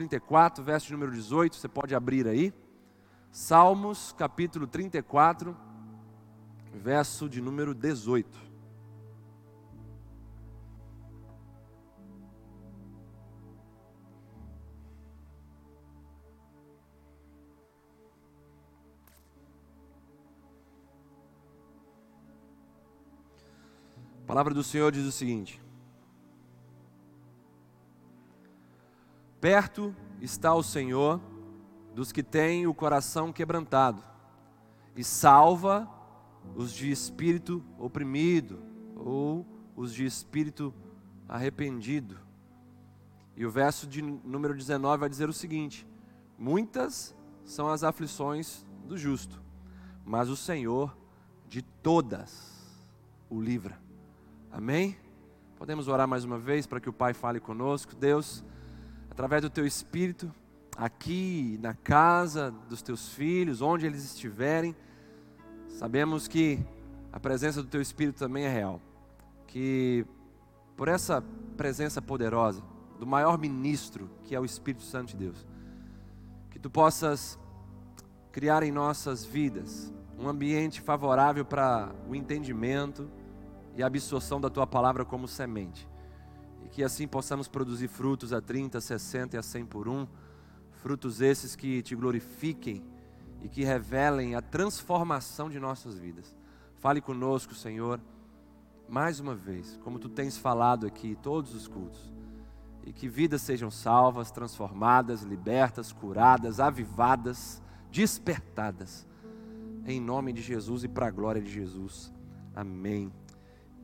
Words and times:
34, 0.00 0.64
verso 0.64 0.90
número 0.94 1.12
18, 1.12 1.56
você 1.56 1.68
pode 1.68 1.94
abrir 1.94 2.26
aí. 2.26 2.54
Salmos, 3.30 4.14
capítulo 4.16 4.66
34, 4.66 5.54
verso 6.72 7.28
de 7.28 7.38
número 7.38 7.74
18. 7.74 8.48
A 24.22 24.26
palavra 24.26 24.54
do 24.54 24.64
Senhor 24.64 24.90
diz 24.90 25.04
o 25.04 25.12
seguinte: 25.12 25.60
Perto 29.40 29.94
está 30.20 30.54
o 30.54 30.62
Senhor 30.62 31.20
dos 31.94 32.12
que 32.12 32.22
têm 32.22 32.66
o 32.66 32.74
coração 32.74 33.32
quebrantado 33.32 34.02
e 34.94 35.02
salva 35.02 35.88
os 36.54 36.72
de 36.72 36.90
espírito 36.90 37.62
oprimido 37.78 38.62
ou 38.96 39.46
os 39.74 39.94
de 39.94 40.04
espírito 40.04 40.74
arrependido. 41.28 42.18
E 43.36 43.46
o 43.46 43.50
verso 43.50 43.86
de 43.86 44.02
número 44.02 44.54
19 44.54 44.98
vai 44.98 45.08
dizer 45.08 45.28
o 45.28 45.32
seguinte: 45.32 45.86
Muitas 46.38 47.14
são 47.44 47.68
as 47.68 47.82
aflições 47.82 48.64
do 48.86 48.98
justo, 48.98 49.40
mas 50.04 50.28
o 50.28 50.36
Senhor 50.36 50.96
de 51.48 51.62
todas 51.62 52.50
o 53.30 53.40
livra. 53.40 53.80
Amém? 54.50 54.96
Podemos 55.56 55.88
orar 55.88 56.08
mais 56.08 56.24
uma 56.24 56.38
vez 56.38 56.66
para 56.66 56.80
que 56.80 56.88
o 56.88 56.92
Pai 56.92 57.14
fale 57.14 57.38
conosco. 57.40 57.94
Deus, 57.94 58.44
através 59.20 59.42
do 59.42 59.50
teu 59.50 59.66
espírito, 59.66 60.34
aqui 60.74 61.58
na 61.60 61.74
casa 61.74 62.50
dos 62.70 62.80
teus 62.80 63.12
filhos, 63.12 63.60
onde 63.60 63.84
eles 63.84 64.02
estiverem, 64.02 64.74
sabemos 65.68 66.26
que 66.26 66.58
a 67.12 67.20
presença 67.20 67.62
do 67.62 67.68
teu 67.68 67.82
espírito 67.82 68.18
também 68.18 68.44
é 68.44 68.48
real. 68.48 68.80
Que 69.46 70.06
por 70.74 70.88
essa 70.88 71.22
presença 71.54 72.00
poderosa 72.00 72.62
do 72.98 73.06
maior 73.06 73.36
ministro, 73.36 74.08
que 74.24 74.34
é 74.34 74.40
o 74.40 74.44
Espírito 74.46 74.84
Santo 74.84 75.08
de 75.08 75.18
Deus, 75.18 75.46
que 76.50 76.58
tu 76.58 76.70
possas 76.70 77.38
criar 78.32 78.62
em 78.62 78.72
nossas 78.72 79.22
vidas 79.22 79.92
um 80.18 80.30
ambiente 80.30 80.80
favorável 80.80 81.44
para 81.44 81.92
o 82.08 82.14
entendimento 82.14 83.06
e 83.76 83.82
a 83.82 83.86
absorção 83.86 84.40
da 84.40 84.48
tua 84.48 84.66
palavra 84.66 85.04
como 85.04 85.28
semente 85.28 85.86
que 86.68 86.82
assim 86.82 87.06
possamos 87.06 87.48
produzir 87.48 87.88
frutos 87.88 88.32
a 88.32 88.40
30, 88.40 88.80
60 88.80 89.36
e 89.36 89.38
a 89.38 89.42
100 89.42 89.66
por 89.66 89.88
um, 89.88 90.06
frutos 90.70 91.20
esses 91.20 91.56
que 91.56 91.82
te 91.82 91.94
glorifiquem 91.94 92.84
e 93.42 93.48
que 93.48 93.64
revelem 93.64 94.34
a 94.34 94.42
transformação 94.42 95.48
de 95.48 95.58
nossas 95.58 95.98
vidas. 95.98 96.36
Fale 96.78 97.00
conosco, 97.00 97.54
Senhor, 97.54 98.00
mais 98.88 99.20
uma 99.20 99.34
vez, 99.34 99.78
como 99.84 99.98
tu 99.98 100.08
tens 100.08 100.36
falado 100.36 100.86
aqui 100.86 101.16
todos 101.22 101.54
os 101.54 101.68
cultos, 101.68 102.12
e 102.84 102.92
que 102.92 103.08
vidas 103.08 103.42
sejam 103.42 103.70
salvas, 103.70 104.30
transformadas, 104.30 105.22
libertas, 105.22 105.92
curadas, 105.92 106.58
avivadas, 106.58 107.62
despertadas, 107.90 109.06
em 109.86 110.00
nome 110.00 110.32
de 110.32 110.40
Jesus 110.40 110.84
e 110.84 110.88
para 110.88 111.08
a 111.08 111.10
glória 111.10 111.42
de 111.42 111.50
Jesus. 111.50 112.12
Amém 112.54 113.12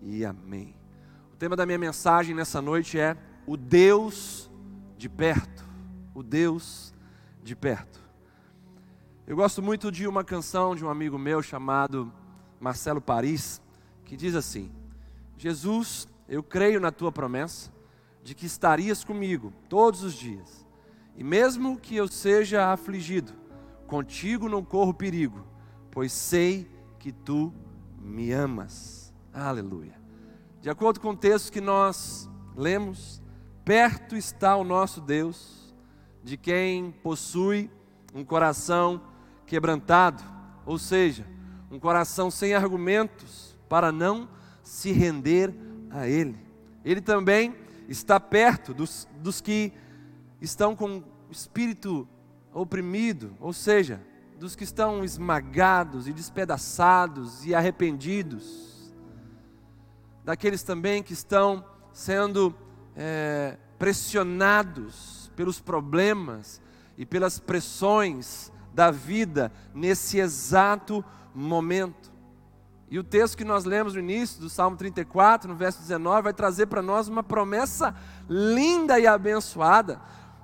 e 0.03 0.25
amém. 0.25 0.86
O 1.37 1.39
tema 1.39 1.55
da 1.55 1.67
minha 1.67 1.77
mensagem 1.77 2.35
nessa 2.35 2.63
noite 2.63 2.99
é 2.99 3.15
o 3.47 3.59
Deus 3.59 4.51
de 4.97 5.07
perto. 5.07 5.69
O 6.15 6.23
Deus 6.23 6.95
de 7.43 7.55
perto. 7.55 8.01
Eu 9.27 9.37
gosto 9.37 9.63
muito 9.63 9.93
de 9.93 10.09
uma 10.09 10.25
canção 10.25 10.75
de 10.75 10.83
um 10.83 10.89
amigo 10.89 11.19
meu 11.19 11.43
chamado 11.43 12.11
Marcelo 12.59 13.03
Paris, 13.03 13.61
que 14.03 14.17
diz 14.17 14.35
assim: 14.35 14.73
Jesus, 15.37 16.09
eu 16.27 16.43
creio 16.43 16.81
na 16.81 16.91
tua 16.91 17.13
promessa 17.13 17.71
de 18.25 18.35
que 18.35 18.47
estarias 18.47 19.05
comigo 19.05 19.53
todos 19.69 20.03
os 20.03 20.15
dias, 20.15 20.67
e 21.19 21.23
mesmo 21.23 21.79
que 21.79 21.95
eu 21.95 22.09
seja 22.09 22.73
afligido, 22.73 23.35
contigo 23.87 24.49
não 24.49 24.65
corro 24.65 24.95
perigo, 24.95 25.47
pois 25.91 26.13
sei 26.13 26.67
que 26.99 27.13
tu 27.13 27.53
me 28.01 28.33
amas. 28.33 29.13
Aleluia. 29.35 30.06
De 30.61 30.71
acordo 30.71 31.01
com 31.01 31.11
o 31.11 31.17
texto 31.17 31.53
que 31.53 31.61
nós 31.61 32.29
lemos, 32.57 33.23
perto 33.65 34.17
está 34.17 34.57
o 34.57 34.65
nosso 34.65 35.01
Deus, 35.01 35.75
de 36.25 36.37
quem 36.37 36.91
possui 36.91 37.71
um 38.15 38.25
coração 38.25 39.01
quebrantado, 39.47 40.25
ou 40.65 40.79
seja, 40.79 41.27
um 41.71 41.79
coração 41.79 42.31
sem 42.31 42.55
argumentos 42.55 43.57
para 43.69 43.93
não 43.93 44.29
se 44.63 44.91
render 44.91 45.55
a 45.91 46.09
Ele. 46.09 46.37
Ele 46.85 47.01
também 47.01 47.55
está 47.89 48.19
perto 48.19 48.75
dos, 48.75 49.07
dos 49.21 49.41
que 49.41 49.73
estão 50.41 50.75
com 50.75 51.03
espírito 51.31 52.09
oprimido, 52.53 53.37
ou 53.39 53.53
seja, 53.53 54.01
dos 54.39 54.57
que 54.57 54.65
estão 54.65 55.05
esmagados 55.05 56.09
e 56.09 56.13
despedaçados 56.13 57.45
e 57.47 57.55
arrependidos 57.55 58.76
daqueles 60.27 60.65
também 60.65 61.05
que 61.05 61.13
estão 61.13 61.65
sendo 61.93 62.53
é, 62.97 63.57
pressionados 63.79 65.31
pelos 65.37 65.61
problemas 65.61 66.61
e 66.99 67.07
pelas 67.07 67.39
pressões 67.39 68.51
da 68.75 68.91
vida 68.91 69.53
nesse 69.73 70.19
exato 70.19 71.05
momento. 71.33 72.13
E 72.91 72.99
o 72.99 73.05
texto 73.05 73.39
que 73.39 73.45
nós 73.45 73.65
lemos 73.65 73.95
no 73.95 74.01
início 74.01 74.41
do 74.41 74.51
Salmo 74.51 74.77
34, 74.77 75.49
no 75.49 75.57
verso 75.57 75.81
19, 75.81 76.23
vai 76.23 76.35
trazer 76.35 76.67
para 76.67 76.83
nós 76.83 77.07
uma 77.07 77.23
promessa 77.23 77.95
linda 78.29 78.99
e 78.99 79.07
abençoada. 79.07 80.01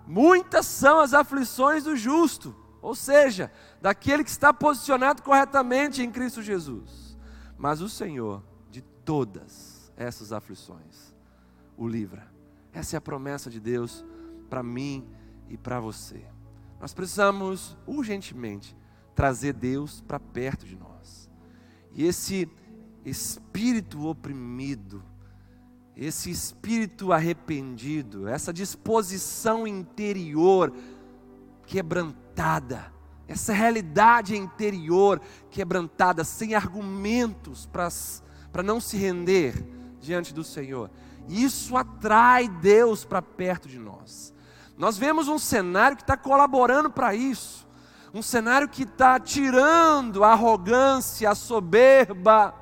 Muitas 0.07 0.65
são 0.67 1.01
as 1.01 1.13
aflições 1.13 1.83
do 1.83 1.97
justo, 1.97 2.55
ou 2.81 2.95
seja, 2.95 3.51
daquele 3.81 4.23
que 4.23 4.31
está 4.31 4.55
posicionado 4.55 5.23
corretamente 5.23 6.03
em 6.03 6.11
Cristo 6.11 6.41
Jesus. 6.41 7.19
Mas 7.59 7.81
o 7.81 7.89
Senhor, 7.89 8.45
de 8.71 8.81
todas, 9.05 9.72
essas 10.03 10.33
aflições. 10.33 11.15
O 11.77 11.87
livra. 11.89 12.27
Essa 12.73 12.97
é 12.97 12.99
a 12.99 13.01
promessa 13.01 13.51
de 13.51 13.61
Deus 13.61 14.05
para 14.49 14.63
mim 14.63 15.07
e 15.49 15.57
para 15.57 15.81
você. 15.81 16.25
Nós 16.81 16.93
precisamos 16.93 17.77
urgentemente 17.87 18.77
trazer 19.15 19.53
Deus 19.53 20.01
para 20.01 20.19
perto 20.19 20.67
de 20.67 20.77
nós. 20.77 21.31
E 21.93 22.05
esse 22.05 22.51
espírito 23.05 24.07
oprimido, 24.07 25.03
esse 25.97 26.31
espírito 26.31 27.13
arrependido, 27.13 28.27
essa 28.27 28.53
disposição 28.53 29.67
interior 29.67 30.73
quebrantada, 31.67 32.93
essa 33.29 33.53
realidade 33.53 34.37
interior 34.37 35.21
quebrantada, 35.51 36.25
sem 36.25 36.55
argumentos 36.55 37.67
para 37.67 38.63
não 38.63 38.81
se 38.81 38.97
render, 38.97 39.55
diante 40.03 40.35
do 40.35 40.45
Senhor. 40.45 40.91
Isso 41.29 41.77
atrai 41.77 42.49
Deus 42.49 43.05
para 43.05 43.23
perto 43.23 43.69
de 43.69 43.79
nós. 43.79 44.35
Nós 44.77 44.99
vemos 44.99 45.29
um 45.29 45.39
cenário 45.39 45.97
que 45.97 46.03
está 46.03 46.17
colaborando 46.17 46.91
para 46.91 47.15
isso, 47.15 47.67
um 48.13 48.21
cenário 48.21 48.69
que 48.69 48.83
está 48.83 49.19
tirando 49.21 50.25
a 50.25 50.33
arrogância, 50.33 51.31
a 51.31 51.35
soberba, 51.35 52.55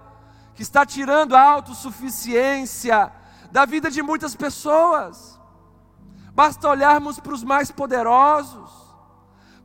que 0.55 0.63
está 0.63 0.85
tirando 0.85 1.35
a 1.35 1.43
autossuficiência 1.43 3.11
da 3.51 3.65
vida 3.65 3.91
de 3.91 4.03
muitas 4.03 4.37
pessoas. 4.37 5.41
Basta 6.35 6.69
olharmos 6.69 7.19
para 7.19 7.33
os 7.33 7.43
mais 7.43 7.71
poderosos, 7.71 8.71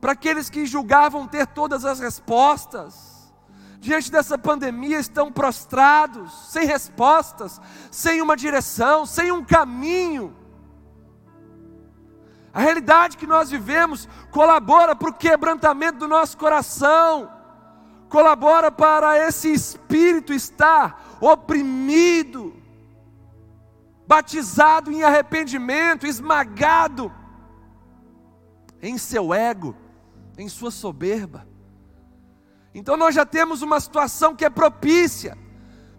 para 0.00 0.12
aqueles 0.12 0.48
que 0.48 0.66
julgavam 0.66 1.28
ter 1.28 1.46
todas 1.46 1.84
as 1.84 2.00
respostas 2.00 3.15
diante 3.86 4.10
dessa 4.10 4.36
pandemia 4.36 4.98
estão 4.98 5.30
prostrados, 5.30 6.32
sem 6.50 6.66
respostas, 6.66 7.60
sem 7.88 8.20
uma 8.20 8.36
direção, 8.36 9.06
sem 9.06 9.30
um 9.30 9.44
caminho. 9.44 10.36
A 12.52 12.60
realidade 12.60 13.16
que 13.16 13.28
nós 13.28 13.48
vivemos 13.48 14.08
colabora 14.32 14.96
para 14.96 15.10
o 15.10 15.14
quebrantamento 15.14 16.00
do 16.00 16.08
nosso 16.08 16.36
coração, 16.36 17.30
colabora 18.08 18.72
para 18.72 19.24
esse 19.28 19.52
espírito 19.52 20.32
estar 20.32 21.18
oprimido, 21.20 22.56
batizado 24.04 24.90
em 24.90 25.04
arrependimento, 25.04 26.08
esmagado 26.08 27.12
em 28.82 28.98
seu 28.98 29.32
ego, 29.32 29.76
em 30.36 30.48
sua 30.48 30.72
soberba. 30.72 31.46
Então 32.76 32.94
nós 32.94 33.14
já 33.14 33.24
temos 33.24 33.62
uma 33.62 33.80
situação 33.80 34.36
que 34.36 34.44
é 34.44 34.50
propícia 34.50 35.36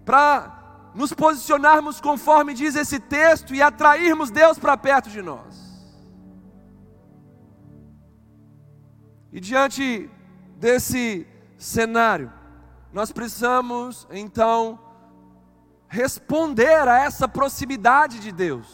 para 0.05 0.91
nos 0.93 1.11
posicionarmos 1.11 1.99
conforme 1.99 2.53
diz 2.53 2.75
esse 2.75 2.99
texto 2.99 3.55
e 3.55 3.63
atrairmos 3.63 4.29
Deus 4.29 4.59
para 4.59 4.77
perto 4.77 5.09
de 5.09 5.23
nós. 5.23 5.57
E 9.33 9.39
diante 9.39 10.07
desse 10.55 11.25
cenário, 11.57 12.31
nós 12.93 13.11
precisamos 13.11 14.07
então 14.11 14.79
responder 15.87 16.87
a 16.87 16.99
essa 16.99 17.27
proximidade 17.27 18.19
de 18.19 18.31
Deus 18.31 18.67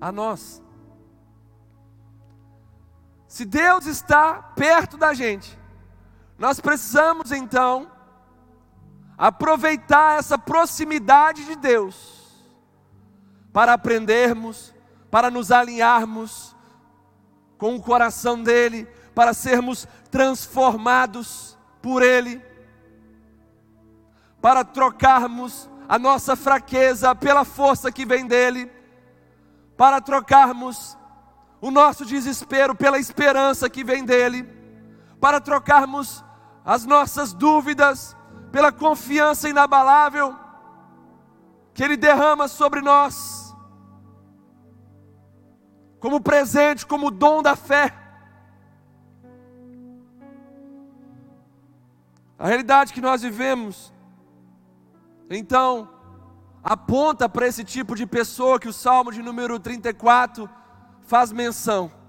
a 0.00 0.10
nós. 0.10 0.60
Se 3.28 3.44
Deus 3.44 3.86
está 3.86 4.42
perto 4.56 4.96
da 4.96 5.14
gente, 5.14 5.56
nós 6.38 6.60
precisamos 6.60 7.30
então 7.30 7.90
aproveitar 9.16 10.18
essa 10.18 10.36
proximidade 10.36 11.44
de 11.44 11.56
Deus 11.56 12.24
para 13.52 13.72
aprendermos, 13.72 14.74
para 15.10 15.30
nos 15.30 15.52
alinharmos 15.52 16.54
com 17.56 17.76
o 17.76 17.82
coração 17.82 18.42
dele, 18.42 18.86
para 19.14 19.32
sermos 19.32 19.86
transformados 20.10 21.56
por 21.80 22.02
ele, 22.02 22.42
para 24.40 24.64
trocarmos 24.64 25.70
a 25.88 25.98
nossa 25.98 26.34
fraqueza 26.34 27.14
pela 27.14 27.44
força 27.44 27.92
que 27.92 28.04
vem 28.04 28.26
dele, 28.26 28.70
para 29.76 30.00
trocarmos 30.00 30.98
o 31.60 31.70
nosso 31.70 32.04
desespero 32.04 32.74
pela 32.74 32.98
esperança 32.98 33.70
que 33.70 33.84
vem 33.84 34.04
dele, 34.04 34.42
para 35.24 35.40
trocarmos 35.40 36.22
as 36.62 36.84
nossas 36.84 37.32
dúvidas 37.32 38.14
pela 38.52 38.70
confiança 38.70 39.48
inabalável 39.48 40.36
que 41.72 41.82
ele 41.82 41.96
derrama 41.96 42.46
sobre 42.46 42.82
nós, 42.82 43.56
como 45.98 46.20
presente, 46.20 46.84
como 46.84 47.10
dom 47.10 47.42
da 47.42 47.56
fé. 47.56 47.94
A 52.38 52.46
realidade 52.46 52.92
que 52.92 53.00
nós 53.00 53.22
vivemos, 53.22 53.94
então, 55.30 55.88
aponta 56.62 57.30
para 57.30 57.46
esse 57.46 57.64
tipo 57.64 57.94
de 57.96 58.06
pessoa 58.06 58.60
que 58.60 58.68
o 58.68 58.74
Salmo 58.74 59.10
de 59.10 59.22
número 59.22 59.58
34 59.58 60.50
faz 61.00 61.32
menção. 61.32 62.03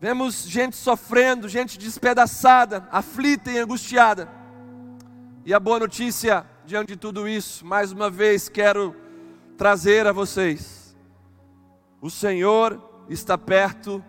Vemos 0.00 0.46
gente 0.46 0.76
sofrendo, 0.76 1.48
gente 1.48 1.76
despedaçada, 1.76 2.86
aflita 2.92 3.50
e 3.50 3.58
angustiada. 3.58 4.28
E 5.44 5.52
a 5.52 5.58
boa 5.58 5.80
notícia 5.80 6.46
diante 6.64 6.88
de 6.88 6.96
tudo 6.96 7.26
isso, 7.26 7.66
mais 7.66 7.90
uma 7.90 8.08
vez 8.08 8.48
quero 8.48 8.94
trazer 9.56 10.06
a 10.06 10.12
vocês: 10.12 10.96
o 12.00 12.08
Senhor 12.08 12.80
está 13.08 13.36
perto 13.36 14.04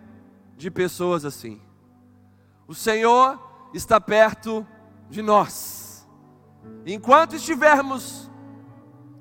de 0.55 0.69
pessoas 0.69 1.25
assim. 1.25 1.59
O 2.67 2.75
Senhor 2.75 3.41
está 3.73 3.99
perto 3.99 4.67
de 5.09 5.23
nós. 5.23 6.07
Enquanto 6.85 7.35
estivermos 7.35 8.29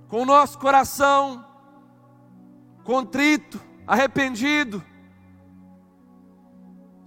com 0.06 0.20
o 0.20 0.26
nosso 0.26 0.58
coração 0.58 1.46
contrito, 2.84 3.58
arrependido, 3.86 4.84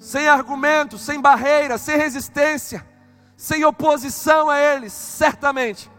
sem 0.01 0.27
argumento, 0.27 0.97
sem 0.97 1.21
barreira, 1.21 1.77
sem 1.77 1.95
resistência, 1.95 2.83
sem 3.37 3.63
oposição 3.63 4.49
a 4.49 4.57
Ele, 4.57 4.89
certamente 4.89 5.91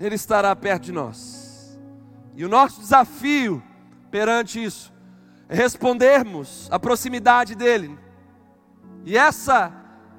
Ele 0.00 0.14
estará 0.14 0.56
perto 0.56 0.84
de 0.84 0.92
nós. 0.92 1.78
E 2.34 2.46
o 2.46 2.48
nosso 2.48 2.80
desafio 2.80 3.62
perante 4.10 4.64
isso 4.64 4.90
é 5.50 5.54
respondermos 5.54 6.66
à 6.70 6.78
proximidade 6.78 7.54
dEle. 7.54 7.98
E 9.04 9.18
essa 9.18 9.70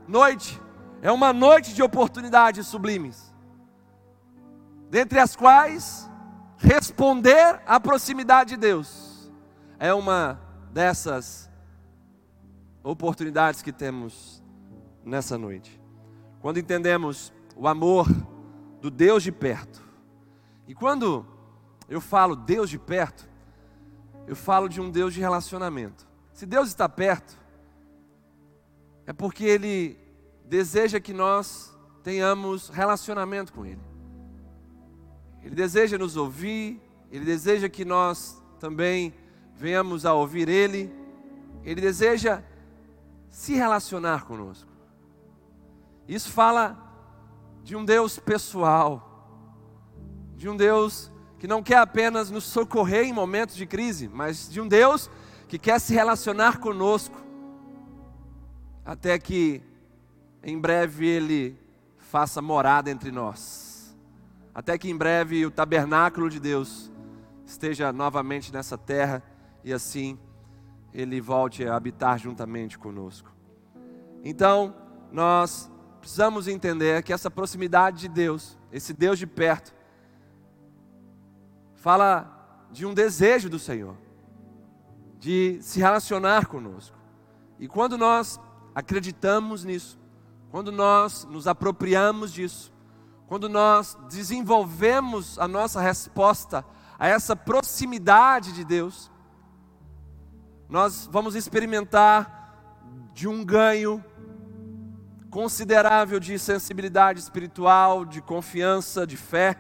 noite 0.08 0.62
é 1.02 1.12
uma 1.12 1.34
noite 1.34 1.74
de 1.74 1.82
oportunidades 1.82 2.68
sublimes, 2.68 3.34
dentre 4.92 5.18
as 5.18 5.36
quais 5.36 6.08
responder 6.58 7.60
à 7.66 7.80
proximidade 7.80 8.52
de 8.52 8.58
Deus 8.58 9.32
é 9.80 9.92
uma 9.92 10.40
dessas 10.72 11.50
oportunidades 12.86 13.64
que 13.64 13.72
temos 13.72 14.44
nessa 15.04 15.38
noite. 15.38 15.82
Quando 16.40 16.60
entendemos 16.60 17.34
o 17.56 17.68
amor 17.68 18.08
do 18.80 18.92
Deus 18.92 19.24
de 19.24 19.32
perto, 19.32 19.84
e 20.68 20.76
quando 20.76 21.26
eu 21.90 22.00
falo 22.00 22.36
Deus 22.36 22.70
de 22.70 22.78
perto, 22.78 23.28
eu 24.28 24.36
falo 24.36 24.70
de 24.70 24.80
um 24.80 24.92
Deus 24.92 25.14
de 25.14 25.20
relacionamento. 25.20 26.08
Se 26.32 26.46
Deus 26.46 26.68
está 26.68 26.88
perto, 26.88 27.36
é 29.08 29.14
porque 29.14 29.44
Ele 29.44 29.98
deseja 30.46 31.00
que 31.00 31.14
nós 31.14 31.76
tenhamos 32.04 32.70
relacionamento 32.70 33.52
com 33.52 33.66
Ele. 33.66 33.82
Ele 35.42 35.56
deseja 35.56 35.98
nos 35.98 36.16
ouvir, 36.18 36.80
Ele 37.12 37.26
deseja 37.26 37.68
que 37.68 37.84
nós 37.84 38.42
também 38.60 39.14
venhamos 39.56 40.06
a 40.06 40.14
ouvir 40.14 40.50
Ele, 40.50 40.94
Ele 41.64 41.82
deseja 41.82 42.44
se 43.36 43.54
relacionar 43.54 44.26
conosco. 44.26 44.70
Isso 46.08 46.32
fala 46.32 46.78
de 47.64 47.76
um 47.76 47.84
Deus 47.84 48.20
pessoal, 48.20 49.28
de 50.36 50.48
um 50.48 50.56
Deus 50.56 51.12
que 51.40 51.48
não 51.48 51.62
quer 51.64 51.78
apenas 51.78 52.30
nos 52.32 52.44
socorrer 52.44 53.06
em 53.06 53.14
momentos 53.14 53.56
de 53.56 53.66
crise, 53.66 54.08
mas 54.08 54.50
de 54.50 54.62
um 54.62 54.68
Deus 54.68 55.10
que 55.48 55.58
quer 55.58 55.80
se 55.80 55.94
relacionar 55.94 56.60
conosco, 56.60 57.18
até 58.86 59.20
que 59.20 59.62
em 60.44 60.60
breve 60.60 61.08
Ele 61.08 61.60
faça 61.98 62.42
morada 62.42 62.90
entre 62.90 63.12
nós 63.12 63.76
até 64.56 64.78
que 64.78 64.90
em 64.90 64.96
breve 64.96 65.46
o 65.46 65.52
tabernáculo 65.52 66.30
de 66.30 66.40
Deus 66.40 66.90
esteja 67.46 67.92
novamente 67.92 68.54
nessa 68.54 68.78
terra 68.78 69.22
e 69.66 69.74
assim 69.74 70.18
ele 70.96 71.20
volte 71.20 71.68
a 71.68 71.76
habitar 71.76 72.18
juntamente 72.18 72.80
conosco. 72.80 73.30
Então, 74.24 74.74
nós 75.12 75.70
precisamos 76.00 76.48
entender 76.48 77.04
que 77.04 77.12
essa 77.12 77.30
proximidade 77.30 78.00
de 78.00 78.08
Deus, 78.08 78.58
esse 78.72 78.94
Deus 78.94 79.20
de 79.20 79.28
perto, 79.28 79.76
fala 81.74 82.68
de 82.72 82.86
um 82.86 82.94
desejo 82.94 83.50
do 83.50 83.60
Senhor, 83.60 83.98
de 85.20 85.60
se 85.62 85.80
relacionar 85.80 86.48
conosco. 86.48 86.98
E 87.60 87.68
quando 87.68 87.98
nós 87.98 88.40
acreditamos 88.74 89.66
nisso, 89.66 90.00
quando 90.50 90.72
nós 90.72 91.26
nos 91.30 91.46
apropriamos 91.46 92.32
disso, 92.32 92.74
quando 93.28 93.50
nós 93.50 93.98
desenvolvemos 94.10 95.38
a 95.40 95.48
nossa 95.48 95.82
resposta 95.82 96.66
a 96.98 97.08
essa 97.08 97.36
proximidade 97.36 98.54
de 98.54 98.64
Deus, 98.64 99.12
nós 100.68 101.08
vamos 101.12 101.36
experimentar 101.36 102.36
de 103.14 103.28
um 103.28 103.44
ganho 103.46 104.04
considerável 105.30 106.20
de 106.20 106.40
sensibilidade 106.40 107.20
espiritual, 107.20 108.06
de 108.06 108.22
confiança, 108.22 109.06
de 109.06 109.18
fé. 109.18 109.58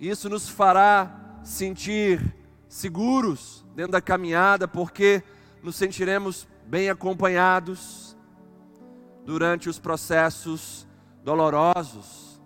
Isso 0.00 0.28
nos 0.28 0.48
fará 0.48 1.40
sentir 1.42 2.34
seguros 2.68 3.64
dentro 3.74 3.92
da 3.92 4.00
caminhada, 4.00 4.66
porque 4.66 5.22
nos 5.62 5.76
sentiremos 5.76 6.48
bem 6.66 6.90
acompanhados 6.90 8.16
durante 9.24 9.68
os 9.68 9.78
processos 9.78 10.86
dolorosos 11.22 12.40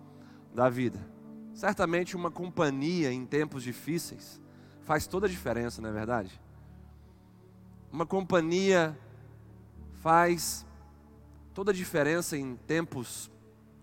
da 0.53 0.69
vida. 0.69 0.99
Certamente 1.55 2.17
uma 2.17 2.31
companhia 2.31 3.13
em 3.13 3.25
tempos 3.25 3.63
difíceis 3.63 4.41
faz 4.81 5.07
toda 5.07 5.27
a 5.27 5.31
diferença, 5.31 5.81
não 5.81 5.91
é 5.91 5.93
verdade? 5.93 6.42
Uma 7.93 8.07
companhia 8.07 8.99
faz 10.01 10.65
toda 11.53 11.73
a 11.73 11.75
diferença 11.75 12.39
em 12.39 12.57
tempos 12.57 13.31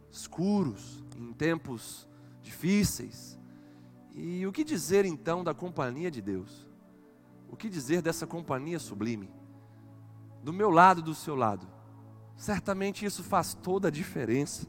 escuros, 0.09 1.03
em 1.15 1.31
tempos 1.31 2.09
difíceis. 2.41 3.37
E 4.15 4.47
o 4.47 4.51
que 4.51 4.63
dizer 4.63 5.05
então 5.05 5.43
da 5.43 5.53
companhia 5.53 6.09
de 6.09 6.23
Deus? 6.23 6.67
O 7.51 7.55
que 7.55 7.69
dizer 7.69 8.01
dessa 8.01 8.25
companhia 8.25 8.79
sublime? 8.79 9.29
Do 10.43 10.51
meu 10.51 10.71
lado, 10.71 11.03
do 11.03 11.13
seu 11.13 11.35
lado. 11.35 11.67
Certamente 12.35 13.05
isso 13.05 13.23
faz 13.23 13.53
toda 13.53 13.89
a 13.89 13.91
diferença. 13.91 14.65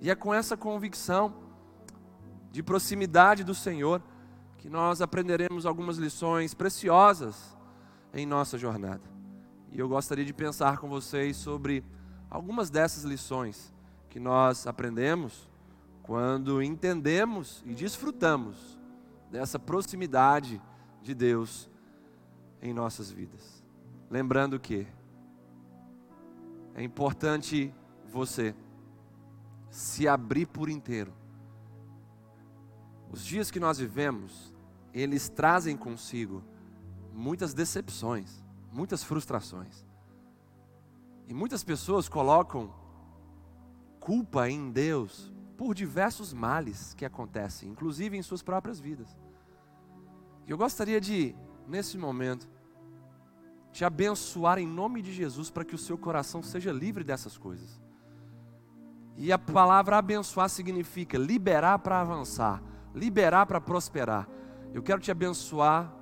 E 0.00 0.10
é 0.10 0.14
com 0.14 0.32
essa 0.32 0.56
convicção 0.56 1.34
de 2.52 2.62
proximidade 2.62 3.42
do 3.42 3.54
Senhor 3.54 4.00
que 4.58 4.68
nós 4.70 5.02
aprenderemos 5.02 5.66
algumas 5.66 5.98
lições 5.98 6.54
preciosas 6.54 7.53
em 8.14 8.24
nossa 8.24 8.56
jornada. 8.56 9.02
E 9.70 9.78
eu 9.78 9.88
gostaria 9.88 10.24
de 10.24 10.32
pensar 10.32 10.78
com 10.78 10.88
vocês 10.88 11.36
sobre 11.36 11.84
algumas 12.30 12.70
dessas 12.70 13.02
lições 13.02 13.74
que 14.08 14.20
nós 14.20 14.66
aprendemos 14.66 15.50
quando 16.02 16.62
entendemos 16.62 17.62
e 17.66 17.74
desfrutamos 17.74 18.78
dessa 19.30 19.58
proximidade 19.58 20.62
de 21.02 21.14
Deus 21.14 21.68
em 22.62 22.72
nossas 22.72 23.10
vidas. 23.10 23.62
lembrando 24.08 24.60
que 24.60 24.86
é 26.74 26.82
importante 26.82 27.74
você 28.06 28.54
se 29.70 30.06
abrir 30.06 30.46
por 30.46 30.68
inteiro. 30.68 31.12
Os 33.10 33.24
dias 33.24 33.50
que 33.50 33.58
nós 33.58 33.78
vivemos, 33.78 34.52
eles 34.92 35.28
trazem 35.28 35.76
consigo 35.76 36.42
muitas 37.14 37.54
decepções, 37.54 38.44
muitas 38.72 39.02
frustrações. 39.02 39.84
E 41.26 41.32
muitas 41.32 41.64
pessoas 41.64 42.08
colocam 42.08 42.72
culpa 44.00 44.50
em 44.50 44.70
Deus 44.70 45.32
por 45.56 45.74
diversos 45.74 46.32
males 46.32 46.92
que 46.94 47.04
acontecem, 47.04 47.70
inclusive 47.70 48.16
em 48.16 48.22
suas 48.22 48.42
próprias 48.42 48.78
vidas. 48.78 49.16
E 50.46 50.50
eu 50.50 50.58
gostaria 50.58 51.00
de, 51.00 51.34
nesse 51.66 51.96
momento, 51.96 52.46
te 53.72 53.84
abençoar 53.84 54.58
em 54.58 54.66
nome 54.66 55.00
de 55.00 55.12
Jesus 55.12 55.50
para 55.50 55.64
que 55.64 55.74
o 55.74 55.78
seu 55.78 55.96
coração 55.96 56.42
seja 56.42 56.70
livre 56.70 57.02
dessas 57.02 57.38
coisas. 57.38 57.80
E 59.16 59.32
a 59.32 59.38
palavra 59.38 59.96
abençoar 59.96 60.48
significa 60.48 61.16
liberar 61.16 61.78
para 61.78 62.00
avançar, 62.00 62.62
liberar 62.94 63.46
para 63.46 63.60
prosperar. 63.60 64.28
Eu 64.72 64.82
quero 64.82 65.00
te 65.00 65.10
abençoar 65.10 65.92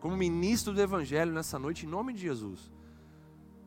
como 0.00 0.16
ministro 0.16 0.72
do 0.72 0.80
Evangelho 0.80 1.32
nessa 1.32 1.58
noite, 1.58 1.86
em 1.86 1.88
nome 1.88 2.12
de 2.12 2.20
Jesus, 2.20 2.72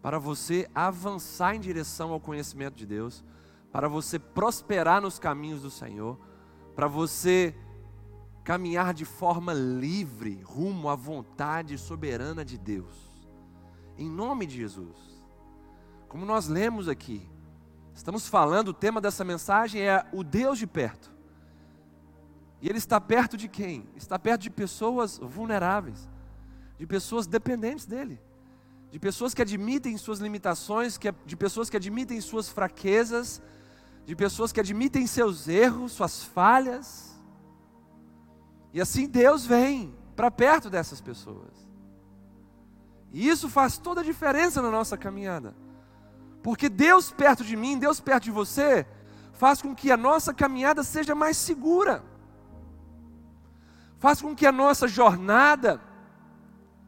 para 0.02 0.18
você 0.18 0.70
avançar 0.74 1.56
em 1.56 1.60
direção 1.60 2.12
ao 2.12 2.20
conhecimento 2.20 2.76
de 2.76 2.86
Deus, 2.86 3.24
para 3.72 3.88
você 3.88 4.18
prosperar 4.18 5.02
nos 5.02 5.20
caminhos 5.20 5.62
do 5.62 5.70
Senhor, 5.70 6.18
para 6.76 6.88
você 6.88 7.56
caminhar 8.44 8.94
de 8.94 9.06
forma 9.06 9.54
livre 9.54 10.42
rumo 10.44 10.90
à 10.90 10.96
vontade 10.96 11.78
soberana 11.78 12.44
de 12.44 12.58
Deus 12.58 13.12
em 14.02 14.10
nome 14.10 14.46
de 14.46 14.56
Jesus. 14.56 14.98
Como 16.08 16.26
nós 16.26 16.48
lemos 16.48 16.90
aqui, 16.90 17.28
estamos 17.94 18.28
falando, 18.28 18.70
o 18.70 18.74
tema 18.74 19.00
dessa 19.00 19.24
mensagem 19.24 19.82
é 19.82 20.06
o 20.12 20.24
Deus 20.24 20.58
de 20.58 20.68
perto. 20.68 21.12
E 22.62 22.68
Ele 22.68 22.78
está 22.78 23.00
perto 23.00 23.38
de 23.38 23.48
quem? 23.48 23.88
Está 23.96 24.20
perto 24.20 24.42
de 24.42 24.50
pessoas 24.50 25.18
vulneráveis, 25.18 26.10
de 26.82 26.88
pessoas 26.88 27.28
dependentes 27.28 27.86
dEle, 27.86 28.20
de 28.90 28.98
pessoas 28.98 29.36
que 29.36 29.42
admitem 29.44 29.96
suas 29.98 30.18
limitações, 30.18 30.98
de 31.28 31.36
pessoas 31.36 31.70
que 31.70 31.78
admitem 31.78 32.20
suas 32.20 32.50
fraquezas, 32.50 33.40
de 34.04 34.16
pessoas 34.16 34.52
que 34.52 34.60
admitem 34.60 35.06
seus 35.06 35.48
erros, 35.48 35.92
suas 35.92 36.24
falhas. 36.24 37.16
E 38.74 38.82
assim 38.82 39.08
Deus 39.08 39.46
vem 39.46 39.96
para 40.16 40.32
perto 40.32 40.72
dessas 40.72 41.00
pessoas. 41.00 41.54
E 43.12 43.30
isso 43.30 43.48
faz 43.48 43.78
toda 43.78 44.02
a 44.02 44.04
diferença 44.04 44.60
na 44.60 44.72
nossa 44.72 44.98
caminhada. 44.98 45.54
Porque 46.42 46.68
Deus 46.68 47.12
perto 47.12 47.44
de 47.44 47.56
mim, 47.56 47.78
Deus 47.78 48.00
perto 48.00 48.24
de 48.24 48.32
você, 48.32 48.88
faz 49.34 49.62
com 49.62 49.76
que 49.76 49.92
a 49.92 49.98
nossa 49.98 50.34
caminhada 50.34 50.82
seja 50.82 51.14
mais 51.14 51.38
segura. 51.38 52.04
Faz 54.00 54.20
com 54.20 54.36
que 54.36 54.48
a 54.48 54.52
nossa 54.52 54.88
jornada 54.88 55.91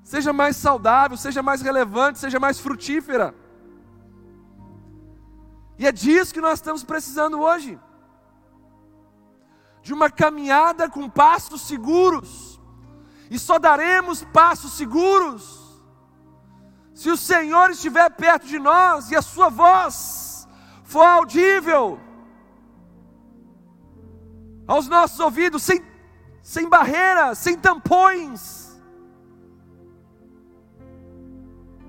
seja 0.04 0.34
mais 0.34 0.56
saudável, 0.58 1.18
seja 1.18 1.42
mais 1.42 1.62
relevante, 1.62 2.20
seja 2.20 2.40
mais 2.40 2.60
frutífera. 2.60 3.34
E 5.78 5.88
é 5.88 5.92
disso 5.92 6.34
que 6.34 6.42
nós 6.42 6.60
estamos 6.60 6.84
precisando 6.84 7.40
hoje. 7.40 7.80
De 9.82 9.94
uma 9.94 10.10
caminhada 10.10 10.90
com 10.90 11.10
passos 11.10 11.62
seguros. 11.62 12.60
E 13.30 13.40
só 13.40 13.58
daremos 13.58 14.24
passos 14.26 14.74
seguros 14.74 15.64
se 16.94 17.10
o 17.10 17.18
Senhor 17.18 17.72
estiver 17.72 18.10
perto 18.12 18.46
de 18.46 18.60
nós 18.60 19.10
e 19.10 19.16
a 19.16 19.22
sua 19.22 19.50
voz 19.50 20.48
for 20.84 21.06
audível 21.06 22.00
aos 24.68 24.88
nossos 24.88 25.20
ouvidos, 25.20 25.64
sem, 25.64 25.84
sem 26.42 26.70
barreiras, 26.70 27.40
sem 27.40 27.58
tampões. 27.58 28.73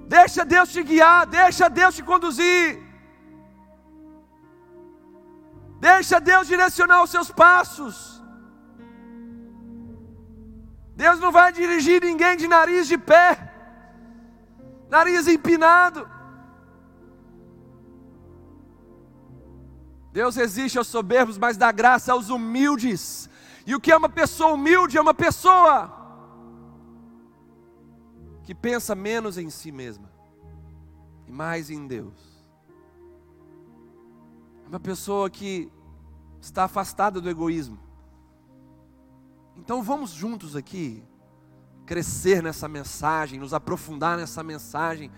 Deixa 0.07 0.45
Deus 0.45 0.71
te 0.71 0.83
guiar, 0.83 1.27
deixa 1.27 1.69
Deus 1.69 1.95
te 1.95 2.03
conduzir. 2.03 2.83
Deixa 5.81 6.21
Deus 6.21 6.47
direcionar 6.47 7.03
os 7.03 7.11
seus 7.11 7.31
passos. 7.31 8.23
Deus 10.97 11.19
não 11.19 11.33
vai 11.33 11.53
dirigir 11.53 12.03
ninguém 12.03 12.37
de 12.37 12.47
nariz 12.47 12.87
de 12.87 12.97
pé 12.97 13.55
nariz 14.95 15.27
empinado. 15.27 16.09
Deus 20.13 20.37
resiste 20.37 20.79
aos 20.79 20.87
soberbos, 20.87 21.37
mas 21.37 21.57
dá 21.57 21.73
graça 21.73 22.13
aos 22.13 22.29
humildes. 22.31 23.29
E 23.67 23.75
o 23.75 23.81
que 23.81 23.91
é 23.91 23.97
uma 23.97 24.09
pessoa 24.09 24.53
humilde 24.53 24.97
é 24.97 25.01
uma 25.01 25.15
pessoa 25.15 26.04
que 28.45 28.55
pensa 28.55 28.95
menos 28.95 29.39
em 29.39 29.51
si 29.51 29.73
mesma 29.73 30.11
e 31.27 31.33
mais 31.33 31.71
em 31.71 31.87
Deus. 31.87 32.15
É 34.65 34.69
uma 34.69 34.81
pessoa 34.81 35.29
que 35.29 35.71
está 36.41 36.65
afastada 36.65 37.21
do 37.21 37.29
egoísmo. 37.29 37.79
Então 39.57 39.83
vamos 39.83 40.11
juntos 40.11 40.55
aqui 40.55 41.03
crescer 41.87 42.43
nessa 42.43 42.67
mensagem, 42.69 43.39
nos 43.39 43.53
aprofundar 43.53 44.17
nessa 44.17 44.43
mensagem 44.43 45.11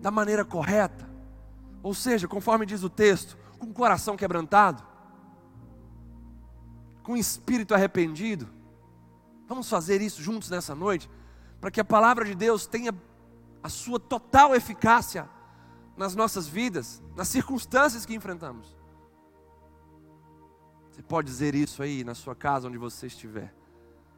da 0.00 0.10
maneira 0.10 0.44
correta. 0.44 1.08
Ou 1.82 1.94
seja, 1.94 2.28
conforme 2.28 2.66
diz 2.66 2.82
o 2.82 2.90
texto, 2.90 3.36
com 3.58 3.66
o 3.66 3.74
coração 3.74 4.16
quebrantado, 4.16 4.82
com 7.02 7.12
o 7.12 7.16
espírito 7.16 7.74
arrependido. 7.74 8.48
Vamos 9.46 9.68
fazer 9.68 10.00
isso 10.00 10.22
juntos 10.22 10.48
nessa 10.48 10.74
noite, 10.74 11.08
para 11.64 11.70
que 11.70 11.80
a 11.80 11.84
palavra 11.84 12.26
de 12.26 12.34
Deus 12.34 12.66
tenha 12.66 12.94
a 13.62 13.70
sua 13.70 13.98
total 13.98 14.54
eficácia 14.54 15.26
nas 15.96 16.14
nossas 16.14 16.46
vidas, 16.46 17.02
nas 17.16 17.28
circunstâncias 17.28 18.04
que 18.04 18.14
enfrentamos. 18.14 18.76
Você 20.90 21.02
pode 21.02 21.26
dizer 21.26 21.54
isso 21.54 21.82
aí 21.82 22.04
na 22.04 22.14
sua 22.14 22.34
casa, 22.34 22.68
onde 22.68 22.76
você 22.76 23.06
estiver. 23.06 23.54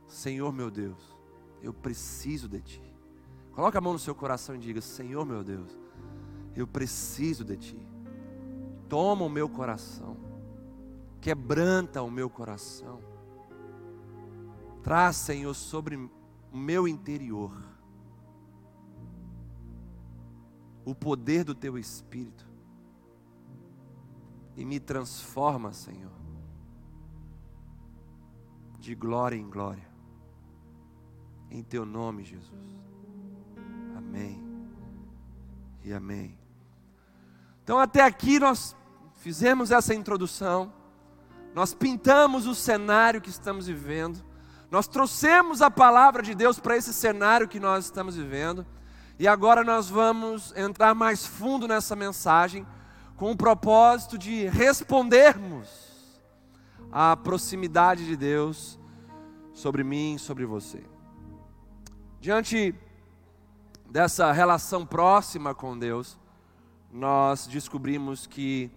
Senhor 0.09 0.53
meu 0.53 0.73
Deus, 0.73 1.17
eu 1.63 1.73
preciso 1.73 2.49
de 2.49 2.61
Ti. 2.61 2.83
Coloque 3.53 3.79
a 3.79 3.81
mão 3.81 3.93
no 3.93 3.99
seu 4.01 4.13
coração 4.13 4.57
e 4.57 4.59
diga: 4.59 4.81
Senhor 4.81 5.25
meu 5.25 5.45
Deus, 5.45 5.71
eu 6.57 6.67
preciso 6.67 7.45
de 7.45 7.57
Ti. 7.57 7.89
Toma 8.89 9.25
o 9.25 9.31
meu 9.31 9.49
coração, 9.49 10.17
quebranta 11.21 12.03
o 12.03 12.11
meu 12.11 12.29
coração. 12.29 13.01
Traz, 14.83 15.15
Senhor, 15.15 15.55
sobre 15.55 16.11
o 16.57 16.59
meu 16.59 16.89
interior 16.89 17.53
o 20.87 20.95
poder 20.95 21.45
do 21.45 21.55
Teu 21.55 21.77
Espírito 21.77 22.47
e 24.57 24.65
me 24.65 24.81
transforma, 24.81 25.75
Senhor, 25.75 26.13
de 28.79 28.95
glória 28.95 29.37
em 29.37 29.51
glória. 29.51 29.87
Em 31.51 31.63
teu 31.63 31.85
nome, 31.85 32.25
Jesus. 32.25 32.79
Amém. 33.95 34.43
E 35.85 35.93
amém. 35.93 36.39
Então, 37.63 37.79
até 37.79 38.03
aqui 38.03 38.39
nós 38.39 38.75
fizemos 39.17 39.71
essa 39.71 39.95
introdução, 39.95 40.73
nós 41.55 41.75
pintamos 41.75 42.47
o 42.47 42.55
cenário 42.55 43.21
que 43.21 43.29
estamos 43.29 43.67
vivendo, 43.67 44.25
nós 44.71 44.89
trouxemos 44.89 45.63
a 45.63 45.71
palavra 45.71 46.23
de 46.23 46.35
Deus 46.35 46.59
para 46.59 46.77
esse 46.77 46.93
cenário 46.93 47.49
que 47.49 47.61
nós 47.61 47.85
estamos 47.85 48.17
vivendo, 48.17 48.67
e 49.19 49.27
agora 49.27 49.65
nós 49.65 49.89
vamos 49.89 50.53
entrar 50.57 50.95
mais 50.95 51.25
fundo 51.25 51.67
nessa 51.67 51.97
mensagem, 51.97 52.67
com 53.17 53.31
o 53.31 53.37
propósito 53.37 54.19
de 54.19 54.47
respondermos 54.47 55.69
à 56.93 57.17
proximidade 57.17 58.05
de 58.05 58.17
Deus 58.17 58.79
sobre 59.55 59.83
mim, 59.83 60.19
sobre 60.19 60.45
você. 60.45 60.85
Diante 62.21 62.75
dessa 63.89 64.33
relação 64.33 64.85
próxima 64.85 65.55
com 65.55 65.79
Deus, 65.79 66.19
nós 66.93 67.47
descobrimos 67.47 68.27
que 68.27 68.71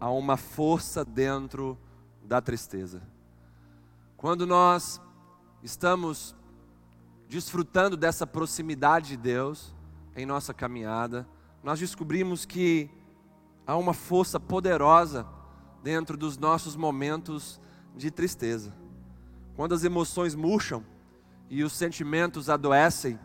há 0.00 0.10
uma 0.10 0.36
força 0.36 1.04
dentro 1.04 1.78
da 2.22 2.40
tristeza. 2.40 3.02
Quando 4.16 4.46
nós 4.46 5.00
estamos 5.66 6.32
desfrutando 7.28 7.96
dessa 7.96 8.24
proximidade 8.24 9.08
de 9.08 9.16
Deus 9.16 9.74
em 10.14 10.24
nossa 10.24 10.54
caminhada, 10.54 11.28
nós 11.60 11.80
descobrimos 11.80 12.46
que 12.46 12.88
há 13.66 13.76
uma 13.76 13.92
força 13.92 14.38
poderosa 14.38 15.26
dentro 15.82 16.16
dos 16.16 16.38
nossos 16.38 16.76
momentos 16.76 17.60
de 17.96 18.12
tristeza. 18.12 18.72
Quando 19.56 19.74
as 19.74 19.82
emoções 19.82 20.36
murcham, 20.36 20.84
e 21.50 21.64
os 21.64 21.72
sentimentos 21.72 22.48
adoecem, 22.48 23.18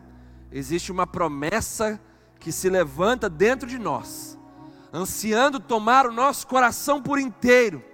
existe 0.50 0.90
uma 0.90 1.06
promessa 1.06 2.00
que 2.40 2.50
se 2.50 2.68
levanta 2.68 3.28
dentro 3.30 3.68
de 3.68 3.78
nós, 3.78 4.36
ansiando 4.92 5.60
tomar 5.60 6.06
o 6.06 6.12
nosso 6.12 6.46
coração 6.48 7.00
por 7.00 7.20
inteiro. 7.20 7.84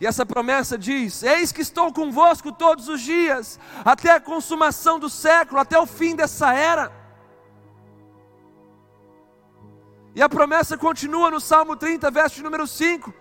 E 0.00 0.06
essa 0.06 0.26
promessa 0.26 0.76
diz: 0.76 1.22
Eis 1.22 1.52
que 1.52 1.60
estou 1.60 1.92
convosco 1.92 2.50
todos 2.52 2.88
os 2.88 3.00
dias, 3.00 3.58
até 3.84 4.10
a 4.10 4.20
consumação 4.20 4.98
do 4.98 5.08
século, 5.08 5.60
até 5.60 5.78
o 5.78 5.86
fim 5.86 6.16
dessa 6.16 6.52
era. 6.52 6.92
E 10.14 10.22
a 10.22 10.28
promessa 10.28 10.76
continua 10.76 11.30
no 11.30 11.40
Salmo 11.40 11.76
30, 11.76 12.10
verso 12.10 12.42
número 12.42 12.66
5, 12.66 13.12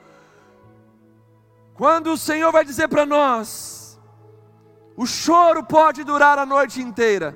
quando 1.74 2.12
o 2.12 2.18
Senhor 2.18 2.52
vai 2.52 2.64
dizer 2.64 2.88
para 2.88 3.06
nós: 3.06 4.00
o 4.96 5.06
choro 5.06 5.64
pode 5.64 6.04
durar 6.04 6.38
a 6.38 6.46
noite 6.46 6.82
inteira, 6.82 7.36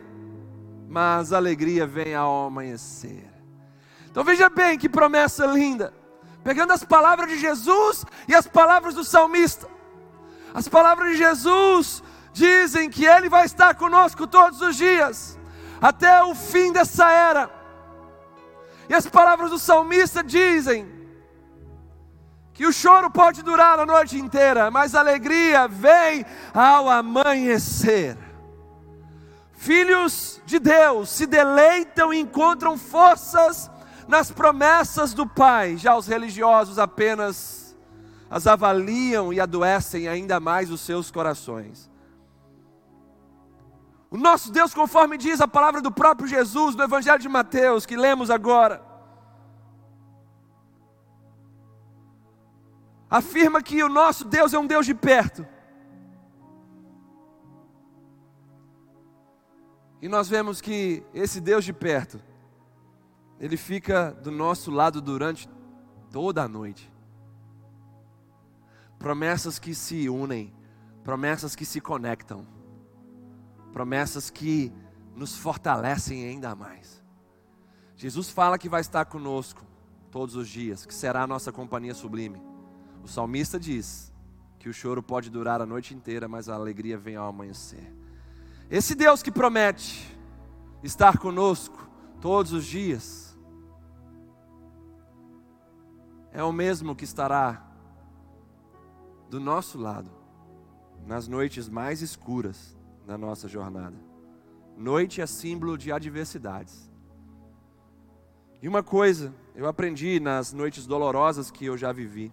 mas 0.87 1.33
a 1.33 1.37
alegria 1.37 1.87
vem 1.87 2.13
ao 2.13 2.47
amanhecer. 2.47 3.27
Então 4.09 4.23
veja 4.23 4.49
bem 4.49 4.77
que 4.77 4.87
promessa 4.87 5.45
linda, 5.45 5.93
pegando 6.47 6.71
as 6.71 6.81
palavras 6.81 7.29
de 7.29 7.37
Jesus 7.37 8.05
e 8.25 8.33
as 8.33 8.47
palavras 8.47 8.93
do 8.93 9.03
salmista. 9.03 9.67
As 10.53 10.65
palavras 10.65 11.11
de 11.11 11.17
Jesus 11.17 12.01
dizem 12.31 12.89
que 12.89 13.03
Ele 13.05 13.27
vai 13.27 13.43
estar 13.43 13.75
conosco 13.75 14.25
todos 14.25 14.61
os 14.61 14.77
dias, 14.77 15.37
até 15.81 16.23
o 16.23 16.33
fim 16.33 16.71
dessa 16.71 17.11
era. 17.11 17.51
E 18.87 18.93
as 18.93 19.05
palavras 19.05 19.49
do 19.49 19.59
salmista 19.59 20.23
dizem 20.23 20.87
que 22.53 22.65
o 22.65 22.71
choro 22.71 23.11
pode 23.11 23.43
durar 23.43 23.77
a 23.77 23.85
noite 23.85 24.17
inteira, 24.17 24.71
mas 24.71 24.95
a 24.95 25.01
alegria 25.01 25.67
vem 25.67 26.25
ao 26.53 26.89
amanhecer. 26.89 28.17
Filhos 29.51 30.41
de 30.45 30.59
Deus 30.59 31.09
se 31.09 31.25
deleitam 31.25 32.13
e 32.13 32.21
encontram 32.21 32.77
forças 32.77 33.69
nas 34.07 34.31
promessas 34.31 35.13
do 35.13 35.27
Pai, 35.27 35.77
já 35.77 35.95
os 35.95 36.07
religiosos 36.07 36.79
apenas 36.79 37.77
as 38.29 38.47
avaliam 38.47 39.31
e 39.31 39.39
adoecem 39.39 40.07
ainda 40.07 40.39
mais 40.39 40.71
os 40.71 40.81
seus 40.81 41.11
corações. 41.11 41.89
O 44.09 44.17
nosso 44.17 44.51
Deus, 44.51 44.73
conforme 44.73 45.17
diz 45.17 45.41
a 45.41 45.47
palavra 45.47 45.81
do 45.81 45.91
próprio 45.91 46.27
Jesus 46.27 46.75
no 46.75 46.83
Evangelho 46.83 47.19
de 47.19 47.27
Mateus, 47.27 47.85
que 47.85 47.97
lemos 47.97 48.29
agora, 48.29 48.81
afirma 53.09 53.61
que 53.61 53.83
o 53.83 53.89
nosso 53.89 54.23
Deus 54.23 54.53
é 54.53 54.59
um 54.59 54.67
Deus 54.67 54.85
de 54.85 54.93
perto. 54.93 55.45
E 60.01 60.07
nós 60.07 60.29
vemos 60.29 60.61
que 60.61 61.03
esse 61.13 61.41
Deus 61.41 61.65
de 61.65 61.73
perto, 61.73 62.21
ele 63.39 63.57
fica 63.57 64.11
do 64.11 64.31
nosso 64.31 64.71
lado 64.71 65.01
durante 65.01 65.49
toda 66.11 66.43
a 66.43 66.47
noite. 66.47 66.91
Promessas 68.97 69.59
que 69.59 69.75
se 69.75 70.09
unem, 70.09 70.53
promessas 71.03 71.55
que 71.55 71.65
se 71.65 71.79
conectam, 71.79 72.47
promessas 73.71 74.29
que 74.29 74.71
nos 75.15 75.37
fortalecem 75.37 76.25
ainda 76.25 76.55
mais. 76.55 77.03
Jesus 77.95 78.29
fala 78.29 78.57
que 78.57 78.69
vai 78.69 78.81
estar 78.81 79.05
conosco 79.05 79.63
todos 80.11 80.35
os 80.35 80.47
dias, 80.47 80.85
que 80.85 80.93
será 80.93 81.23
a 81.23 81.27
nossa 81.27 81.51
companhia 81.51 81.93
sublime. 81.93 82.41
O 83.03 83.07
salmista 83.07 83.59
diz 83.59 84.11
que 84.59 84.69
o 84.69 84.73
choro 84.73 85.01
pode 85.01 85.29
durar 85.29 85.61
a 85.61 85.65
noite 85.65 85.93
inteira, 85.93 86.27
mas 86.27 86.49
a 86.49 86.55
alegria 86.55 86.97
vem 86.97 87.15
ao 87.15 87.27
amanhecer. 87.27 87.93
Esse 88.69 88.93
Deus 88.95 89.23
que 89.23 89.31
promete 89.31 90.17
estar 90.83 91.17
conosco 91.17 91.87
todos 92.19 92.51
os 92.51 92.65
dias, 92.65 93.26
é 96.37 96.43
o 96.43 96.53
mesmo 96.53 96.95
que 96.95 97.03
estará 97.03 97.65
do 99.27 99.39
nosso 99.39 99.79
lado 99.79 100.11
nas 101.03 101.27
noites 101.27 101.67
mais 101.67 102.03
escuras 102.03 102.77
da 103.07 103.17
nossa 103.17 103.47
jornada. 103.47 103.97
Noite 104.77 105.19
é 105.19 105.25
símbolo 105.25 105.75
de 105.75 105.91
adversidades. 105.91 106.91
E 108.61 108.67
uma 108.67 108.83
coisa 108.83 109.33
eu 109.55 109.67
aprendi 109.67 110.19
nas 110.19 110.53
noites 110.53 110.85
dolorosas 110.85 111.49
que 111.49 111.65
eu 111.65 111.75
já 111.75 111.91
vivi 111.91 112.31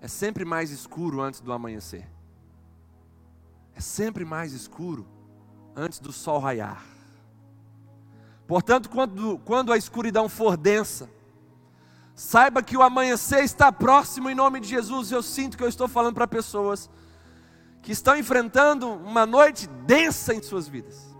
é 0.00 0.08
sempre 0.08 0.44
mais 0.44 0.72
escuro 0.72 1.20
antes 1.20 1.40
do 1.40 1.52
amanhecer. 1.52 2.08
É 3.72 3.80
sempre 3.80 4.24
mais 4.24 4.52
escuro 4.52 5.06
antes 5.76 6.00
do 6.00 6.12
sol 6.12 6.40
raiar. 6.40 6.84
Portanto, 8.48 8.90
quando, 8.90 9.38
quando 9.44 9.72
a 9.72 9.76
escuridão 9.76 10.28
for 10.28 10.56
densa, 10.56 11.08
saiba 12.14 12.62
que 12.62 12.76
o 12.76 12.82
amanhecer 12.82 13.42
está 13.44 13.72
próximo 13.72 14.30
em 14.30 14.34
nome 14.34 14.60
de 14.60 14.68
Jesus. 14.68 15.10
Eu 15.10 15.22
sinto 15.22 15.56
que 15.56 15.64
eu 15.64 15.68
estou 15.68 15.88
falando 15.88 16.14
para 16.14 16.26
pessoas 16.26 16.90
que 17.82 17.92
estão 17.92 18.16
enfrentando 18.16 18.88
uma 18.88 19.26
noite 19.26 19.66
densa 19.66 20.34
em 20.34 20.42
suas 20.42 20.66
vidas. 20.68 21.14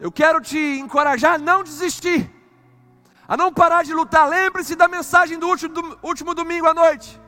Eu 0.00 0.10
quero 0.10 0.40
te 0.40 0.58
encorajar 0.58 1.34
a 1.34 1.38
não 1.38 1.62
desistir 1.62 2.34
a 3.26 3.36
não 3.36 3.52
parar 3.52 3.84
de 3.84 3.92
lutar. 3.92 4.28
Lembre-se 4.28 4.74
da 4.74 4.88
mensagem 4.88 5.38
do 5.38 5.48
último, 5.48 5.74
do 5.74 5.98
último 6.02 6.34
domingo 6.34 6.66
à 6.66 6.74
noite. 6.74 7.20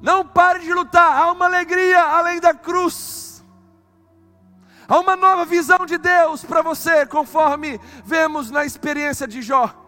Não 0.00 0.26
pare 0.26 0.60
de 0.60 0.72
lutar, 0.72 1.16
há 1.16 1.32
uma 1.32 1.46
alegria 1.46 2.02
além 2.02 2.40
da 2.40 2.52
cruz. 2.52 3.44
Há 4.86 4.98
uma 4.98 5.16
nova 5.16 5.46
visão 5.46 5.86
de 5.86 5.96
Deus 5.96 6.44
para 6.44 6.60
você, 6.60 7.06
conforme 7.06 7.80
vemos 8.04 8.50
na 8.50 8.66
experiência 8.66 9.26
de 9.26 9.40
Jó. 9.40 9.83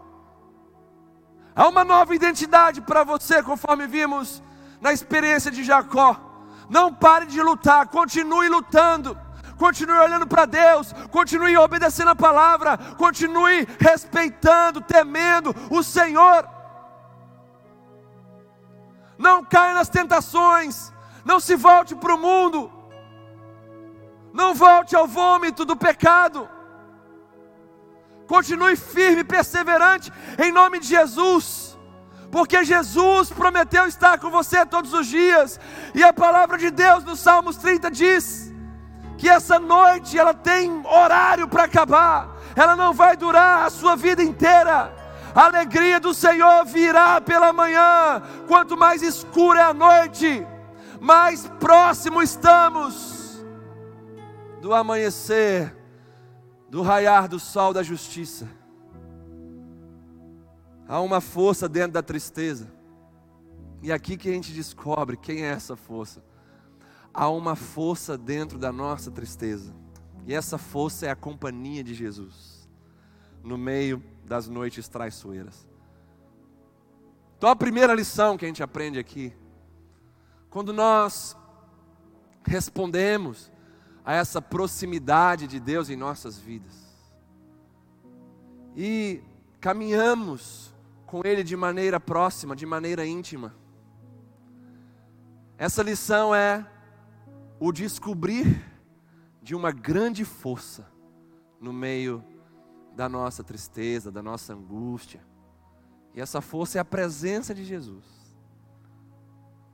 Há 1.57 1.67
uma 1.67 1.85
nova 1.85 2.15
identidade 2.15 2.83
para 2.83 3.03
você, 3.03 3.43
conforme 3.43 3.87
vimos 3.87 4.43
na 4.81 4.93
experiência 4.93 5.51
de 5.51 5.65
Jacó. 5.65 6.21
Não 6.69 6.93
pare 6.93 7.27
de 7.27 7.41
lutar, 7.41 7.89
continue 7.89 8.49
lutando 8.49 9.19
continue 9.57 9.99
olhando 9.99 10.27
para 10.27 10.45
Deus, 10.45 10.93
continue 11.11 11.57
obedecendo 11.57 12.11
a 12.11 12.15
palavra, 12.17 12.77
continue 12.97 13.67
respeitando, 13.81 14.81
temendo 14.81 15.55
o 15.71 15.83
Senhor. 15.83 16.47
Não 19.19 19.43
caia 19.43 19.75
nas 19.75 19.89
tentações, 19.89 20.93
não 21.25 21.41
se 21.41 21.57
volte 21.57 21.95
para 21.95 22.15
o 22.15 22.19
mundo, 22.19 22.71
não 24.33 24.55
volte 24.55 24.95
ao 24.95 25.07
vômito 25.07 25.65
do 25.65 25.77
pecado. 25.77 26.49
Continue 28.27 28.77
firme, 28.77 29.23
perseverante, 29.23 30.13
em 30.39 30.51
nome 30.51 30.81
de 30.81 30.89
Jesus, 30.89 31.79
porque 32.31 32.65
Jesus 32.65 33.31
prometeu 33.31 33.87
estar 33.87 34.19
com 34.19 34.31
você 34.31 34.67
todos 34.67 34.93
os 34.93 35.07
dias, 35.07 35.61
e 35.95 36.03
a 36.03 36.13
palavra 36.13 36.59
de 36.59 36.71
Deus 36.71 37.05
no 37.05 37.17
Salmos 37.17 37.57
30 37.57 37.91
diz: 37.91 38.53
que 39.17 39.29
essa 39.29 39.59
noite 39.59 40.19
ela 40.19 40.35
tem 40.35 40.83
horário 40.87 41.49
para 41.49 41.65
acabar, 41.65 42.37
ela 42.55 42.77
não 42.77 42.93
vai 42.93 43.17
durar 43.17 43.67
a 43.67 43.71
sua 43.71 43.97
vida 43.97 44.23
inteira. 44.23 44.95
A 45.35 45.47
alegria 45.47 46.01
do 46.01 46.15
Senhor 46.15 46.65
virá 46.65 47.21
pela 47.21 47.53
manhã, 47.53 48.23
quanto 48.47 48.77
mais 48.77 49.03
escura 49.03 49.61
é 49.61 49.65
a 49.65 49.75
noite, 49.75 50.47
mais 51.01 51.47
próximo 51.61 52.23
estamos 52.23 53.45
do 54.61 54.75
amanhecer, 54.75 55.75
do 56.77 56.83
raiar 56.83 57.27
do 57.27 57.41
sol 57.41 57.73
da 57.73 57.83
justiça. 57.83 58.47
Há 60.87 61.01
uma 61.01 61.23
força 61.23 61.67
dentro 61.67 61.93
da 61.93 62.03
tristeza, 62.03 62.71
e 63.81 63.91
aqui 63.91 64.15
que 64.15 64.29
a 64.29 64.33
gente 64.33 64.53
descobre 64.53 65.17
quem 65.17 65.43
é 65.43 65.49
essa 65.49 65.75
força 65.75 66.23
há 67.15 67.31
uma 67.31 67.57
força 67.57 68.19
dentro 68.19 68.59
da 68.59 68.71
nossa 68.71 69.11
tristeza. 69.11 69.75
E 70.27 70.35
essa 70.35 70.59
força 70.59 71.07
é 71.07 71.11
a 71.11 71.17
companhia 71.17 71.83
de 71.83 71.95
Jesus 71.95 72.69
no 73.43 73.57
meio 73.57 74.05
das 74.27 74.47
noites 74.47 74.87
traiçoeiras. 74.87 75.67
Então 77.39 77.49
a 77.49 77.57
primeira 77.57 77.95
lição 77.95 78.37
que 78.37 78.45
a 78.45 78.49
gente 78.49 78.63
aprende 78.63 78.99
aqui, 78.99 79.33
quando 80.51 80.75
nós 80.75 81.35
respondemos 82.45 83.51
a 84.07 84.15
essa 84.15 84.41
proximidade 84.41 85.47
de 85.47 85.61
Deus 85.61 85.91
em 85.91 85.97
nossas 85.97 86.39
vidas 86.39 86.87
e 88.77 89.23
caminhamos 89.59 90.73
com 91.07 91.23
Ele 91.25 91.43
de 91.43 91.57
maneira 91.57 91.99
próxima, 91.99 92.55
de 92.55 92.67
maneira 92.67 93.07
íntima. 93.07 93.55
Essa 95.57 95.83
lição 95.83 96.35
é 96.35 96.65
o 97.59 97.73
descobrir 97.73 98.63
de 99.43 99.55
uma 99.55 99.73
grande 99.73 100.25
força 100.25 100.87
no 101.59 101.73
meio 101.73 102.23
da 102.95 103.09
nossa 103.09 103.43
tristeza, 103.43 104.13
da 104.13 104.23
nossa 104.23 104.53
angústia. 104.53 105.21
E 106.15 106.21
essa 106.21 106.43
força 106.43 106.79
é 106.79 106.81
a 106.81 106.85
presença 106.85 107.55
de 107.55 107.65
Jesus 107.65 108.05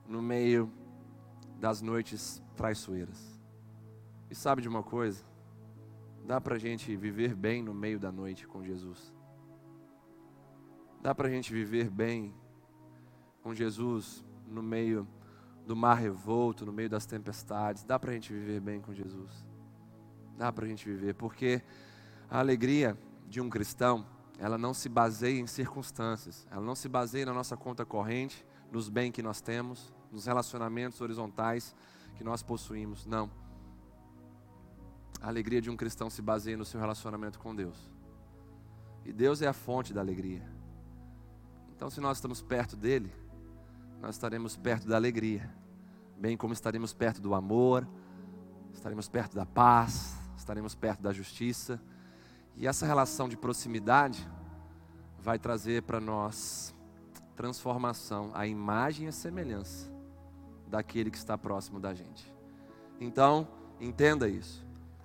no 0.06 0.22
meio 0.22 0.70
das 1.58 1.80
noites 1.80 2.40
traiçoeiras. 2.54 3.31
E 4.32 4.34
sabe 4.34 4.62
de 4.62 4.68
uma 4.68 4.82
coisa? 4.82 5.22
Dá 6.24 6.40
para 6.40 6.54
a 6.54 6.58
gente 6.58 6.96
viver 6.96 7.34
bem 7.34 7.62
no 7.62 7.74
meio 7.74 8.00
da 8.00 8.10
noite 8.10 8.46
com 8.46 8.64
Jesus. 8.64 9.12
Dá 11.02 11.14
para 11.14 11.28
a 11.28 11.30
gente 11.30 11.52
viver 11.52 11.90
bem 11.90 12.34
com 13.42 13.54
Jesus 13.54 14.24
no 14.48 14.62
meio 14.62 15.06
do 15.66 15.76
mar 15.76 15.96
revolto, 15.96 16.64
no 16.64 16.72
meio 16.72 16.88
das 16.88 17.04
tempestades. 17.04 17.84
Dá 17.84 17.98
para 17.98 18.10
a 18.10 18.14
gente 18.14 18.32
viver 18.32 18.58
bem 18.58 18.80
com 18.80 18.94
Jesus. 18.94 19.44
Dá 20.38 20.50
para 20.50 20.64
a 20.64 20.68
gente 20.68 20.88
viver, 20.88 21.14
porque 21.14 21.62
a 22.30 22.38
alegria 22.38 22.98
de 23.28 23.38
um 23.38 23.50
cristão, 23.50 24.06
ela 24.38 24.56
não 24.56 24.72
se 24.72 24.88
baseia 24.88 25.38
em 25.38 25.46
circunstâncias, 25.46 26.46
ela 26.50 26.64
não 26.64 26.74
se 26.74 26.88
baseia 26.88 27.26
na 27.26 27.34
nossa 27.34 27.54
conta 27.54 27.84
corrente, 27.84 28.46
nos 28.70 28.88
bens 28.88 29.10
que 29.10 29.20
nós 29.20 29.42
temos, 29.42 29.92
nos 30.10 30.24
relacionamentos 30.24 31.02
horizontais 31.02 31.76
que 32.16 32.24
nós 32.24 32.42
possuímos. 32.42 33.04
Não. 33.04 33.41
A 35.22 35.28
alegria 35.28 35.60
de 35.62 35.70
um 35.70 35.76
cristão 35.76 36.10
se 36.10 36.20
baseia 36.20 36.56
no 36.56 36.64
seu 36.64 36.80
relacionamento 36.80 37.38
com 37.38 37.54
Deus. 37.54 37.76
E 39.04 39.12
Deus 39.12 39.40
é 39.40 39.46
a 39.46 39.52
fonte 39.52 39.94
da 39.94 40.00
alegria. 40.00 40.42
Então, 41.76 41.88
se 41.88 42.00
nós 42.00 42.16
estamos 42.16 42.42
perto 42.42 42.76
dele, 42.76 43.12
nós 44.00 44.16
estaremos 44.16 44.56
perto 44.56 44.88
da 44.88 44.96
alegria, 44.96 45.48
bem 46.18 46.36
como 46.36 46.52
estaremos 46.52 46.92
perto 46.92 47.20
do 47.20 47.34
amor, 47.34 47.86
estaremos 48.74 49.08
perto 49.08 49.36
da 49.36 49.46
paz, 49.46 50.16
estaremos 50.36 50.74
perto 50.74 51.00
da 51.00 51.12
justiça. 51.12 51.80
E 52.56 52.66
essa 52.66 52.84
relação 52.84 53.28
de 53.28 53.36
proximidade 53.36 54.28
vai 55.20 55.38
trazer 55.38 55.82
para 55.82 56.00
nós 56.00 56.74
transformação, 57.36 58.30
a 58.34 58.46
imagem 58.46 59.06
e 59.06 59.08
a 59.08 59.12
semelhança 59.12 59.90
daquele 60.66 61.10
que 61.10 61.16
está 61.16 61.38
próximo 61.38 61.78
da 61.78 61.94
gente. 61.94 62.32
Então, 63.00 63.46
entenda 63.80 64.28
isso. 64.28 64.61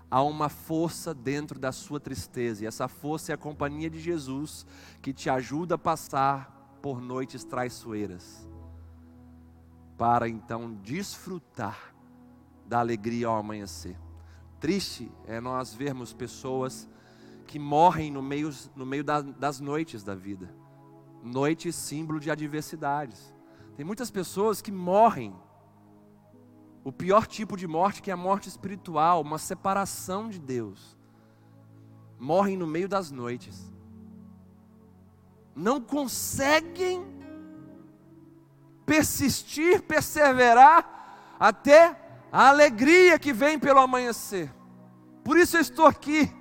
Há 0.09 0.21
uma 0.23 0.47
força 0.47 1.13
dentro 1.13 1.59
da 1.59 1.71
sua 1.71 1.99
tristeza, 1.99 2.63
e 2.63 2.67
essa 2.67 2.87
força 2.87 3.31
é 3.31 3.35
a 3.35 3.37
companhia 3.37 3.89
de 3.89 3.99
Jesus 3.99 4.65
que 5.01 5.13
te 5.13 5.29
ajuda 5.29 5.75
a 5.75 5.77
passar 5.77 6.79
por 6.81 7.01
noites 7.01 7.43
traiçoeiras, 7.43 8.47
para 9.97 10.29
então 10.29 10.73
desfrutar 10.75 11.93
da 12.65 12.79
alegria 12.79 13.27
ao 13.27 13.35
amanhecer. 13.35 13.97
Triste 14.59 15.11
é 15.25 15.39
nós 15.39 15.73
vermos 15.73 16.13
pessoas 16.13 16.87
que 17.45 17.59
morrem 17.59 18.11
no 18.11 18.21
meio, 18.21 18.53
no 18.75 18.85
meio 18.85 19.03
da, 19.03 19.21
das 19.21 19.59
noites 19.59 20.03
da 20.03 20.15
vida. 20.15 20.53
Noite 21.23 21.71
símbolo 21.71 22.19
de 22.19 22.31
adversidades. 22.31 23.33
Tem 23.75 23.85
muitas 23.85 24.11
pessoas 24.11 24.61
que 24.61 24.71
morrem. 24.71 25.33
O 26.87 26.91
pior 26.93 27.27
tipo 27.27 27.57
de 27.57 27.67
morte 27.67 28.01
que 28.01 28.09
é 28.09 28.13
a 28.13 28.15
morte 28.15 28.47
espiritual, 28.47 29.21
uma 29.21 29.37
separação 29.37 30.29
de 30.29 30.39
Deus. 30.39 30.97
Morrem 32.17 32.55
no 32.55 32.65
meio 32.65 32.87
das 32.87 33.11
noites. 33.11 33.69
Não 35.53 35.81
conseguem 35.81 37.05
persistir, 38.85 39.81
perseverar 39.81 41.35
até 41.37 42.23
a 42.31 42.47
alegria 42.47 43.19
que 43.19 43.33
vem 43.33 43.59
pelo 43.59 43.81
amanhecer. 43.81 44.49
Por 45.25 45.37
isso 45.37 45.57
eu 45.57 45.61
estou 45.61 45.87
aqui 45.87 46.33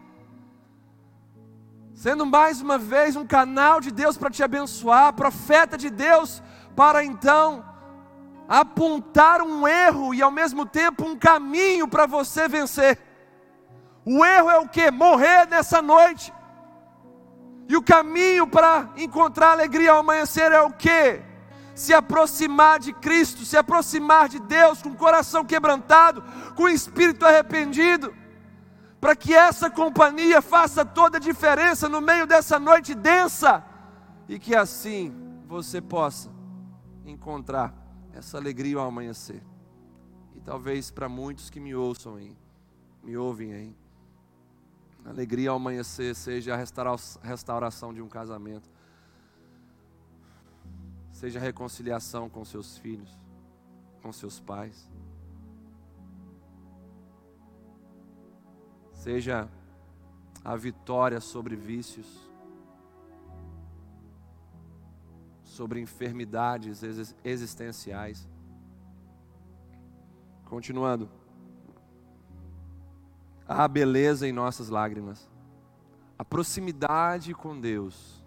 sendo 1.93 2.25
mais 2.25 2.61
uma 2.61 2.79
vez 2.79 3.17
um 3.17 3.27
canal 3.27 3.81
de 3.81 3.91
Deus 3.91 4.17
para 4.17 4.31
te 4.31 4.45
abençoar, 4.45 5.13
profeta 5.13 5.77
de 5.77 5.91
Deus, 5.91 6.41
para 6.77 7.05
então 7.05 7.65
apontar 8.49 9.43
um 9.43 9.67
erro 9.67 10.15
e 10.15 10.23
ao 10.23 10.31
mesmo 10.31 10.65
tempo 10.65 11.05
um 11.05 11.17
caminho 11.17 11.89
para 11.89 12.07
você 12.07 12.49
vencer. 12.49 12.99
O 14.05 14.25
erro 14.25 14.51
é 14.51 14.59
o 14.59 14.69
que? 14.69 14.91
Morrer 14.91 15.47
nessa 15.47 15.83
noite. 15.83 16.33
E 17.69 17.77
o 17.77 17.83
caminho 17.83 18.47
para 18.47 18.91
encontrar 18.97 19.53
alegria 19.53 19.91
ao 19.93 19.99
amanhecer 19.99 20.53
é 20.53 20.61
o 20.61 20.71
que? 20.71 21.21
Se 21.75 21.93
aproximar 21.93 22.79
de 22.79 22.93
Cristo, 22.93 23.45
se 23.45 23.57
aproximar 23.57 24.29
de 24.29 24.39
Deus 24.39 24.81
com 24.81 24.91
o 24.91 24.97
coração 24.97 25.45
quebrantado, 25.45 26.23
com 26.55 26.65
o 26.65 26.69
espírito 26.69 27.27
arrependido 27.27 28.15
para 29.01 29.15
que 29.15 29.35
essa 29.35 29.71
companhia 29.71 30.43
faça 30.43 30.85
toda 30.85 31.19
a 31.19 31.21
diferença 31.21 31.89
no 31.89 32.01
meio 32.01 32.27
dessa 32.27 32.59
noite 32.59 32.93
densa 32.93 33.63
e 34.29 34.39
que 34.39 34.55
assim 34.55 35.15
você 35.47 35.81
possa 35.81 36.29
encontrar 37.05 37.73
essa 38.17 38.39
alegria 38.39 38.79
ao 38.79 38.89
amanhecer. 38.89 39.43
E 40.35 40.41
talvez 40.41 40.91
para 40.91 41.09
muitos 41.09 41.51
que 41.51 41.61
me 41.61 41.75
ouçam 41.75 42.17
aí, 42.17 42.37
me 43.03 43.17
ouvem 43.17 43.53
a 45.05 45.11
alegria 45.11 45.51
ao 45.51 45.57
amanhecer 45.57 46.15
seja 46.15 46.55
a 46.55 47.27
restauração 47.27 47.95
de 47.95 48.03
um 48.03 48.09
casamento, 48.09 48.69
seja 51.13 51.39
a 51.39 51.43
reconciliação 51.43 52.29
com 52.29 52.45
seus 52.45 52.77
filhos, 52.79 53.17
com 54.03 54.13
seus 54.13 54.41
pais. 54.41 54.91
Seja 58.93 59.49
a 60.45 60.57
vitória 60.57 61.21
sobre 61.21 61.55
vícios, 61.55 62.26
sobre 65.57 65.81
enfermidades 65.81 66.83
existenciais. 67.25 68.29
Continuando. 70.45 71.09
Há 73.49 73.67
beleza 73.67 74.27
em 74.29 74.33
nossas 74.33 74.69
lágrimas. 74.69 75.29
A 76.19 76.25
proximidade 76.25 77.35
com 77.35 77.59
Deus 77.59 78.25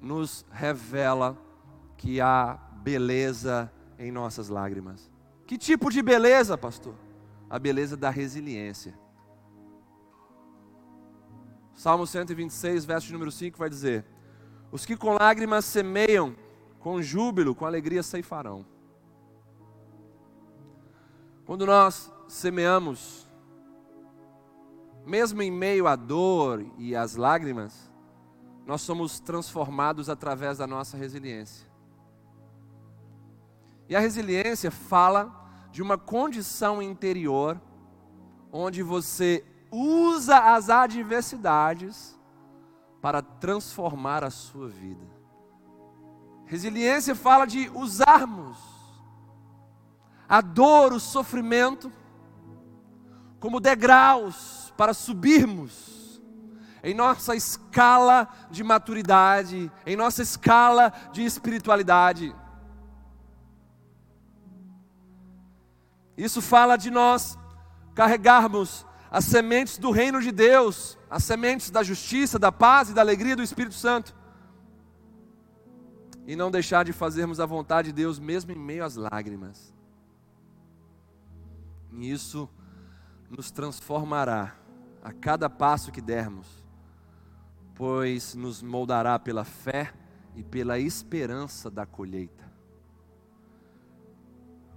nos 0.00 0.44
revela 0.50 1.36
que 1.96 2.20
há 2.20 2.54
beleza 2.82 3.72
em 3.98 4.10
nossas 4.10 4.48
lágrimas. 4.48 5.10
Que 5.46 5.56
tipo 5.56 5.90
de 5.90 6.02
beleza, 6.02 6.56
pastor? 6.56 6.94
a 7.52 7.58
beleza 7.58 7.98
da 7.98 8.08
resiliência. 8.08 8.98
Salmo 11.74 12.06
126, 12.06 12.86
verso 12.86 13.12
número 13.12 13.30
5 13.30 13.58
vai 13.58 13.68
dizer: 13.68 14.06
Os 14.72 14.86
que 14.86 14.96
com 14.96 15.12
lágrimas 15.12 15.66
semeiam, 15.66 16.34
com 16.80 17.02
júbilo, 17.02 17.54
com 17.54 17.66
alegria 17.66 18.02
ceifarão. 18.02 18.64
Quando 21.44 21.66
nós 21.66 22.10
semeamos, 22.26 23.28
mesmo 25.04 25.42
em 25.42 25.50
meio 25.50 25.86
à 25.86 25.94
dor 25.94 26.64
e 26.78 26.96
às 26.96 27.16
lágrimas, 27.16 27.92
nós 28.66 28.80
somos 28.80 29.20
transformados 29.20 30.08
através 30.08 30.56
da 30.56 30.66
nossa 30.66 30.96
resiliência. 30.96 31.70
E 33.88 33.94
a 33.94 34.00
resiliência 34.00 34.70
fala 34.70 35.30
de 35.70 35.82
uma 35.82 35.98
condição 35.98 36.80
interior 36.80 37.60
onde 38.50 38.82
você 38.82 39.44
usa 39.70 40.54
as 40.54 40.70
adversidades 40.70 42.18
para 43.02 43.20
transformar 43.20 44.22
a 44.22 44.30
sua 44.30 44.68
vida. 44.68 45.04
Resiliência 46.46 47.16
fala 47.16 47.44
de 47.46 47.68
usarmos 47.74 48.56
a 50.28 50.40
dor, 50.40 50.92
o 50.92 51.00
sofrimento, 51.00 51.92
como 53.40 53.58
degraus 53.58 54.72
para 54.76 54.94
subirmos 54.94 56.22
em 56.82 56.94
nossa 56.94 57.34
escala 57.34 58.28
de 58.50 58.62
maturidade, 58.62 59.70
em 59.84 59.96
nossa 59.96 60.22
escala 60.22 60.92
de 61.12 61.24
espiritualidade. 61.24 62.34
Isso 66.16 66.40
fala 66.40 66.76
de 66.76 66.90
nós 66.90 67.36
carregarmos 67.94 68.86
as 69.12 69.26
sementes 69.26 69.76
do 69.76 69.90
reino 69.90 70.22
de 70.22 70.32
Deus, 70.32 70.98
as 71.10 71.22
sementes 71.22 71.70
da 71.70 71.82
justiça, 71.82 72.38
da 72.38 72.50
paz 72.50 72.88
e 72.88 72.94
da 72.94 73.02
alegria 73.02 73.36
do 73.36 73.42
Espírito 73.42 73.74
Santo. 73.74 74.16
E 76.26 76.34
não 76.34 76.50
deixar 76.50 76.82
de 76.82 76.94
fazermos 76.94 77.38
a 77.38 77.44
vontade 77.44 77.88
de 77.88 77.92
Deus 77.92 78.18
mesmo 78.18 78.52
em 78.52 78.58
meio 78.58 78.82
às 78.82 78.96
lágrimas. 78.96 79.74
E 81.92 82.10
isso 82.10 82.48
nos 83.28 83.50
transformará 83.50 84.56
a 85.04 85.12
cada 85.12 85.50
passo 85.50 85.92
que 85.92 86.00
dermos, 86.00 86.46
pois 87.74 88.34
nos 88.34 88.62
moldará 88.62 89.18
pela 89.18 89.44
fé 89.44 89.92
e 90.34 90.42
pela 90.42 90.78
esperança 90.78 91.70
da 91.70 91.84
colheita. 91.84 92.50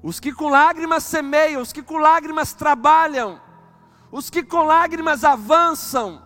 Os 0.03 0.19
que 0.19 0.33
com 0.33 0.49
lágrimas 0.49 1.05
semeiam, 1.05 1.61
os 1.61 1.71
que 1.71 1.81
com 1.81 1.97
lágrimas 1.97 2.53
trabalham, 2.53 3.44
os 4.15 4.29
que 4.29 4.41
com 4.41 4.63
lágrimas 4.63 5.25
avançam, 5.25 6.21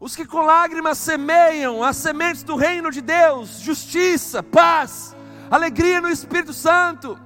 os 0.00 0.16
que 0.16 0.26
com 0.26 0.42
lágrimas 0.42 0.98
semeiam 0.98 1.80
as 1.80 1.96
sementes 1.96 2.42
do 2.42 2.56
reino 2.56 2.90
de 2.90 3.00
Deus, 3.00 3.60
justiça, 3.60 4.42
paz, 4.42 5.14
alegria 5.48 6.00
no 6.00 6.08
Espírito 6.08 6.52
Santo. 6.52 7.16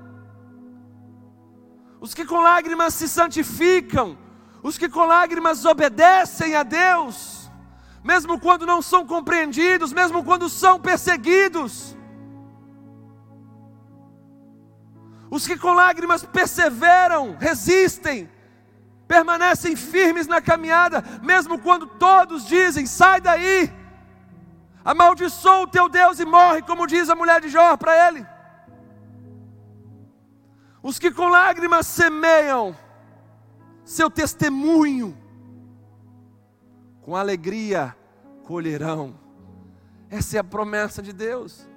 Os 1.99 2.13
que 2.13 2.27
com 2.27 2.39
lágrimas 2.39 2.93
se 2.93 3.09
santificam, 3.09 4.19
Os 4.63 4.77
que 4.77 4.91
com 4.91 5.05
lágrimas 5.07 5.65
obedecem 5.65 6.55
a 6.55 6.65
Deus, 6.65 7.51
mesmo 8.05 8.39
quando 8.39 8.67
não 8.67 8.83
são 8.83 9.07
compreendidos, 9.07 9.93
mesmo 9.93 10.23
quando 10.23 10.51
são 10.51 10.79
perseguidos. 10.79 11.97
Os 15.31 15.47
que 15.47 15.57
com 15.57 15.73
lágrimas 15.73 16.25
perseveram, 16.25 17.37
resistem, 17.39 18.29
permanecem 19.09 19.75
firmes 19.75 20.27
na 20.27 20.41
caminhada, 20.41 21.03
mesmo 21.23 21.59
quando 21.59 21.87
todos 21.87 22.47
dizem: 22.47 22.85
sai 22.85 23.21
daí, 23.21 23.73
amaldiçoa 24.85 25.63
o 25.63 25.67
teu 25.67 25.89
Deus 25.89 26.21
e 26.21 26.27
morre, 26.27 26.61
como 26.63 26.87
diz 26.87 27.09
a 27.09 27.17
mulher 27.17 27.41
de 27.41 27.49
Jó 27.49 27.77
para 27.77 28.09
ele. 28.09 28.25
Os 30.83 30.99
que 30.99 31.11
com 31.11 31.29
lágrimas 31.29 31.87
semeiam 31.87 32.77
seu 33.85 34.11
testemunho, 34.11 35.17
com 37.01 37.17
alegria 37.17 37.97
colherão. 38.45 39.19
Essa 40.11 40.37
é 40.37 40.41
a 40.41 40.45
promessa 40.45 41.03
de 41.03 41.13
Deus. 41.13 41.69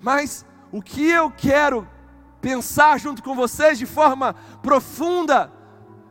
Mas 0.00 0.44
o 0.72 0.82
que 0.82 1.08
eu 1.08 1.30
quero 1.30 1.86
pensar 2.40 2.98
junto 2.98 3.22
com 3.22 3.34
vocês 3.34 3.78
de 3.78 3.86
forma 3.86 4.34
profunda 4.60 5.50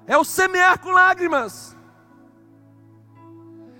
é 0.07 0.17
o 0.17 0.23
semear 0.23 0.79
com 0.79 0.91
lágrimas. 0.91 1.75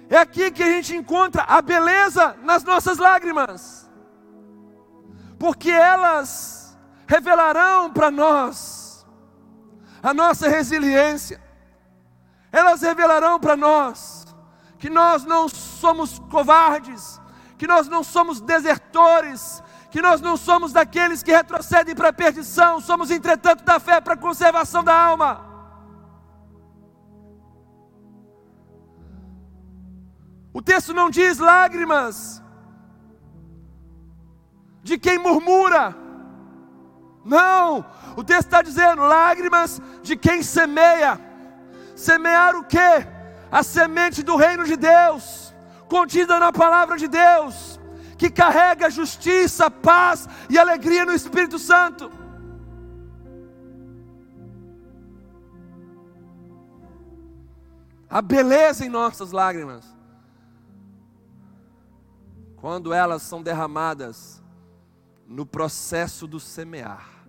É 0.10 0.18
aqui 0.18 0.52
que 0.52 0.64
a 0.64 0.68
gente 0.68 0.96
encontra 0.96 1.44
a 1.44 1.62
beleza 1.62 2.36
nas 2.44 2.64
nossas 2.64 2.98
lágrimas, 2.98 3.90
porque 5.40 5.72
elas 5.72 6.78
revelarão 7.08 7.92
para 7.92 8.12
nós 8.12 9.06
a 10.02 10.14
nossa 10.14 10.48
resiliência, 10.48 11.42
elas 12.52 12.82
revelarão 12.82 13.40
para 13.40 13.56
nós 13.56 14.24
que 14.78 14.90
nós 14.90 15.24
não 15.24 15.48
somos 15.48 16.20
covardes, 16.30 17.20
que 17.58 17.66
nós 17.66 17.88
não 17.88 18.04
somos 18.04 18.42
desertores, 18.42 19.64
que 19.90 20.02
nós 20.02 20.20
não 20.20 20.36
somos 20.36 20.74
daqueles 20.74 21.24
que 21.24 21.32
retrocedem 21.32 21.96
para 21.96 22.10
a 22.10 22.14
perdição, 22.14 22.82
somos, 22.82 23.10
entretanto, 23.10 23.64
da 23.64 23.80
fé 23.80 24.02
para 24.02 24.16
a 24.16 24.18
conservação 24.18 24.84
da 24.84 24.94
alma. 24.94 25.53
O 30.54 30.62
texto 30.62 30.94
não 30.94 31.10
diz 31.10 31.39
lágrimas 31.39 32.42
de 34.84 34.98
quem 34.98 35.18
murmura, 35.18 35.96
não, 37.26 37.86
o 38.18 38.24
texto 38.24 38.48
está 38.48 38.62
dizendo 38.62 39.02
lágrimas 39.02 39.82
de 40.02 40.16
quem 40.16 40.44
semeia. 40.44 41.20
Semear 41.96 42.56
o 42.56 42.63
que? 42.66 42.78
A 43.52 43.63
semente 43.63 44.22
do 44.22 44.36
reino 44.36 44.66
de 44.66 44.76
Deus, 44.76 45.54
contida 45.88 46.39
na 46.39 46.52
palavra 46.52 46.98
de 46.98 47.08
Deus 47.08 47.80
que 48.18 48.30
carrega 48.30 48.89
justiça, 48.89 49.70
paz 49.70 50.30
e 50.50 50.58
alegria 50.58 51.06
no 51.06 51.13
Espírito 51.13 51.60
Santo. 51.60 52.10
A 58.10 58.22
beleza 58.22 58.86
em 58.86 58.89
nossas 58.89 59.32
lágrimas, 59.32 59.84
quando 62.63 62.93
elas 62.93 63.21
são 63.23 63.43
derramadas 63.43 64.41
no 65.28 65.45
processo 65.45 66.26
do 66.26 66.39
semear, 66.39 67.28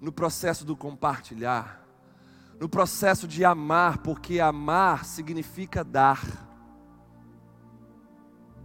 no 0.00 0.10
processo 0.10 0.64
do 0.64 0.74
compartilhar, 0.74 1.86
no 2.58 2.66
processo 2.66 3.28
de 3.28 3.44
amar, 3.44 3.98
porque 3.98 4.40
amar 4.40 5.04
significa 5.04 5.84
dar 5.84 6.48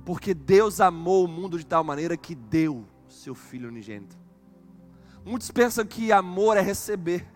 porque 0.05 0.33
Deus 0.33 0.79
amou 0.79 1.25
o 1.25 1.27
mundo 1.27 1.59
de 1.59 1.65
tal 1.65 1.83
maneira 1.83 2.15
que 2.15 2.33
deu 2.33 2.87
seu 3.09 3.35
Filho 3.35 3.67
unigênito. 3.67 4.17
Muitos 5.25 5.51
pensam 5.51 5.85
que 5.85 6.13
amor 6.13 6.55
é 6.55 6.61
receber. 6.61 7.27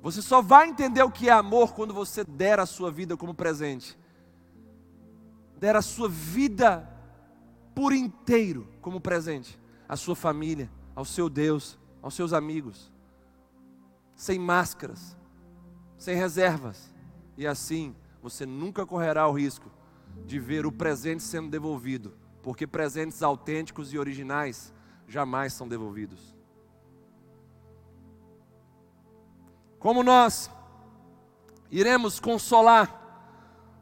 Você 0.00 0.22
só 0.22 0.40
vai 0.40 0.68
entender 0.68 1.02
o 1.02 1.10
que 1.10 1.28
é 1.28 1.32
amor 1.32 1.74
quando 1.74 1.92
você 1.92 2.22
der 2.22 2.60
a 2.60 2.66
sua 2.66 2.88
vida 2.88 3.16
como 3.16 3.34
presente. 3.34 3.98
Der 5.58 5.76
a 5.76 5.82
sua 5.82 6.08
vida 6.08 6.88
por 7.74 7.92
inteiro 7.92 8.68
como 8.80 9.00
presente. 9.00 9.58
À 9.88 9.96
sua 9.96 10.14
família, 10.14 10.70
ao 10.94 11.04
seu 11.04 11.28
Deus, 11.28 11.78
aos 12.02 12.14
seus 12.14 12.32
amigos. 12.32 12.92
Sem 14.14 14.38
máscaras, 14.38 15.16
sem 15.96 16.16
reservas. 16.16 16.94
E 17.36 17.46
assim 17.46 17.94
você 18.22 18.44
nunca 18.44 18.84
correrá 18.84 19.26
o 19.26 19.32
risco 19.32 19.70
de 20.26 20.38
ver 20.38 20.66
o 20.66 20.72
presente 20.72 21.22
sendo 21.22 21.48
devolvido, 21.48 22.14
porque 22.42 22.66
presentes 22.66 23.22
autênticos 23.22 23.92
e 23.92 23.98
originais 23.98 24.72
jamais 25.06 25.52
são 25.52 25.68
devolvidos. 25.68 26.36
Como 29.78 30.02
nós 30.02 30.50
iremos 31.70 32.18
consolar 32.18 33.07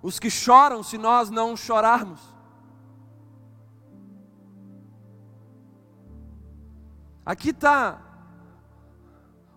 os 0.09 0.21
que 0.21 0.31
choram 0.31 0.85
se 0.85 0.97
nós 0.97 1.31
não 1.31 1.57
chorarmos? 1.57 2.21
Aqui 7.25 7.51
está 7.51 8.01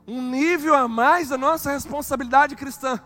um 0.08 0.20
nível 0.32 0.74
a 0.74 0.88
mais 0.88 1.30
da 1.30 1.38
nossa 1.38 1.70
responsabilidade 1.72 2.56
cristã. 2.56 3.00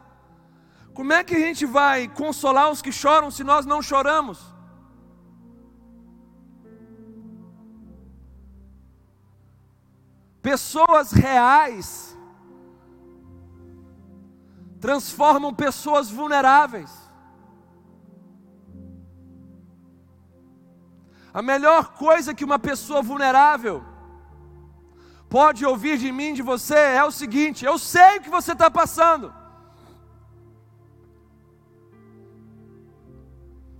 Como 0.94 1.12
é 1.12 1.22
que 1.22 1.36
a 1.36 1.40
gente 1.40 1.66
vai 1.66 2.08
consolar 2.08 2.72
os 2.72 2.82
que 2.82 2.94
choram 2.94 3.30
se 3.30 3.44
nós 3.44 3.66
não 3.66 3.82
choramos? 3.82 4.40
Pessoas 10.42 11.12
reais 11.12 12.18
transformam 14.80 15.54
pessoas 15.54 16.10
vulneráveis. 16.10 17.03
A 21.34 21.42
melhor 21.42 21.94
coisa 21.94 22.34
que 22.34 22.46
uma 22.46 22.60
pessoa 22.60 23.02
vulnerável 23.02 23.84
pode 25.28 25.66
ouvir 25.66 25.98
de 25.98 26.12
mim, 26.12 26.34
de 26.34 26.44
você, 26.44 26.76
é 26.76 27.04
o 27.04 27.12
seguinte: 27.12 27.66
eu 27.66 27.78
sei 27.80 28.18
o 28.18 28.22
que 28.22 28.30
você 28.30 28.52
está 28.54 28.70
passando. 28.70 29.34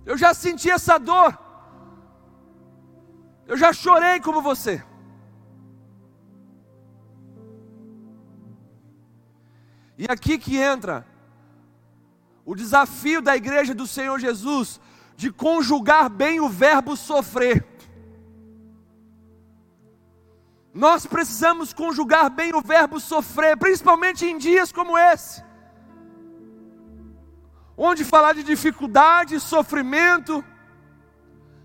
Eu 0.04 0.18
já 0.18 0.34
senti 0.34 0.68
essa 0.68 0.98
dor. 0.98 1.38
Eu 3.46 3.56
já 3.56 3.72
chorei 3.72 4.20
como 4.20 4.42
você. 4.42 4.82
E 9.96 10.06
aqui 10.08 10.38
que 10.38 10.56
entra 10.56 11.06
o 12.44 12.54
desafio 12.54 13.22
da 13.22 13.36
igreja 13.36 13.72
do 13.74 13.86
Senhor 13.86 14.18
Jesus 14.18 14.80
de 15.16 15.32
conjugar 15.32 16.08
bem 16.08 16.40
o 16.40 16.48
verbo 16.48 16.96
sofrer. 16.96 17.66
Nós 20.72 21.06
precisamos 21.06 21.72
conjugar 21.72 22.30
bem 22.30 22.54
o 22.54 22.60
verbo 22.60 22.98
sofrer, 22.98 23.56
principalmente 23.56 24.26
em 24.26 24.36
dias 24.36 24.72
como 24.72 24.98
esse 24.98 25.44
onde 27.76 28.04
falar 28.04 28.34
de 28.34 28.42
dificuldade, 28.42 29.38
sofrimento 29.40 30.44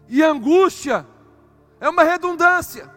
e 0.08 0.24
angústia 0.24 1.06
é 1.80 1.88
uma 1.88 2.04
redundância. 2.04 2.90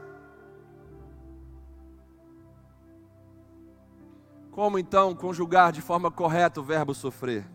Como 4.51 4.79
então 4.79 5.15
conjugar 5.15 5.73
de 5.73 5.81
forma 5.81 6.11
correta 6.11 6.61
o 6.61 6.65
verbo 6.65 6.95
sofrer? 6.95 7.47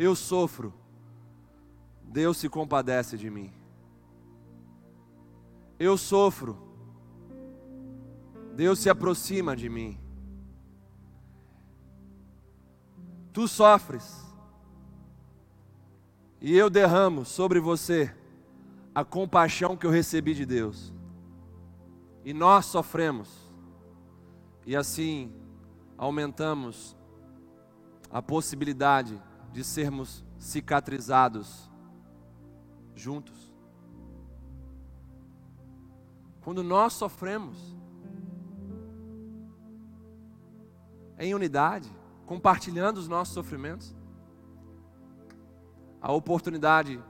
Eu 0.00 0.16
sofro, 0.16 0.72
Deus 2.02 2.38
se 2.38 2.48
compadece 2.48 3.18
de 3.18 3.28
mim. 3.28 3.52
Eu 5.78 5.96
sofro, 5.98 6.56
Deus 8.54 8.78
se 8.78 8.88
aproxima 8.88 9.54
de 9.54 9.68
mim. 9.68 9.98
tu 13.32 13.46
sofres, 13.46 14.26
e 16.40 16.56
eu 16.56 16.68
derramo 16.68 17.24
sobre 17.24 17.60
você 17.60 18.14
a 18.94 19.04
compaixão 19.04 19.76
que 19.76 19.86
eu 19.86 19.90
recebi 19.90 20.34
de 20.34 20.44
Deus, 20.44 20.92
e 22.24 22.34
nós 22.34 22.66
sofremos, 22.66 23.50
e 24.66 24.74
assim 24.74 25.32
aumentamos 25.96 26.96
a 28.10 28.20
possibilidade 28.20 29.20
de 29.52 29.64
sermos 29.64 30.24
cicatrizados 30.38 31.70
juntos. 32.94 33.52
Quando 36.40 36.62
nós 36.62 36.92
sofremos, 36.94 37.76
em 41.18 41.34
unidade, 41.34 41.90
compartilhando 42.24 42.98
os 42.98 43.06
nossos 43.06 43.34
sofrimentos. 43.34 43.94
A 46.00 46.12
oportunidade 46.12 47.02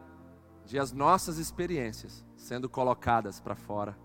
de 0.64 0.78
as 0.78 0.92
nossas 0.92 1.38
experiências 1.38 2.24
sendo 2.36 2.68
colocadas 2.68 3.38
para 3.38 3.54
fora. 3.54 3.96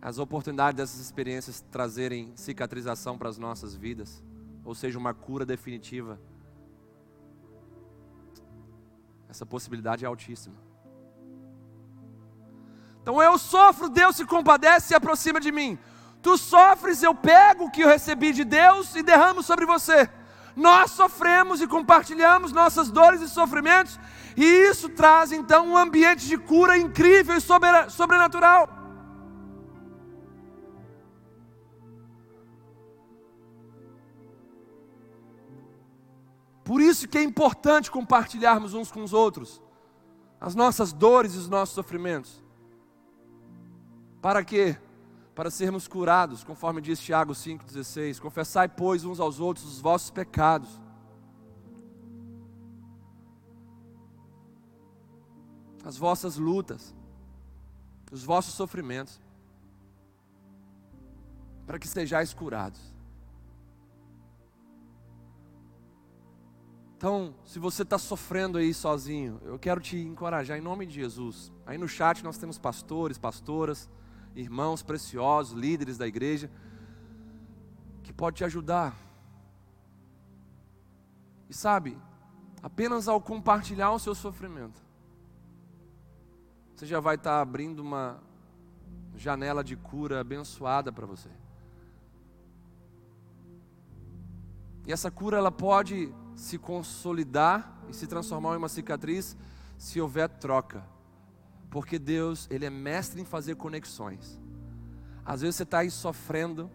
As 0.00 0.18
oportunidades 0.18 0.76
dessas 0.76 1.00
experiências 1.00 1.60
trazerem 1.72 2.32
cicatrização 2.36 3.18
para 3.18 3.28
as 3.28 3.36
nossas 3.36 3.74
vidas, 3.74 4.24
ou 4.64 4.74
seja, 4.74 4.98
uma 4.98 5.14
cura 5.14 5.44
definitiva. 5.44 6.20
Essa 9.28 9.46
possibilidade 9.46 10.04
é 10.04 10.08
altíssima. 10.08 10.56
Então 13.02 13.22
eu 13.22 13.38
sofro, 13.38 13.88
Deus 13.88 14.16
se 14.16 14.24
compadece 14.24 14.92
e 14.92 14.96
aproxima 14.96 15.40
de 15.40 15.50
mim. 15.50 15.78
Tu 16.22 16.36
sofres, 16.36 17.02
eu 17.02 17.14
pego 17.14 17.64
o 17.64 17.70
que 17.70 17.82
eu 17.82 17.88
recebi 17.88 18.32
de 18.32 18.44
Deus 18.44 18.94
e 18.94 19.02
derramo 19.02 19.42
sobre 19.42 19.64
você. 19.64 20.08
Nós 20.54 20.90
sofremos 20.90 21.60
e 21.60 21.66
compartilhamos 21.66 22.52
nossas 22.52 22.90
dores 22.90 23.22
e 23.22 23.28
sofrimentos, 23.28 23.98
e 24.36 24.44
isso 24.44 24.88
traz 24.88 25.32
então 25.32 25.68
um 25.68 25.76
ambiente 25.76 26.26
de 26.26 26.36
cura 26.36 26.76
incrível 26.76 27.36
e 27.36 27.40
sobrenatural. 27.90 28.79
Por 36.70 36.80
isso 36.80 37.08
que 37.08 37.18
é 37.18 37.22
importante 37.24 37.90
compartilharmos 37.90 38.74
uns 38.74 38.92
com 38.92 39.02
os 39.02 39.12
outros 39.12 39.60
as 40.40 40.54
nossas 40.54 40.92
dores 40.92 41.34
e 41.34 41.38
os 41.38 41.48
nossos 41.48 41.74
sofrimentos. 41.74 42.40
Para 44.22 44.44
quê? 44.44 44.78
Para 45.34 45.50
sermos 45.50 45.88
curados, 45.88 46.44
conforme 46.44 46.80
diz 46.80 47.00
Tiago 47.00 47.32
5,16. 47.32 48.20
Confessai, 48.20 48.68
pois, 48.68 49.04
uns 49.04 49.18
aos 49.18 49.40
outros 49.40 49.66
os 49.66 49.80
vossos 49.80 50.12
pecados. 50.12 50.80
As 55.84 55.96
vossas 55.96 56.36
lutas, 56.36 56.94
os 58.12 58.22
vossos 58.22 58.54
sofrimentos, 58.54 59.20
para 61.66 61.80
que 61.80 61.88
sejais 61.88 62.32
curados. 62.32 62.89
Então, 67.00 67.34
se 67.46 67.58
você 67.58 67.82
está 67.82 67.96
sofrendo 67.96 68.58
aí 68.58 68.74
sozinho, 68.74 69.40
eu 69.42 69.58
quero 69.58 69.80
te 69.80 69.96
encorajar 69.96 70.58
em 70.58 70.60
nome 70.60 70.84
de 70.84 70.92
Jesus. 70.92 71.50
Aí 71.64 71.78
no 71.78 71.88
chat 71.88 72.22
nós 72.22 72.36
temos 72.36 72.58
pastores, 72.58 73.16
pastoras 73.16 73.88
irmãos 74.34 74.82
preciosos, 74.82 75.58
líderes 75.58 75.96
da 75.96 76.06
igreja, 76.06 76.50
que 78.02 78.12
pode 78.12 78.36
te 78.36 78.44
ajudar. 78.44 78.94
E 81.48 81.54
sabe, 81.54 81.96
apenas 82.62 83.08
ao 83.08 83.18
compartilhar 83.18 83.92
o 83.92 83.98
seu 83.98 84.14
sofrimento, 84.14 84.82
você 86.76 86.84
já 86.84 87.00
vai 87.00 87.14
estar 87.14 87.40
abrindo 87.40 87.78
uma 87.78 88.22
janela 89.16 89.64
de 89.64 89.74
cura 89.74 90.20
abençoada 90.20 90.92
para 90.92 91.06
você. 91.06 91.30
E 94.86 94.92
essa 94.92 95.10
cura 95.10 95.38
ela 95.38 95.50
pode 95.50 96.12
se 96.34 96.58
consolidar 96.58 97.78
e 97.88 97.94
se 97.94 98.06
transformar 98.06 98.54
em 98.54 98.58
uma 98.58 98.68
cicatriz 98.68 99.36
se 99.76 100.00
houver 100.00 100.28
troca 100.28 100.84
porque 101.70 101.98
Deus, 101.98 102.48
Ele 102.50 102.66
é 102.66 102.70
mestre 102.70 103.20
em 103.20 103.24
fazer 103.24 103.54
conexões. 103.54 104.38
Às 105.24 105.40
vezes 105.40 105.56
você 105.56 105.62
está 105.62 105.78
aí 105.78 105.90
sofrendo 105.90 106.68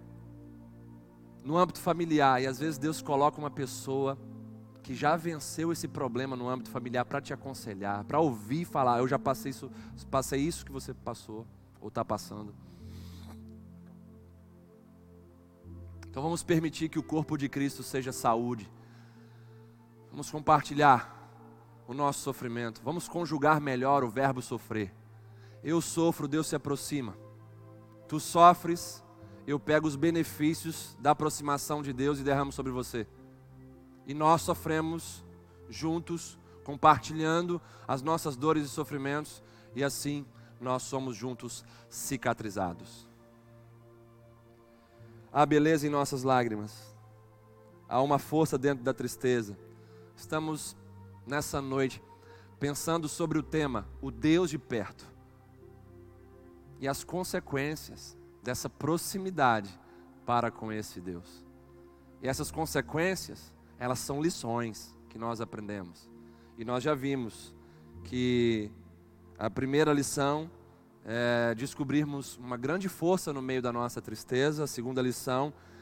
no 1.44 1.58
âmbito 1.58 1.80
familiar, 1.80 2.42
e 2.42 2.48
às 2.48 2.58
vezes 2.58 2.80
Deus 2.80 3.02
coloca 3.02 3.38
uma 3.38 3.52
pessoa 3.52 4.18
que 4.82 4.96
já 4.96 5.16
venceu 5.16 5.72
esse 5.72 5.88
problema 5.88 6.36
no 6.36 6.48
âmbito 6.48 6.70
familiar 6.70 7.06
para 7.06 7.22
te 7.22 7.34
aconselhar, 7.34 8.04
para 8.06 8.20
ouvir 8.20 8.66
falar, 8.66 9.00
eu 9.00 9.08
já 9.08 9.20
passei 9.20 9.50
isso, 9.50 9.70
passei 10.10 10.42
isso 10.42 10.66
que 10.66 10.72
você 10.72 10.94
passou 10.94 11.46
ou 11.82 11.90
está 11.90 12.06
passando. 12.06 12.56
Então 16.08 16.24
vamos 16.24 16.44
permitir 16.44 16.88
que 16.88 16.98
o 16.98 17.04
corpo 17.04 17.38
de 17.38 17.50
Cristo 17.50 17.84
seja 17.84 18.12
saúde. 18.14 18.72
Vamos 20.16 20.32
compartilhar 20.32 21.30
o 21.86 21.94
nosso 21.94 22.20
sofrimento. 22.20 22.82
Vamos 22.82 23.06
conjugar 23.06 23.60
melhor 23.60 24.02
o 24.02 24.10
verbo 24.10 24.42
sofrer. 24.42 24.94
Eu 25.62 25.82
sofro, 25.82 26.26
Deus 26.26 26.48
se 26.48 26.56
aproxima. 26.56 27.18
Tu 28.08 28.18
sofres, 28.22 29.04
eu 29.46 29.60
pego 29.60 29.86
os 29.86 29.98
benefícios 29.98 30.96
da 31.02 31.12
aproximação 31.12 31.82
de 31.82 31.92
Deus 31.92 32.18
e 32.18 32.24
derramo 32.24 32.54
sobre 32.54 32.72
você. 32.72 33.06
E 34.08 34.14
nós 34.14 34.42
sofremos 34.42 35.22
juntos, 35.70 36.40
compartilhando 36.64 37.62
as 37.86 38.02
nossas 38.02 38.38
dores 38.38 38.64
e 38.64 38.70
sofrimentos, 38.70 39.44
e 39.76 39.84
assim 39.84 40.26
nós 40.62 40.84
somos 40.84 41.18
juntos 41.18 41.66
cicatrizados. 41.90 43.06
Há 45.30 45.46
beleza 45.46 45.86
em 45.86 45.90
nossas 45.90 46.24
lágrimas, 46.24 46.96
há 47.90 48.02
uma 48.02 48.18
força 48.18 48.58
dentro 48.58 48.82
da 48.82 48.94
tristeza. 48.94 49.65
Estamos 50.16 50.76
nessa 51.28 51.62
noite 51.62 52.02
pensando 52.60 53.08
sobre 53.08 53.38
o 53.38 53.44
tema, 53.44 53.88
o 54.02 54.10
Deus 54.10 54.50
de 54.50 54.58
perto, 54.58 55.06
e 56.80 56.88
as 56.88 57.04
consequências 57.04 58.18
dessa 58.42 58.70
proximidade 58.70 59.78
para 60.26 60.50
com 60.50 60.72
esse 60.72 61.02
Deus. 61.02 61.46
E 62.22 62.28
essas 62.28 62.52
consequências, 62.52 63.54
elas 63.78 64.00
são 64.00 64.22
lições 64.22 64.98
que 65.10 65.20
nós 65.20 65.42
aprendemos. 65.42 66.10
E 66.58 66.64
nós 66.64 66.84
já 66.84 66.96
vimos 66.96 67.54
que 68.04 68.72
a 69.38 69.50
primeira 69.50 69.92
lição 69.94 70.50
é 71.04 71.54
descobrirmos 71.56 72.38
uma 72.38 72.58
grande 72.58 72.90
força 72.90 73.32
no 73.32 73.42
meio 73.42 73.62
da 73.62 73.72
nossa 73.72 74.02
tristeza, 74.02 74.64
a 74.64 74.68
segunda 74.68 75.02
lição 75.02 75.48
é 75.50 75.75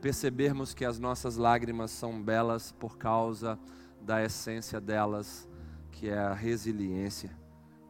percebermos 0.00 0.74
que 0.74 0.84
as 0.84 0.98
nossas 0.98 1.36
lágrimas 1.36 1.90
são 1.90 2.22
belas 2.22 2.72
por 2.72 2.96
causa 2.96 3.58
da 4.00 4.22
essência 4.22 4.80
delas, 4.80 5.48
que 5.90 6.08
é 6.08 6.18
a 6.18 6.34
resiliência. 6.34 7.36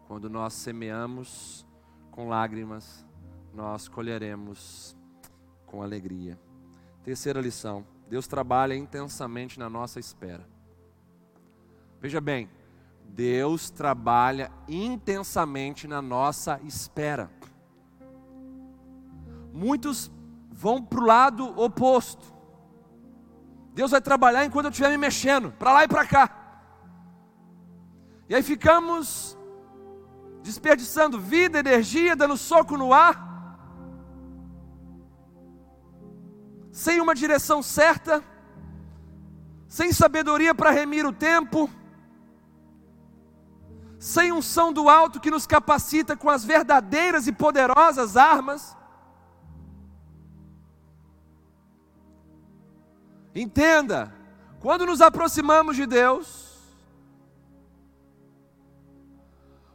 Quando 0.06 0.30
nós 0.30 0.54
semeamos 0.54 1.66
com 2.10 2.28
lágrimas, 2.28 3.04
nós 3.52 3.88
colheremos 3.88 4.96
com 5.66 5.82
alegria. 5.82 6.38
Terceira 7.04 7.40
lição: 7.40 7.86
Deus 8.08 8.26
trabalha 8.26 8.74
intensamente 8.74 9.58
na 9.58 9.68
nossa 9.68 10.00
espera. 10.00 10.48
Veja 12.00 12.20
bem, 12.20 12.48
Deus 13.04 13.70
trabalha 13.70 14.50
intensamente 14.66 15.86
na 15.86 16.00
nossa 16.00 16.60
espera. 16.62 17.30
Muitos 19.52 20.10
vão 20.58 20.82
para 20.82 21.00
o 21.00 21.06
lado 21.06 21.44
oposto. 21.60 22.34
Deus 23.72 23.92
vai 23.92 24.00
trabalhar 24.00 24.44
enquanto 24.44 24.64
eu 24.64 24.70
estiver 24.72 24.90
me 24.90 24.98
mexendo, 24.98 25.52
para 25.52 25.72
lá 25.72 25.84
e 25.84 25.88
para 25.88 26.04
cá. 26.04 26.24
E 28.28 28.34
aí 28.34 28.42
ficamos 28.42 29.38
desperdiçando 30.42 31.20
vida, 31.20 31.60
energia, 31.60 32.16
dando 32.16 32.36
soco 32.36 32.76
no 32.76 32.92
ar, 32.92 33.16
sem 36.72 37.00
uma 37.00 37.14
direção 37.14 37.62
certa, 37.62 38.24
sem 39.68 39.92
sabedoria 39.92 40.56
para 40.56 40.72
remir 40.72 41.06
o 41.06 41.12
tempo, 41.12 41.70
sem 43.96 44.32
unção 44.32 44.72
do 44.72 44.88
alto 44.88 45.20
que 45.20 45.30
nos 45.30 45.46
capacita 45.46 46.16
com 46.16 46.28
as 46.28 46.44
verdadeiras 46.44 47.28
e 47.28 47.32
poderosas 47.32 48.16
armas. 48.16 48.76
Entenda, 53.34 54.12
quando 54.60 54.86
nos 54.86 55.00
aproximamos 55.00 55.76
de 55.76 55.86
Deus, 55.86 56.58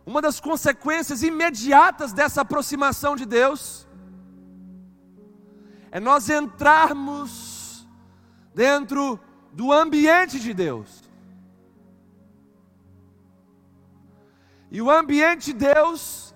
uma 0.05 0.21
das 0.21 0.39
consequências 0.39 1.23
imediatas 1.23 2.11
dessa 2.11 2.41
aproximação 2.41 3.15
de 3.15 3.25
Deus 3.25 3.87
é 5.91 5.99
nós 5.99 6.29
entrarmos 6.29 7.87
dentro 8.53 9.19
do 9.53 9.71
ambiente 9.71 10.39
de 10.39 10.53
Deus. 10.53 11.03
E 14.71 14.81
o 14.81 14.89
ambiente 14.89 15.53
de 15.53 15.53
Deus, 15.53 16.33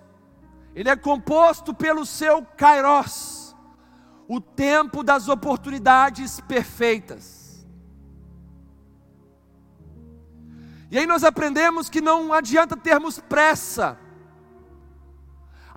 ele 0.75 0.89
é 0.89 0.95
composto 0.95 1.73
pelo 1.73 2.05
seu 2.05 2.45
kairos 2.55 3.36
o 4.27 4.41
tempo 4.41 5.03
das 5.03 5.27
oportunidades 5.27 6.39
perfeitas. 6.41 7.65
E 10.89 10.97
aí 10.97 11.05
nós 11.05 11.23
aprendemos 11.23 11.89
que 11.89 12.01
não 12.01 12.33
adianta 12.33 12.75
termos 12.75 13.19
pressa, 13.19 13.97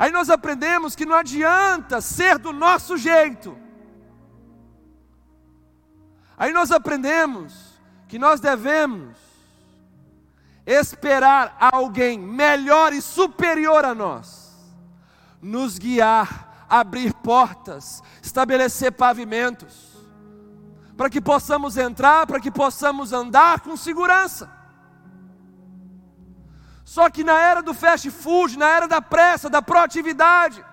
Aí 0.01 0.11
nós 0.11 0.31
aprendemos 0.31 0.97
que 0.97 1.05
não 1.05 1.15
adianta 1.15 2.01
ser 2.01 2.39
do 2.39 2.55
nosso 2.55 2.97
jeito. 2.97 3.55
Aí 6.39 6.55
nós 6.55 6.73
aprendemos 6.73 7.79
que 8.09 8.19
nós 8.19 8.41
devemos 8.41 9.19
esperar 10.65 11.55
alguém 11.61 12.19
melhor 12.19 12.95
e 12.95 13.03
superior 13.03 13.85
a 13.85 13.95
nós, 13.95 14.57
nos 15.43 15.79
guiar, 15.79 16.50
abrir 16.71 17.13
portas, 17.15 18.01
estabelecer 18.23 18.93
pavimentos, 18.93 19.91
para 20.97 21.11
que 21.11 21.21
possamos 21.21 21.77
entrar, 21.77 22.27
para 22.29 22.39
que 22.39 22.51
possamos 22.51 23.13
andar 23.13 23.61
com 23.61 23.77
segurança. 23.77 24.49
Só 26.85 27.11
que 27.11 27.25
na 27.25 27.39
era 27.41 27.61
do 27.61 27.75
fast 27.75 28.09
food, 28.11 28.57
na 28.57 28.69
era 28.69 28.87
da 28.87 29.03
pressa, 29.03 29.51
da 29.51 29.61
proatividade, 29.61 30.65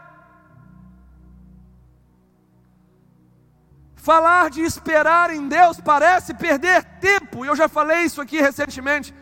falar 3.95 4.49
de 4.49 4.61
esperar 4.61 5.31
em 5.31 5.47
Deus 5.47 5.81
parece 5.81 6.33
perder 6.33 6.83
tempo, 6.99 7.43
e 7.43 7.47
eu 7.47 7.55
já 7.55 7.67
falei 7.67 8.03
isso 8.03 8.21
aqui 8.21 8.39
recentemente. 8.39 9.13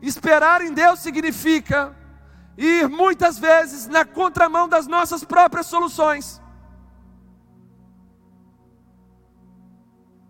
Esperar 0.00 0.60
em 0.60 0.72
Deus 0.72 1.00
significa 1.00 1.96
ir 2.56 2.88
muitas 2.88 3.38
vezes 3.38 3.86
na 3.86 4.04
contramão 4.04 4.68
das 4.68 4.86
nossas 4.86 5.24
próprias 5.24 5.66
soluções. 5.66 6.40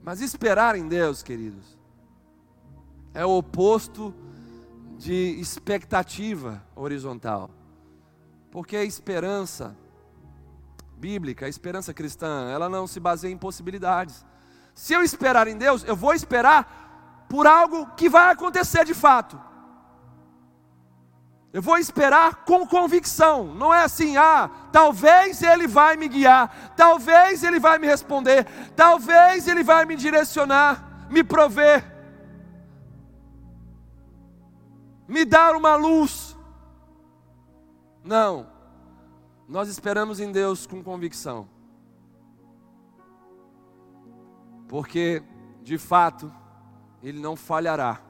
Mas 0.02 0.20
esperar 0.20 0.76
em 0.76 0.88
Deus, 0.88 1.22
queridos, 1.22 1.78
é 3.14 3.24
o 3.24 3.36
oposto 3.38 4.14
de 4.98 5.40
expectativa 5.40 6.62
horizontal. 6.74 7.50
Porque 8.50 8.76
a 8.76 8.84
esperança 8.84 9.76
bíblica, 10.96 11.46
a 11.46 11.48
esperança 11.48 11.94
cristã, 11.94 12.48
ela 12.50 12.68
não 12.68 12.86
se 12.86 13.00
baseia 13.00 13.32
em 13.32 13.38
possibilidades. 13.38 14.24
Se 14.74 14.92
eu 14.92 15.02
esperar 15.02 15.48
em 15.48 15.56
Deus, 15.56 15.84
eu 15.84 15.96
vou 15.96 16.14
esperar 16.14 17.26
por 17.28 17.46
algo 17.46 17.86
que 17.96 18.08
vai 18.08 18.30
acontecer 18.30 18.84
de 18.84 18.94
fato. 18.94 19.40
Eu 21.52 21.60
vou 21.60 21.76
esperar 21.76 22.44
com 22.44 22.66
convicção, 22.66 23.44
não 23.54 23.74
é 23.74 23.82
assim, 23.82 24.16
ah, 24.16 24.50
talvez 24.72 25.42
Ele 25.42 25.66
vai 25.66 25.96
me 25.96 26.08
guiar, 26.08 26.72
talvez 26.76 27.42
Ele 27.44 27.60
vai 27.60 27.78
me 27.78 27.86
responder, 27.86 28.46
talvez 28.74 29.46
Ele 29.46 29.62
vai 29.62 29.84
me 29.84 29.94
direcionar, 29.94 31.06
me 31.10 31.22
prover. 31.22 31.92
me 35.12 35.26
dar 35.26 35.54
uma 35.54 35.76
luz. 35.76 36.34
Não, 38.02 38.46
nós 39.46 39.68
esperamos 39.68 40.18
em 40.20 40.32
Deus 40.32 40.66
com 40.66 40.82
convicção, 40.82 41.46
porque 44.66 45.22
de 45.62 45.76
fato 45.76 46.32
Ele 47.02 47.20
não 47.20 47.36
falhará 47.36 48.00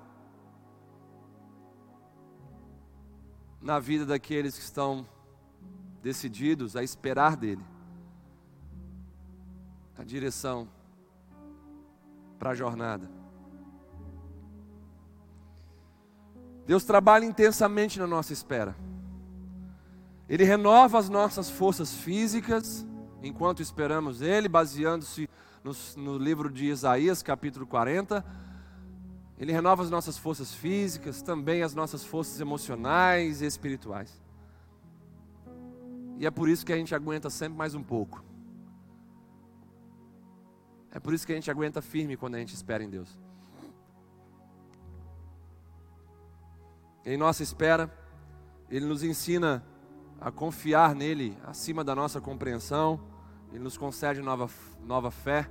na 3.62 3.78
vida 3.78 4.04
daqueles 4.04 4.56
que 4.56 4.64
estão 4.64 5.06
decididos 6.02 6.76
a 6.76 6.82
esperar 6.82 7.36
dEle, 7.36 7.64
a 9.96 10.02
direção 10.02 10.68
para 12.38 12.50
a 12.50 12.54
jornada. 12.54 13.08
Deus 16.66 16.84
trabalha 16.84 17.24
intensamente 17.24 17.98
na 17.98 18.06
nossa 18.06 18.32
espera. 18.32 18.74
Ele 20.28 20.44
renova 20.44 20.98
as 20.98 21.08
nossas 21.08 21.50
forças 21.50 21.92
físicas 21.92 22.86
enquanto 23.22 23.62
esperamos 23.62 24.20
Ele, 24.20 24.48
baseando-se 24.48 25.28
no, 25.96 26.18
livro 26.18 26.50
de 26.50 26.66
Isaías, 26.66 27.22
capítulo 27.22 27.66
40. 27.66 28.24
Ele 29.42 29.50
renova 29.50 29.82
as 29.82 29.90
nossas 29.90 30.16
forças 30.16 30.54
físicas, 30.54 31.20
também 31.20 31.64
as 31.64 31.74
nossas 31.74 32.04
forças 32.04 32.38
emocionais 32.38 33.42
e 33.42 33.44
espirituais. 33.44 34.22
E 36.16 36.24
é 36.24 36.30
por 36.30 36.48
isso 36.48 36.64
que 36.64 36.72
a 36.72 36.76
gente 36.76 36.94
aguenta 36.94 37.28
sempre 37.28 37.58
mais 37.58 37.74
um 37.74 37.82
pouco. 37.82 38.24
É 40.92 41.00
por 41.00 41.12
isso 41.12 41.26
que 41.26 41.32
a 41.32 41.34
gente 41.34 41.50
aguenta 41.50 41.82
firme 41.82 42.16
quando 42.16 42.36
a 42.36 42.38
gente 42.38 42.54
espera 42.54 42.84
em 42.84 42.88
Deus. 42.88 43.18
Em 47.04 47.16
nossa 47.16 47.42
espera, 47.42 47.92
Ele 48.70 48.86
nos 48.86 49.02
ensina 49.02 49.66
a 50.20 50.30
confiar 50.30 50.94
nele 50.94 51.36
acima 51.44 51.82
da 51.82 51.96
nossa 51.96 52.20
compreensão, 52.20 53.00
Ele 53.50 53.64
nos 53.64 53.76
concede 53.76 54.20
nova, 54.20 54.48
nova 54.84 55.10
fé, 55.10 55.50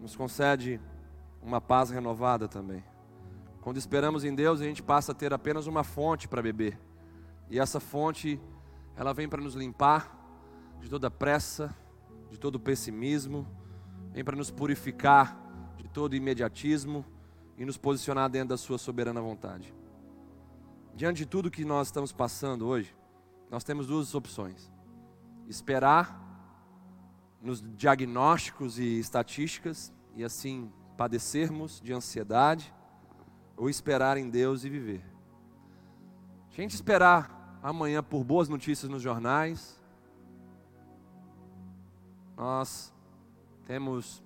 nos 0.00 0.16
concede 0.16 0.80
uma 1.42 1.60
paz 1.60 1.90
renovada 1.90 2.48
também. 2.48 2.84
Quando 3.60 3.76
esperamos 3.76 4.24
em 4.24 4.34
Deus, 4.34 4.60
a 4.60 4.64
gente 4.64 4.82
passa 4.82 5.12
a 5.12 5.14
ter 5.14 5.32
apenas 5.32 5.66
uma 5.66 5.84
fonte 5.84 6.26
para 6.28 6.42
beber, 6.42 6.78
e 7.50 7.58
essa 7.58 7.80
fonte, 7.80 8.40
ela 8.96 9.12
vem 9.14 9.28
para 9.28 9.40
nos 9.40 9.54
limpar 9.54 10.14
de 10.80 10.88
toda 10.88 11.10
pressa, 11.10 11.74
de 12.30 12.38
todo 12.38 12.60
pessimismo, 12.60 13.46
vem 14.12 14.22
para 14.22 14.36
nos 14.36 14.50
purificar 14.50 15.36
de 15.76 15.88
todo 15.88 16.14
imediatismo 16.14 17.04
e 17.56 17.64
nos 17.64 17.76
posicionar 17.76 18.28
dentro 18.28 18.50
da 18.50 18.56
Sua 18.56 18.78
soberana 18.78 19.20
vontade. 19.20 19.74
Diante 20.94 21.18
de 21.18 21.26
tudo 21.26 21.50
que 21.50 21.64
nós 21.64 21.88
estamos 21.88 22.12
passando 22.12 22.66
hoje, 22.66 22.94
nós 23.50 23.64
temos 23.64 23.86
duas 23.86 24.14
opções: 24.14 24.70
esperar 25.46 26.20
nos 27.40 27.62
diagnósticos 27.76 28.78
e 28.78 28.98
estatísticas 28.98 29.92
e 30.14 30.24
assim 30.24 30.70
padecermos 30.98 31.80
de 31.80 31.92
ansiedade, 31.92 32.74
ou 33.56 33.70
esperar 33.70 34.16
em 34.16 34.28
Deus 34.28 34.64
e 34.64 34.68
viver. 34.68 35.00
A 36.50 36.54
gente 36.60 36.74
esperar 36.74 37.60
amanhã 37.62 38.02
por 38.02 38.24
boas 38.24 38.48
notícias 38.48 38.90
nos 38.90 39.00
jornais, 39.00 39.80
nós 42.36 42.92
temos 43.64 44.24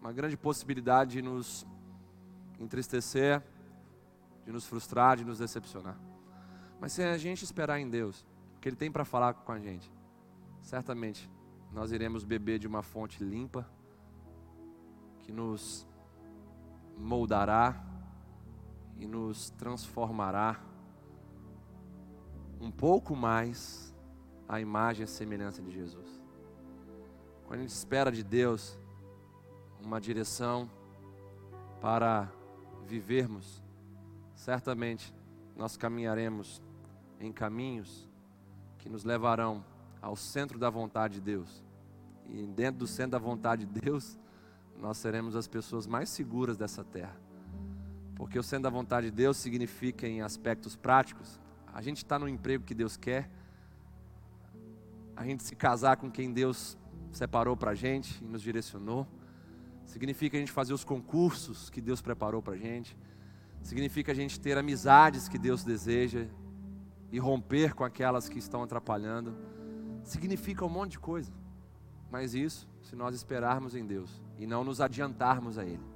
uma 0.00 0.12
grande 0.12 0.36
possibilidade 0.36 1.12
de 1.12 1.22
nos 1.22 1.66
entristecer, 2.60 3.42
de 4.44 4.52
nos 4.52 4.64
frustrar, 4.64 5.16
de 5.16 5.24
nos 5.24 5.40
decepcionar. 5.40 5.98
Mas 6.80 6.92
se 6.92 7.02
a 7.02 7.18
gente 7.18 7.42
esperar 7.42 7.80
em 7.80 7.90
Deus, 7.90 8.24
o 8.56 8.60
que 8.60 8.68
Ele 8.68 8.76
tem 8.76 8.92
para 8.92 9.04
falar 9.04 9.34
com 9.34 9.50
a 9.50 9.58
gente, 9.58 9.90
certamente 10.60 11.28
nós 11.72 11.90
iremos 11.90 12.22
beber 12.22 12.60
de 12.60 12.68
uma 12.68 12.82
fonte 12.82 13.24
limpa, 13.24 13.68
que 15.20 15.32
nos 15.32 15.86
moldará 16.96 17.82
e 18.98 19.06
nos 19.06 19.50
transformará 19.50 20.60
um 22.60 22.70
pouco 22.70 23.16
mais 23.16 23.92
à 24.48 24.60
imagem 24.60 25.04
e 25.04 25.08
semelhança 25.08 25.60
de 25.60 25.70
Jesus. 25.70 26.20
Quando 27.46 27.60
a 27.60 27.62
gente 27.62 27.70
espera 27.70 28.12
de 28.12 28.22
Deus 28.22 28.78
uma 29.80 30.00
direção 30.00 30.70
para 31.80 32.30
vivermos, 32.86 33.62
certamente 34.34 35.12
nós 35.56 35.76
caminharemos 35.76 36.62
em 37.20 37.32
caminhos 37.32 38.08
que 38.78 38.88
nos 38.88 39.04
levarão 39.04 39.64
ao 40.00 40.16
centro 40.16 40.58
da 40.58 40.70
vontade 40.70 41.14
de 41.14 41.20
Deus. 41.20 41.64
E 42.28 42.46
dentro 42.46 42.80
do 42.80 42.86
centro 42.86 43.12
da 43.12 43.18
vontade 43.18 43.66
de 43.66 43.80
Deus, 43.80 44.18
nós 44.82 44.98
seremos 44.98 45.36
as 45.36 45.46
pessoas 45.46 45.86
mais 45.86 46.08
seguras 46.08 46.56
dessa 46.56 46.82
terra. 46.82 47.16
Porque 48.16 48.36
o 48.36 48.42
centro 48.42 48.64
da 48.64 48.70
vontade 48.70 49.06
de 49.06 49.12
Deus 49.12 49.36
significa, 49.36 50.08
em 50.08 50.22
aspectos 50.22 50.74
práticos, 50.74 51.40
a 51.72 51.80
gente 51.80 51.98
está 51.98 52.18
no 52.18 52.28
emprego 52.28 52.64
que 52.64 52.74
Deus 52.74 52.96
quer, 52.96 53.30
a 55.16 55.24
gente 55.24 55.44
se 55.44 55.54
casar 55.54 55.98
com 55.98 56.10
quem 56.10 56.32
Deus 56.32 56.76
separou 57.12 57.56
para 57.56 57.70
a 57.70 57.74
gente 57.76 58.20
e 58.24 58.26
nos 58.26 58.42
direcionou, 58.42 59.06
significa 59.86 60.36
a 60.36 60.40
gente 60.40 60.50
fazer 60.50 60.74
os 60.74 60.82
concursos 60.82 61.70
que 61.70 61.80
Deus 61.80 62.02
preparou 62.02 62.42
para 62.42 62.54
a 62.54 62.58
gente, 62.58 62.96
significa 63.62 64.10
a 64.10 64.14
gente 64.16 64.40
ter 64.40 64.58
amizades 64.58 65.28
que 65.28 65.38
Deus 65.38 65.62
deseja 65.62 66.26
e 67.12 67.20
romper 67.20 67.72
com 67.72 67.84
aquelas 67.84 68.28
que 68.28 68.38
estão 68.40 68.64
atrapalhando, 68.64 69.36
significa 70.02 70.64
um 70.64 70.68
monte 70.68 70.92
de 70.92 70.98
coisa. 70.98 71.32
Mas 72.10 72.34
isso, 72.34 72.68
se 72.82 72.96
nós 72.96 73.14
esperarmos 73.14 73.76
em 73.76 73.86
Deus 73.86 74.20
e 74.42 74.46
não 74.46 74.64
nos 74.64 74.80
adiantarmos 74.80 75.56
a 75.56 75.64
Ele, 75.64 75.86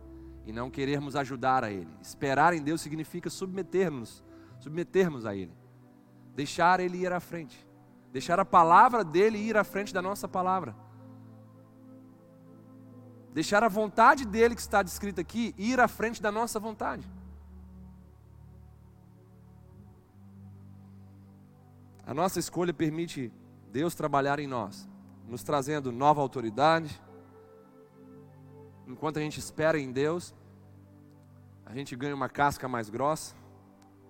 e 0.44 0.53
não 0.53 0.70
querermos 0.70 1.16
ajudar 1.16 1.64
a 1.64 1.70
Ele. 1.72 1.90
Esperar 2.01 2.55
em 2.55 2.62
Deus 2.62 2.80
significa 2.80 3.28
submetermos, 3.28 4.22
submetermos 4.61 5.26
a 5.26 5.34
Ele, 5.34 5.53
deixar 6.32 6.78
Ele 6.78 6.99
ir 6.99 7.12
à 7.12 7.18
frente, 7.18 7.66
deixar 8.12 8.38
a 8.38 8.44
palavra 8.44 9.03
dele 9.03 9.36
ir 9.36 9.57
à 9.57 9.64
frente 9.64 9.92
da 9.92 10.01
nossa 10.01 10.28
palavra, 10.28 10.76
deixar 13.34 13.64
a 13.64 13.68
vontade 13.68 14.24
dele 14.24 14.55
que 14.55 14.61
está 14.61 14.80
descrita 14.80 15.22
aqui 15.22 15.53
ir 15.59 15.80
à 15.80 15.88
frente 15.88 16.22
da 16.22 16.30
nossa 16.30 16.61
vontade. 16.61 17.05
A 22.07 22.14
nossa 22.14 22.38
escolha 22.38 22.72
permite 22.72 23.32
Deus 23.72 23.97
trabalhar 23.97 24.38
em 24.38 24.47
nós, 24.47 24.88
nos 25.26 25.42
trazendo 25.42 25.90
nova 25.90 26.20
autoridade. 26.20 27.03
Enquanto 28.87 29.18
a 29.18 29.20
gente 29.20 29.39
espera 29.41 29.78
em 29.78 29.91
Deus, 29.91 30.34
a 31.64 31.74
gente 31.74 31.97
ganha 31.97 32.14
uma 32.14 32.28
casca 32.28 32.68
mais 32.68 32.89
grossa 32.89 33.34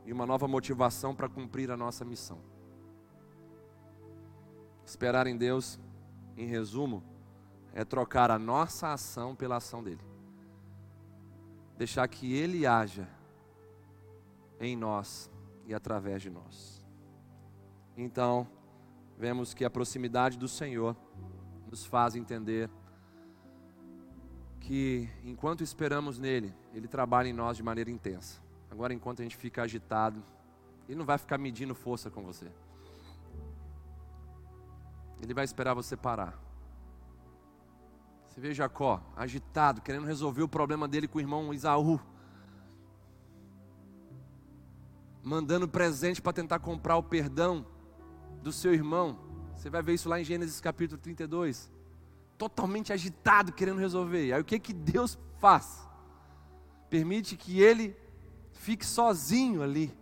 e 0.04 0.12
uma 0.12 0.26
nova 0.26 0.46
motivação 0.46 1.14
para 1.14 1.28
cumprir 1.28 1.70
a 1.70 1.76
nossa 1.76 2.04
missão. 2.04 2.38
Esperar 4.84 5.26
em 5.26 5.36
Deus, 5.36 5.80
em 6.36 6.46
resumo, 6.46 7.02
é 7.72 7.84
trocar 7.84 8.30
a 8.30 8.38
nossa 8.38 8.92
ação 8.92 9.34
pela 9.34 9.56
ação 9.56 9.82
dele. 9.82 10.04
Deixar 11.76 12.06
que 12.08 12.34
ele 12.34 12.66
haja 12.66 13.08
em 14.60 14.76
nós 14.76 15.30
e 15.66 15.74
através 15.74 16.22
de 16.22 16.30
nós. 16.30 16.86
Então, 17.96 18.46
vemos 19.18 19.54
que 19.54 19.64
a 19.64 19.70
proximidade 19.70 20.38
do 20.38 20.48
Senhor 20.48 20.96
nos 21.68 21.84
faz 21.84 22.14
entender 22.14 22.70
que 24.66 25.08
enquanto 25.22 25.62
esperamos 25.62 26.18
nele, 26.18 26.52
ele 26.74 26.88
trabalha 26.88 27.28
em 27.28 27.32
nós 27.32 27.56
de 27.56 27.62
maneira 27.62 27.88
intensa. 27.88 28.40
Agora, 28.68 28.92
enquanto 28.92 29.20
a 29.20 29.22
gente 29.22 29.36
fica 29.36 29.62
agitado, 29.62 30.20
ele 30.88 30.98
não 30.98 31.04
vai 31.04 31.16
ficar 31.18 31.38
medindo 31.38 31.72
força 31.72 32.10
com 32.10 32.24
você. 32.24 32.50
Ele 35.22 35.32
vai 35.32 35.44
esperar 35.44 35.72
você 35.72 35.96
parar. 35.96 36.36
Você 38.28 38.40
vê 38.40 38.52
Jacó 38.52 39.00
agitado, 39.16 39.80
querendo 39.80 40.04
resolver 40.04 40.42
o 40.42 40.48
problema 40.48 40.88
dele 40.88 41.06
com 41.06 41.18
o 41.18 41.20
irmão 41.20 41.54
Isaú. 41.54 42.00
Mandando 45.22 45.68
presente 45.68 46.20
para 46.20 46.32
tentar 46.32 46.58
comprar 46.58 46.96
o 46.96 47.04
perdão 47.04 47.64
do 48.42 48.50
seu 48.50 48.74
irmão. 48.74 49.16
Você 49.54 49.70
vai 49.70 49.80
ver 49.80 49.94
isso 49.94 50.08
lá 50.08 50.20
em 50.20 50.24
Gênesis 50.24 50.60
capítulo 50.60 51.00
32. 51.00 51.75
Totalmente 52.38 52.92
agitado, 52.92 53.52
querendo 53.52 53.78
resolver. 53.78 54.32
Aí 54.32 54.40
o 54.40 54.44
que 54.44 54.58
que 54.58 54.72
Deus 54.72 55.18
faz? 55.38 55.86
Permite 56.90 57.36
que 57.36 57.60
ele 57.60 57.96
fique 58.52 58.84
sozinho 58.84 59.62
ali 59.62 59.92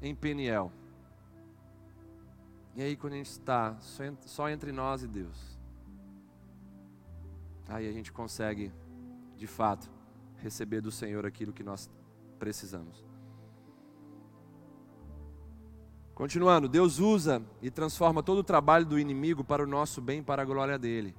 em 0.00 0.14
Peniel. 0.14 0.72
E 2.74 2.82
aí, 2.82 2.96
quando 2.96 3.12
a 3.12 3.16
gente 3.16 3.30
está 3.30 3.76
só 4.24 4.48
entre 4.48 4.72
nós 4.72 5.02
e 5.02 5.06
Deus, 5.06 5.58
aí 7.68 7.86
a 7.86 7.92
gente 7.92 8.10
consegue, 8.10 8.72
de 9.36 9.46
fato, 9.46 9.90
receber 10.38 10.80
do 10.80 10.90
Senhor 10.90 11.26
aquilo 11.26 11.52
que 11.52 11.62
nós 11.62 11.90
precisamos. 12.38 13.04
Continuando, 16.14 16.68
Deus 16.68 16.98
usa 16.98 17.42
e 17.60 17.70
transforma 17.70 18.22
todo 18.22 18.38
o 18.38 18.44
trabalho 18.44 18.86
do 18.86 18.98
inimigo 18.98 19.44
para 19.44 19.62
o 19.62 19.66
nosso 19.66 20.00
bem, 20.00 20.22
para 20.22 20.42
a 20.42 20.44
glória 20.44 20.78
dele. 20.78 21.14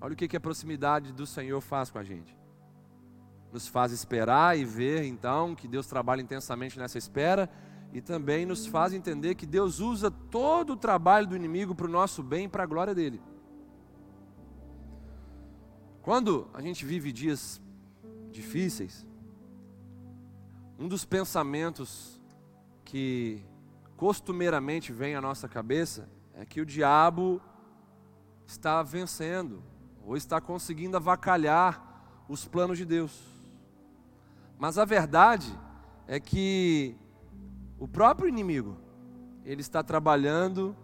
Olha 0.00 0.14
o 0.14 0.16
que, 0.16 0.26
que 0.26 0.36
a 0.36 0.40
proximidade 0.40 1.12
do 1.12 1.26
Senhor 1.26 1.60
faz 1.60 1.90
com 1.90 1.98
a 1.98 2.02
gente. 2.02 2.34
Nos 3.52 3.68
faz 3.68 3.92
esperar 3.92 4.56
e 4.56 4.64
ver, 4.64 5.04
então, 5.04 5.54
que 5.54 5.68
Deus 5.68 5.86
trabalha 5.86 6.22
intensamente 6.22 6.78
nessa 6.78 6.96
espera 6.96 7.50
e 7.92 8.00
também 8.00 8.46
nos 8.46 8.66
faz 8.66 8.92
entender 8.92 9.34
que 9.34 9.44
Deus 9.44 9.80
usa 9.80 10.10
todo 10.10 10.74
o 10.74 10.76
trabalho 10.76 11.26
do 11.26 11.36
inimigo 11.36 11.74
para 11.74 11.86
o 11.86 11.90
nosso 11.90 12.22
bem 12.22 12.44
e 12.44 12.48
para 12.48 12.62
a 12.62 12.66
glória 12.66 12.94
dele. 12.94 13.20
Quando 16.00 16.48
a 16.54 16.62
gente 16.62 16.84
vive 16.84 17.12
dias 17.12 17.60
difíceis, 18.30 19.06
um 20.78 20.88
dos 20.88 21.04
pensamentos 21.04 22.18
que 22.84 23.44
costumeiramente 23.96 24.92
vem 24.92 25.14
à 25.14 25.20
nossa 25.20 25.46
cabeça 25.46 26.08
é 26.32 26.46
que 26.46 26.60
o 26.60 26.64
diabo 26.64 27.42
está 28.46 28.82
vencendo 28.82 29.62
ou 30.04 30.16
está 30.16 30.40
conseguindo 30.40 30.96
avacalhar 30.96 32.24
os 32.28 32.46
planos 32.46 32.78
de 32.78 32.84
Deus. 32.84 33.22
Mas 34.58 34.78
a 34.78 34.84
verdade 34.84 35.52
é 36.06 36.20
que 36.20 36.96
o 37.78 37.88
próprio 37.88 38.28
inimigo, 38.28 38.76
ele 39.44 39.60
está 39.60 39.82
trabalhando 39.82 40.76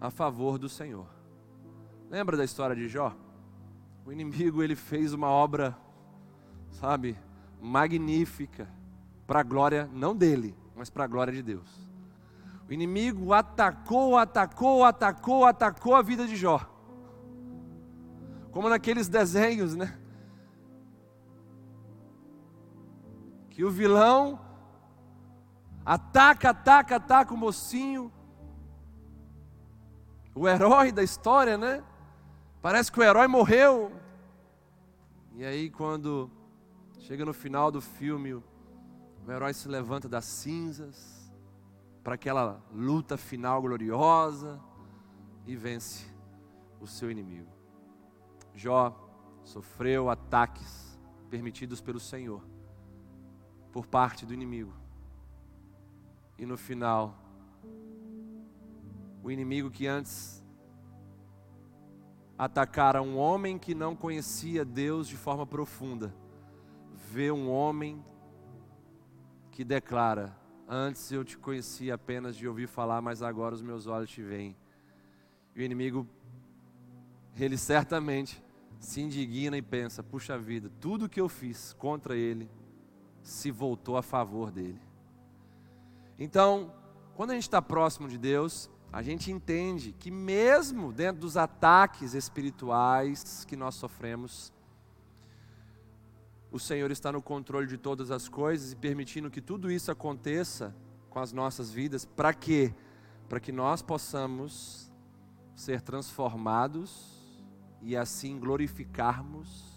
a 0.00 0.10
favor 0.10 0.58
do 0.58 0.68
Senhor. 0.68 1.06
Lembra 2.08 2.36
da 2.36 2.44
história 2.44 2.74
de 2.74 2.88
Jó? 2.88 3.14
O 4.04 4.12
inimigo 4.12 4.62
ele 4.62 4.76
fez 4.76 5.12
uma 5.12 5.28
obra, 5.28 5.76
sabe, 6.70 7.18
magnífica 7.60 8.68
para 9.26 9.40
a 9.40 9.42
glória 9.42 9.90
não 9.92 10.14
dele, 10.14 10.56
mas 10.74 10.88
para 10.88 11.04
a 11.04 11.08
glória 11.08 11.32
de 11.32 11.42
Deus. 11.42 11.68
O 12.68 12.72
inimigo 12.72 13.32
atacou, 13.32 14.16
atacou, 14.16 14.84
atacou, 14.84 15.44
atacou 15.44 15.94
a 15.94 16.02
vida 16.02 16.26
de 16.26 16.36
Jó. 16.36 16.75
Como 18.56 18.70
naqueles 18.70 19.06
desenhos, 19.06 19.74
né? 19.74 19.98
Que 23.50 23.62
o 23.62 23.70
vilão 23.70 24.40
Ataca, 25.84 26.48
ataca, 26.48 26.96
ataca 26.96 27.34
o 27.34 27.36
mocinho. 27.36 28.10
O 30.34 30.48
herói 30.48 30.90
da 30.90 31.02
história, 31.02 31.58
né? 31.58 31.84
Parece 32.62 32.90
que 32.90 32.98
o 32.98 33.02
herói 33.02 33.26
morreu. 33.26 33.92
E 35.34 35.44
aí, 35.44 35.68
quando 35.68 36.30
chega 37.00 37.26
no 37.26 37.34
final 37.34 37.70
do 37.70 37.82
filme, 37.82 38.32
o 38.32 38.44
herói 39.28 39.52
se 39.52 39.68
levanta 39.68 40.08
das 40.08 40.24
cinzas 40.24 41.30
para 42.02 42.14
aquela 42.14 42.64
luta 42.72 43.18
final 43.18 43.60
gloriosa 43.60 44.58
e 45.46 45.54
vence 45.54 46.06
o 46.80 46.86
seu 46.86 47.10
inimigo. 47.10 47.55
Jó 48.56 48.92
sofreu 49.44 50.10
ataques 50.10 50.98
permitidos 51.30 51.80
pelo 51.80 52.00
Senhor 52.00 52.42
por 53.70 53.86
parte 53.86 54.26
do 54.26 54.34
inimigo 54.34 54.72
e 56.38 56.44
no 56.44 56.56
final, 56.56 57.18
o 59.22 59.30
inimigo 59.30 59.70
que 59.70 59.86
antes 59.86 60.44
atacara 62.38 63.02
um 63.02 63.16
homem 63.16 63.58
que 63.58 63.74
não 63.74 63.96
conhecia 63.96 64.64
Deus 64.64 65.08
de 65.08 65.16
forma 65.16 65.46
profunda, 65.46 66.14
vê 66.92 67.30
um 67.30 67.50
homem 67.50 68.04
que 69.50 69.64
declara: 69.64 70.36
Antes 70.68 71.10
eu 71.10 71.24
te 71.24 71.38
conhecia 71.38 71.94
apenas 71.94 72.36
de 72.36 72.46
ouvir 72.46 72.66
falar, 72.66 73.00
mas 73.00 73.22
agora 73.22 73.54
os 73.54 73.62
meus 73.62 73.86
olhos 73.86 74.10
te 74.10 74.22
veem. 74.22 74.54
E 75.54 75.60
o 75.60 75.62
inimigo, 75.62 76.06
ele 77.34 77.56
certamente 77.56 78.42
se 78.78 79.00
indigna 79.00 79.56
e 79.56 79.62
pensa: 79.62 80.02
Puxa 80.02 80.38
vida, 80.38 80.70
tudo 80.80 81.08
que 81.08 81.20
eu 81.20 81.28
fiz 81.28 81.72
contra 81.74 82.16
ele 82.16 82.50
se 83.22 83.50
voltou 83.50 83.96
a 83.96 84.02
favor 84.02 84.50
dele. 84.50 84.80
Então, 86.18 86.72
quando 87.14 87.30
a 87.30 87.34
gente 87.34 87.42
está 87.42 87.60
próximo 87.60 88.08
de 88.08 88.16
Deus, 88.16 88.70
a 88.92 89.02
gente 89.02 89.30
entende 89.30 89.92
que, 89.98 90.10
mesmo 90.10 90.92
dentro 90.92 91.20
dos 91.20 91.36
ataques 91.36 92.14
espirituais 92.14 93.44
que 93.44 93.56
nós 93.56 93.74
sofremos, 93.74 94.52
o 96.50 96.58
Senhor 96.58 96.90
está 96.90 97.10
no 97.12 97.20
controle 97.20 97.66
de 97.66 97.76
todas 97.76 98.10
as 98.10 98.28
coisas 98.28 98.72
e 98.72 98.76
permitindo 98.76 99.30
que 99.30 99.40
tudo 99.40 99.70
isso 99.70 99.90
aconteça 99.90 100.74
com 101.10 101.18
as 101.18 101.32
nossas 101.32 101.70
vidas, 101.70 102.04
para 102.04 102.32
quê? 102.32 102.72
Para 103.28 103.40
que 103.40 103.50
nós 103.50 103.82
possamos 103.82 104.90
ser 105.54 105.80
transformados 105.80 107.15
e 107.80 107.96
assim 107.96 108.38
glorificarmos 108.38 109.76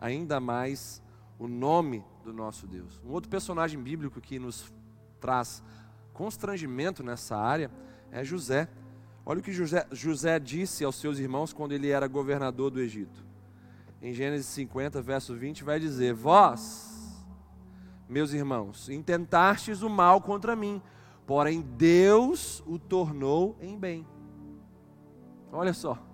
ainda 0.00 0.38
mais 0.38 1.02
o 1.38 1.48
nome 1.48 2.04
do 2.24 2.32
nosso 2.32 2.66
Deus. 2.66 3.00
Um 3.04 3.10
outro 3.10 3.30
personagem 3.30 3.82
bíblico 3.82 4.20
que 4.20 4.38
nos 4.38 4.72
traz 5.20 5.62
constrangimento 6.12 7.02
nessa 7.02 7.36
área 7.36 7.70
é 8.10 8.24
José. 8.24 8.68
Olha 9.24 9.40
o 9.40 9.42
que 9.42 9.52
José, 9.52 9.86
José 9.90 10.38
disse 10.38 10.84
aos 10.84 10.96
seus 10.96 11.18
irmãos 11.18 11.52
quando 11.52 11.72
ele 11.72 11.90
era 11.90 12.06
governador 12.06 12.70
do 12.70 12.80
Egito. 12.80 13.24
Em 14.00 14.12
Gênesis 14.12 14.46
50, 14.46 15.02
verso 15.02 15.34
20, 15.34 15.64
vai 15.64 15.80
dizer: 15.80 16.14
Vós, 16.14 17.24
meus 18.08 18.32
irmãos, 18.32 18.88
intentastes 18.88 19.82
o 19.82 19.90
mal 19.90 20.20
contra 20.20 20.54
mim, 20.54 20.80
porém 21.26 21.60
Deus 21.60 22.62
o 22.66 22.78
tornou 22.78 23.56
em 23.60 23.76
bem. 23.76 24.06
Olha 25.50 25.72
só. 25.72 26.05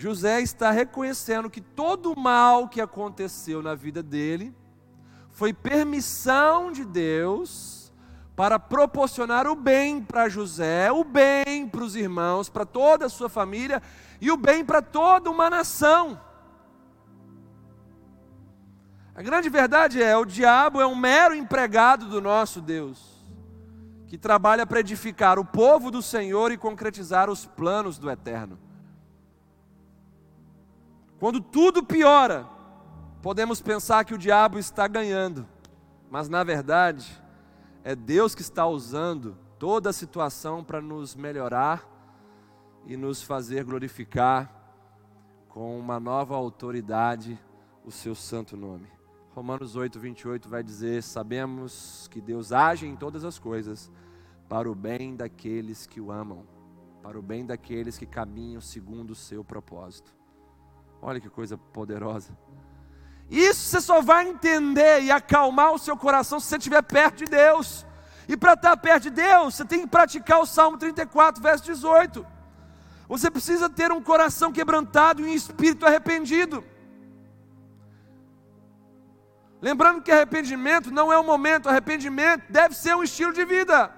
José 0.00 0.40
está 0.40 0.70
reconhecendo 0.70 1.50
que 1.50 1.60
todo 1.60 2.10
o 2.10 2.18
mal 2.18 2.68
que 2.68 2.80
aconteceu 2.80 3.60
na 3.60 3.74
vida 3.74 4.02
dele 4.02 4.56
foi 5.30 5.52
permissão 5.52 6.72
de 6.72 6.86
Deus 6.86 7.92
para 8.34 8.58
proporcionar 8.58 9.46
o 9.46 9.54
bem 9.54 10.02
para 10.02 10.26
José, 10.26 10.90
o 10.90 11.04
bem 11.04 11.68
para 11.70 11.84
os 11.84 11.94
irmãos, 11.94 12.48
para 12.48 12.64
toda 12.64 13.04
a 13.04 13.08
sua 13.10 13.28
família 13.28 13.82
e 14.22 14.30
o 14.30 14.38
bem 14.38 14.64
para 14.64 14.80
toda 14.80 15.28
uma 15.28 15.50
nação. 15.50 16.18
A 19.14 19.20
grande 19.20 19.50
verdade 19.50 20.02
é: 20.02 20.16
o 20.16 20.24
diabo 20.24 20.80
é 20.80 20.86
um 20.86 20.96
mero 20.96 21.34
empregado 21.34 22.06
do 22.06 22.22
nosso 22.22 22.62
Deus, 22.62 23.22
que 24.06 24.16
trabalha 24.16 24.66
para 24.66 24.80
edificar 24.80 25.38
o 25.38 25.44
povo 25.44 25.90
do 25.90 26.00
Senhor 26.00 26.50
e 26.50 26.56
concretizar 26.56 27.28
os 27.28 27.44
planos 27.44 27.98
do 27.98 28.10
eterno. 28.10 28.69
Quando 31.20 31.38
tudo 31.38 31.84
piora, 31.84 32.48
podemos 33.20 33.60
pensar 33.60 34.06
que 34.06 34.14
o 34.14 34.18
diabo 34.18 34.58
está 34.58 34.88
ganhando, 34.88 35.46
mas 36.10 36.30
na 36.30 36.42
verdade, 36.42 37.22
é 37.84 37.94
Deus 37.94 38.34
que 38.34 38.40
está 38.40 38.66
usando 38.66 39.36
toda 39.58 39.90
a 39.90 39.92
situação 39.92 40.64
para 40.64 40.80
nos 40.80 41.14
melhorar 41.14 41.86
e 42.86 42.96
nos 42.96 43.22
fazer 43.22 43.64
glorificar 43.64 44.50
com 45.50 45.78
uma 45.78 46.00
nova 46.00 46.34
autoridade 46.34 47.38
o 47.84 47.90
seu 47.90 48.14
santo 48.14 48.56
nome. 48.56 48.88
Romanos 49.34 49.76
8, 49.76 50.00
28 50.00 50.48
vai 50.48 50.62
dizer: 50.62 51.02
Sabemos 51.02 52.08
que 52.10 52.18
Deus 52.22 52.50
age 52.50 52.86
em 52.86 52.96
todas 52.96 53.24
as 53.26 53.38
coisas 53.38 53.90
para 54.48 54.70
o 54.70 54.74
bem 54.74 55.14
daqueles 55.14 55.86
que 55.86 56.00
o 56.00 56.10
amam, 56.10 56.46
para 57.02 57.18
o 57.18 57.22
bem 57.22 57.44
daqueles 57.44 57.98
que 57.98 58.06
caminham 58.06 58.62
segundo 58.62 59.10
o 59.10 59.14
seu 59.14 59.44
propósito. 59.44 60.19
Olha 61.02 61.20
que 61.20 61.30
coisa 61.30 61.56
poderosa. 61.56 62.36
Isso 63.30 63.60
você 63.60 63.80
só 63.80 64.02
vai 64.02 64.28
entender 64.28 65.02
e 65.02 65.10
acalmar 65.10 65.72
o 65.72 65.78
seu 65.78 65.96
coração 65.96 66.40
se 66.40 66.46
você 66.46 66.56
estiver 66.56 66.82
perto 66.82 67.18
de 67.18 67.26
Deus. 67.26 67.86
E 68.28 68.36
para 68.36 68.54
estar 68.54 68.76
perto 68.76 69.04
de 69.04 69.10
Deus, 69.10 69.54
você 69.54 69.64
tem 69.64 69.80
que 69.80 69.86
praticar 69.86 70.40
o 70.40 70.46
Salmo 70.46 70.76
34, 70.76 71.42
verso 71.42 71.64
18. 71.64 72.26
Você 73.08 73.30
precisa 73.30 73.68
ter 73.68 73.90
um 73.92 74.02
coração 74.02 74.52
quebrantado 74.52 75.20
e 75.20 75.24
um 75.24 75.34
espírito 75.34 75.86
arrependido. 75.86 76.64
Lembrando 79.60 80.02
que 80.02 80.10
arrependimento 80.10 80.90
não 80.90 81.12
é 81.12 81.18
um 81.18 81.24
momento, 81.24 81.68
arrependimento 81.68 82.44
deve 82.48 82.74
ser 82.74 82.96
um 82.96 83.02
estilo 83.02 83.32
de 83.32 83.44
vida. 83.44 83.92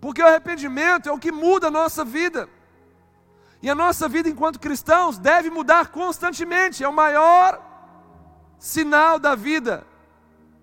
Porque 0.00 0.22
o 0.22 0.26
arrependimento 0.26 1.08
é 1.08 1.12
o 1.12 1.18
que 1.18 1.30
muda 1.30 1.66
a 1.66 1.70
nossa 1.70 2.04
vida. 2.04 2.48
E 3.62 3.68
a 3.68 3.74
nossa 3.74 4.08
vida 4.08 4.28
enquanto 4.28 4.58
cristãos 4.58 5.18
deve 5.18 5.50
mudar 5.50 5.88
constantemente. 5.88 6.82
É 6.82 6.88
o 6.88 6.92
maior 6.92 7.60
sinal 8.58 9.18
da 9.18 9.34
vida 9.34 9.86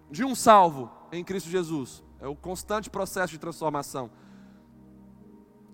de 0.10 0.24
um 0.24 0.34
salvo 0.34 0.92
em 1.12 1.24
Cristo 1.24 1.50
Jesus. 1.50 2.04
É 2.20 2.28
o 2.28 2.36
constante 2.36 2.90
processo 2.90 3.34
de 3.34 3.40
transformação. 3.40 4.10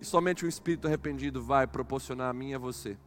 E 0.01 0.05
somente 0.05 0.45
o 0.45 0.49
espírito 0.49 0.88
arrependido 0.88 1.41
vai 1.41 1.65
proporcionar 1.65 2.30
a 2.30 2.34
mim 2.34 2.49
e 2.49 2.55
a 2.55 2.59
você 2.59 2.97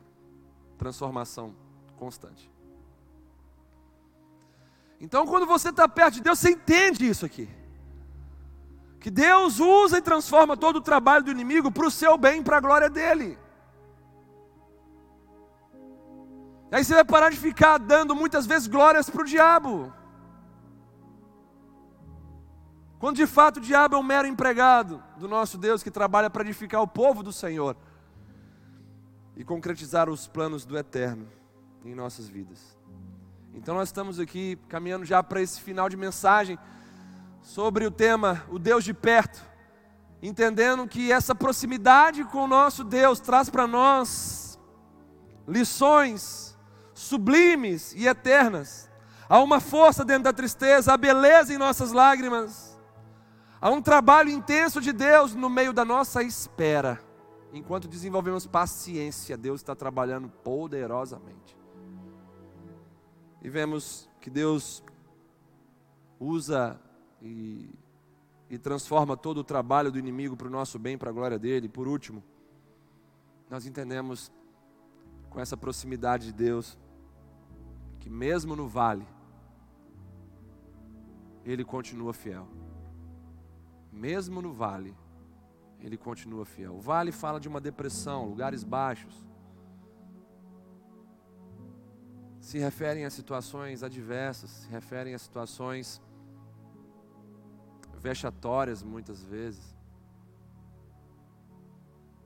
transformação 0.78 1.54
constante. 1.96 2.50
Então, 4.98 5.26
quando 5.26 5.46
você 5.46 5.68
está 5.68 5.86
perto 5.86 6.14
de 6.14 6.22
Deus, 6.22 6.38
você 6.38 6.50
entende 6.50 7.06
isso 7.06 7.26
aqui. 7.26 7.48
Que 8.98 9.10
Deus 9.10 9.60
usa 9.60 9.98
e 9.98 10.02
transforma 10.02 10.56
todo 10.56 10.76
o 10.76 10.80
trabalho 10.80 11.24
do 11.24 11.30
inimigo 11.30 11.70
para 11.70 11.86
o 11.86 11.90
seu 11.90 12.16
bem, 12.16 12.42
para 12.42 12.56
a 12.56 12.60
glória 12.60 12.88
dele. 12.88 13.38
Aí 16.70 16.84
você 16.84 16.94
vai 16.94 17.04
parar 17.04 17.30
de 17.30 17.36
ficar 17.36 17.78
dando 17.78 18.14
muitas 18.14 18.46
vezes 18.46 18.66
glórias 18.66 19.08
para 19.08 19.22
o 19.22 19.26
diabo. 19.26 19.92
Quando 22.98 23.16
de 23.16 23.26
fato 23.26 23.58
o 23.58 23.60
diabo 23.60 23.94
é 23.94 23.98
um 23.98 24.02
mero 24.02 24.26
empregado 24.26 25.02
do 25.16 25.28
nosso 25.28 25.58
Deus 25.58 25.82
que 25.82 25.90
trabalha 25.90 26.30
para 26.30 26.42
edificar 26.42 26.82
o 26.82 26.88
povo 26.88 27.22
do 27.22 27.32
Senhor 27.32 27.76
e 29.36 29.44
concretizar 29.44 30.08
os 30.08 30.26
planos 30.26 30.64
do 30.64 30.76
eterno 30.76 31.28
em 31.84 31.94
nossas 31.94 32.28
vidas. 32.28 32.76
Então 33.54 33.74
nós 33.74 33.88
estamos 33.88 34.18
aqui 34.18 34.58
caminhando 34.68 35.04
já 35.04 35.22
para 35.22 35.40
esse 35.40 35.60
final 35.60 35.88
de 35.88 35.96
mensagem 35.96 36.58
sobre 37.42 37.86
o 37.86 37.90
tema 37.90 38.44
o 38.50 38.58
Deus 38.58 38.82
de 38.82 38.92
perto, 38.92 39.40
entendendo 40.22 40.88
que 40.88 41.12
essa 41.12 41.34
proximidade 41.34 42.24
com 42.24 42.44
o 42.44 42.48
nosso 42.48 42.82
Deus 42.82 43.20
traz 43.20 43.48
para 43.48 43.66
nós 43.66 44.58
lições 45.46 46.55
sublimes 46.96 47.94
e 47.94 48.08
eternas. 48.08 48.90
Há 49.28 49.40
uma 49.40 49.60
força 49.60 50.04
dentro 50.04 50.24
da 50.24 50.32
tristeza, 50.32 50.92
há 50.92 50.96
beleza 50.96 51.52
em 51.52 51.58
nossas 51.58 51.92
lágrimas. 51.92 52.76
Há 53.60 53.70
um 53.70 53.82
trabalho 53.82 54.30
intenso 54.30 54.80
de 54.80 54.92
Deus 54.92 55.34
no 55.34 55.50
meio 55.50 55.72
da 55.72 55.84
nossa 55.84 56.22
espera. 56.22 56.98
Enquanto 57.52 57.86
desenvolvemos 57.86 58.46
paciência, 58.46 59.36
Deus 59.36 59.60
está 59.60 59.74
trabalhando 59.74 60.28
poderosamente. 60.28 61.56
E 63.42 63.48
vemos 63.48 64.08
que 64.20 64.30
Deus 64.30 64.82
usa 66.18 66.80
e, 67.20 67.70
e 68.48 68.58
transforma 68.58 69.16
todo 69.16 69.38
o 69.38 69.44
trabalho 69.44 69.92
do 69.92 69.98
inimigo 69.98 70.36
para 70.36 70.48
o 70.48 70.50
nosso 70.50 70.78
bem, 70.78 70.96
para 70.96 71.10
a 71.10 71.12
glória 71.12 71.38
dele. 71.38 71.68
Por 71.68 71.86
último, 71.86 72.22
nós 73.50 73.66
entendemos 73.66 74.32
com 75.28 75.40
essa 75.40 75.56
proximidade 75.56 76.26
de 76.26 76.32
Deus 76.32 76.78
que 78.06 78.10
mesmo 78.10 78.54
no 78.54 78.68
vale, 78.68 79.04
Ele 81.44 81.64
continua 81.64 82.12
fiel. 82.12 82.46
Mesmo 83.90 84.40
no 84.40 84.52
vale, 84.52 84.94
Ele 85.80 85.96
continua 85.96 86.44
fiel. 86.44 86.76
O 86.76 86.80
vale 86.80 87.10
fala 87.10 87.40
de 87.40 87.48
uma 87.48 87.60
depressão, 87.60 88.28
lugares 88.28 88.62
baixos. 88.62 89.26
se 92.40 92.58
referem 92.60 93.04
a 93.04 93.10
situações 93.10 93.82
adversas, 93.82 94.50
se 94.50 94.68
referem 94.68 95.12
a 95.12 95.18
situações 95.18 96.00
vexatórias 97.98 98.84
muitas 98.84 99.24
vezes, 99.24 99.76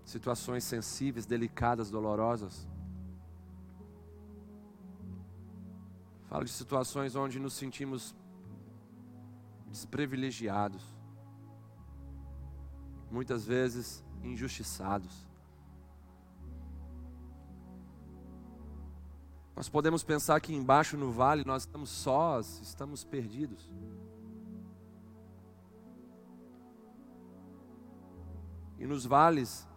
situações 0.05 0.63
sensíveis, 0.63 1.25
delicadas, 1.25 1.91
dolorosas. 1.91 2.69
Fala 6.31 6.45
de 6.45 6.53
situações 6.53 7.17
onde 7.17 7.41
nos 7.41 7.55
sentimos 7.55 8.15
desprivilegiados, 9.67 10.81
muitas 13.11 13.45
vezes 13.45 14.05
injustiçados. 14.23 15.27
Nós 19.57 19.69
podemos 19.69 20.05
pensar 20.05 20.41
que 20.41 20.55
embaixo 20.55 20.97
no 20.97 21.11
vale 21.11 21.45
nós 21.45 21.63
estamos 21.63 21.91
sós, 21.91 22.61
estamos 22.61 23.03
perdidos. 23.03 23.69
E 28.79 28.87
nos 28.87 29.05
vales, 29.05 29.69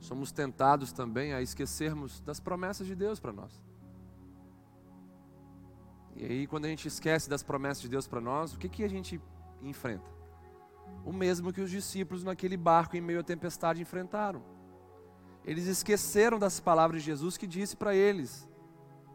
somos 0.00 0.32
tentados 0.32 0.90
também 0.90 1.32
a 1.32 1.40
esquecermos 1.40 2.20
das 2.20 2.40
promessas 2.40 2.84
de 2.84 2.96
Deus 2.96 3.20
para 3.20 3.32
nós. 3.32 3.67
E 6.20 6.24
aí, 6.24 6.46
quando 6.48 6.64
a 6.64 6.68
gente 6.68 6.88
esquece 6.88 7.30
das 7.30 7.44
promessas 7.44 7.80
de 7.80 7.88
Deus 7.88 8.08
para 8.08 8.20
nós, 8.20 8.52
o 8.52 8.58
que, 8.58 8.68
que 8.68 8.82
a 8.82 8.88
gente 8.88 9.20
enfrenta? 9.62 10.10
O 11.04 11.12
mesmo 11.12 11.52
que 11.52 11.60
os 11.60 11.70
discípulos 11.70 12.24
naquele 12.24 12.56
barco 12.56 12.96
em 12.96 13.00
meio 13.00 13.20
à 13.20 13.22
tempestade 13.22 13.80
enfrentaram. 13.80 14.42
Eles 15.44 15.66
esqueceram 15.66 16.36
das 16.36 16.58
palavras 16.58 17.02
de 17.02 17.06
Jesus 17.06 17.36
que 17.36 17.46
disse 17.46 17.76
para 17.76 17.94
eles, 17.94 18.48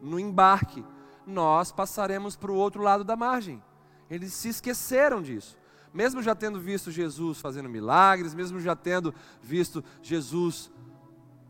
no 0.01 0.17
embarque: 0.17 0.85
Nós 1.27 1.73
passaremos 1.73 2.37
para 2.37 2.53
o 2.53 2.55
outro 2.55 2.81
lado 2.81 3.03
da 3.03 3.17
margem. 3.17 3.61
Eles 4.09 4.33
se 4.33 4.47
esqueceram 4.47 5.21
disso. 5.21 5.57
Mesmo 5.93 6.23
já 6.23 6.33
tendo 6.33 6.57
visto 6.57 6.89
Jesus 6.89 7.41
fazendo 7.41 7.67
milagres, 7.67 8.33
mesmo 8.33 8.61
já 8.61 8.77
tendo 8.77 9.13
visto 9.41 9.83
Jesus 10.01 10.71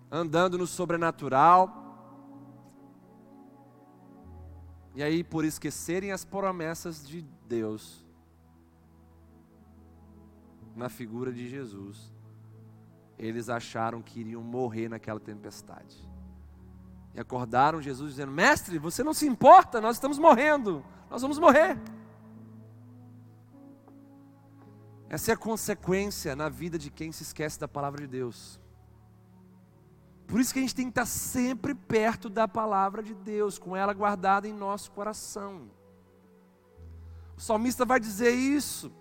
andando 0.10 0.58
no 0.58 0.66
sobrenatural. 0.66 1.83
E 4.96 5.02
aí, 5.02 5.24
por 5.24 5.44
esquecerem 5.44 6.12
as 6.12 6.24
promessas 6.24 7.08
de 7.08 7.22
Deus, 7.48 8.04
na 10.76 10.90
figura 10.90 11.32
de 11.32 11.48
Jesus, 11.50 12.12
eles 13.18 13.50
acharam 13.50 14.02
que 14.02 14.20
iriam 14.20 14.42
morrer 14.42 14.90
naquela 14.90 15.20
tempestade. 15.20 15.98
E 17.14 17.20
acordaram 17.20 17.82
Jesus 17.82 18.12
dizendo: 18.12 18.32
Mestre, 18.32 18.78
você 18.78 19.04
não 19.04 19.14
se 19.14 19.28
importa, 19.28 19.80
nós 19.80 19.96
estamos 19.96 20.18
morrendo, 20.18 20.84
nós 21.10 21.22
vamos 21.22 21.40
morrer. 21.40 21.78
Essa 25.10 25.32
é 25.32 25.34
a 25.36 25.38
consequência 25.38 26.36
na 26.36 26.50
vida 26.50 26.78
de 26.78 26.90
quem 26.90 27.12
se 27.12 27.22
esquece 27.22 27.60
da 27.60 27.68
palavra 27.68 28.02
de 28.02 28.08
Deus. 28.08 28.60
Por 30.34 30.42
isso 30.42 30.52
que 30.52 30.58
a 30.58 30.64
gente 30.64 30.74
tem 30.74 30.86
que 30.86 30.90
estar 30.90 31.06
sempre 31.06 31.76
perto 31.76 32.28
da 32.28 32.48
palavra 32.48 33.04
de 33.04 33.14
Deus, 33.14 33.60
com 33.60 33.78
ela 33.78 33.94
guardada 33.94 34.48
em 34.48 34.52
nosso 34.52 34.90
coração. 34.90 35.70
O 37.38 37.40
salmista 37.40 37.86
vai 37.86 38.00
dizer 38.00 38.32
isso. 38.32 38.92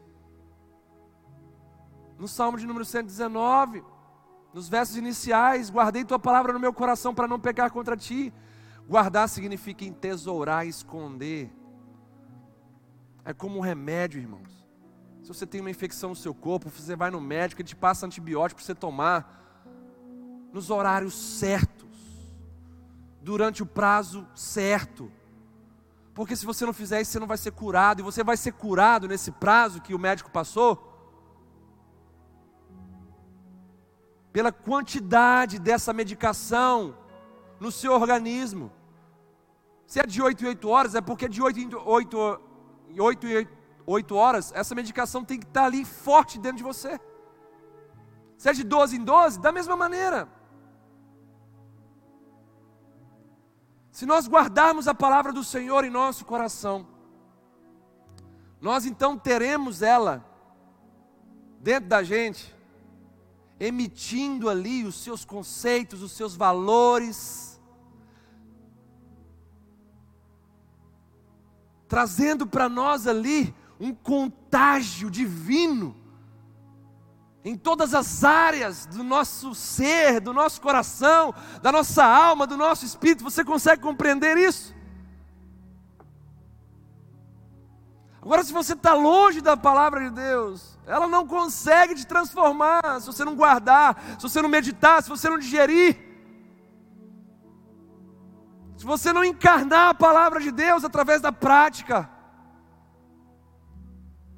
No 2.19 2.29
Salmo 2.29 2.59
de 2.59 2.67
número 2.67 2.85
119, 2.85 3.83
nos 4.53 4.69
versos 4.69 4.99
iniciais, 4.99 5.71
guardei 5.71 6.05
tua 6.05 6.19
palavra 6.19 6.53
no 6.53 6.61
meu 6.61 6.71
coração 6.71 7.15
para 7.15 7.27
não 7.27 7.41
pecar 7.41 7.71
contra 7.71 7.97
ti. 7.97 8.31
Guardar 8.87 9.27
significa 9.27 9.87
entesourar, 9.87 10.67
esconder. 10.67 11.51
É 13.25 13.33
como 13.33 13.57
um 13.57 13.63
remédio, 13.63 14.21
irmãos. 14.21 14.67
Se 15.23 15.29
você 15.29 15.47
tem 15.47 15.63
uma 15.63 15.71
infecção 15.71 16.11
no 16.11 16.17
seu 16.17 16.35
corpo, 16.35 16.69
você 16.69 16.95
vai 16.95 17.11
no 17.11 17.23
médico, 17.23 17.63
ele 17.63 17.69
te 17.69 17.77
passa 17.77 18.05
antibiótico 18.05 18.59
para 18.61 18.67
você 18.67 18.75
tomar 18.75 19.42
nos 20.53 20.71
horários 20.71 21.15
certos, 21.15 21.89
durante 23.21 23.63
o 23.63 23.67
prazo 23.67 24.27
certo. 24.35 25.11
Porque 26.15 26.37
se 26.37 26.45
você 26.45 26.67
não 26.67 26.73
fizer 26.73 27.01
isso, 27.01 27.13
você 27.13 27.19
não 27.19 27.27
vai 27.27 27.39
ser 27.39 27.53
curado, 27.53 28.01
e 28.01 28.03
você 28.03 28.23
vai 28.23 28.37
ser 28.37 28.53
curado 28.53 29.09
nesse 29.09 29.31
prazo 29.31 29.81
que 29.81 29.95
o 29.95 29.99
médico 29.99 30.31
passou, 30.31 30.91
pela 34.33 34.53
quantidade 34.53 35.59
dessa 35.59 35.93
medicação 35.93 36.97
no 37.61 37.71
seu 37.71 37.93
organismo. 37.93 38.73
Se 39.87 40.01
é 40.01 40.07
de 40.07 40.23
8 40.23 40.43
em 40.43 40.49
8 40.49 40.69
horas, 40.69 40.95
é 40.95 41.01
porque 41.01 41.29
de 41.29 41.43
8 41.43 41.61
em 41.61 41.75
8, 41.75 42.41
8 42.99 43.27
em 43.27 43.49
8 43.87 44.15
horas, 44.15 44.53
essa 44.55 44.75
medicação 44.75 45.25
tem 45.25 45.39
que 45.39 45.47
estar 45.47 45.65
ali 45.65 45.85
forte 45.85 46.39
dentro 46.39 46.59
de 46.59 46.63
você. 46.63 46.99
Se 48.39 48.49
é 48.49 48.53
de 48.53 48.65
12 48.65 48.97
em 48.97 49.05
12, 49.05 49.41
da 49.41 49.53
mesma 49.53 49.77
maneira. 49.77 50.29
Se 53.93 54.07
nós 54.07 54.27
guardarmos 54.27 54.89
a 54.89 54.95
palavra 54.95 55.35
do 55.35 55.45
Senhor 55.45 55.85
em 55.85 55.91
nosso 55.91 56.25
coração, 56.25 56.89
nós 58.59 58.87
então 58.87 59.19
teremos 59.19 59.83
ela 59.83 60.25
dentro 61.61 61.91
da 61.91 62.03
gente, 62.03 62.57
emitindo 63.61 64.49
ali 64.49 64.83
os 64.83 64.95
seus 64.95 65.27
conceitos, 65.27 66.03
os 66.03 66.13
seus 66.13 66.35
valores, 66.35 67.61
trazendo 71.87 72.47
para 72.47 72.71
nós 72.71 73.07
ali 73.07 73.55
um 73.79 73.95
contágio 73.95 75.11
divino 75.11 76.02
em 77.45 77.57
todas 77.57 77.93
as 77.93 78.23
áreas 78.23 78.87
do 78.87 79.03
nosso 79.03 79.55
ser, 79.55 80.21
do 80.21 80.33
nosso 80.33 80.61
coração, 80.61 81.35
da 81.61 81.73
nossa 81.73 82.05
alma, 82.05 82.47
do 82.47 82.57
nosso 82.57 82.85
espírito. 82.85 83.25
Você 83.25 83.45
consegue 83.45 83.83
compreender 83.83 84.37
isso? 84.39 84.75
Agora, 88.21 88.45
se 88.45 88.53
você 88.53 88.75
está 88.75 88.95
longe 88.95 89.41
da 89.41 89.57
palavra 89.57 90.09
de 90.09 90.11
Deus, 90.11 90.79
ela 90.87 91.09
não 91.09 91.27
consegue 91.27 91.97
te 91.97 92.07
transformar 92.07 93.01
se 93.01 93.07
você 93.07 93.25
não 93.25 93.35
guardar, 93.35 94.01
se 94.17 94.23
você 94.23 94.41
não 94.41 94.49
meditar, 94.49 95.03
se 95.03 95.09
você 95.09 95.29
não 95.29 95.39
digerir. 95.39 95.99
Se 98.77 98.85
você 98.85 99.13
não 99.13 99.25
encarnar 99.25 99.91
a 99.91 99.95
palavra 99.95 100.41
de 100.41 100.53
Deus 100.53 100.85
através 100.85 101.21
da 101.21 101.33
prática, 101.33 102.09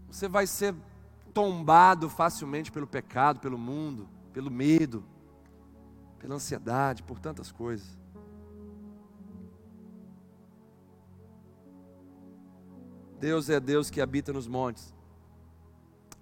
você 0.09 0.29
vai 0.29 0.47
ser 0.47 0.75
tombado 1.35 2.09
facilmente 2.09 2.71
pelo 2.71 2.87
pecado, 2.87 3.41
pelo 3.41 3.59
mundo, 3.59 4.09
pelo 4.33 4.51
medo, 4.51 5.05
pela 6.19 6.37
ansiedade, 6.37 7.03
por 7.03 7.19
tantas 7.19 7.51
coisas. 7.51 7.99
Deus 13.19 13.51
é 13.51 13.59
Deus 13.59 13.91
que 13.91 14.01
habita 14.01 14.33
nos 14.33 14.47
montes, 14.47 14.95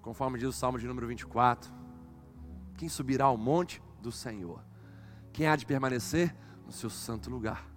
conforme 0.00 0.38
diz 0.38 0.48
o 0.48 0.52
Salmo 0.52 0.78
de 0.78 0.86
número 0.86 1.06
24. 1.06 1.70
Quem 2.76 2.88
subirá 2.88 3.26
ao 3.26 3.36
monte 3.36 3.82
do 4.00 4.10
Senhor? 4.10 4.64
Quem 5.32 5.46
há 5.46 5.56
de 5.56 5.66
permanecer 5.66 6.34
no 6.64 6.72
seu 6.72 6.88
santo 6.88 7.28
lugar? 7.28 7.68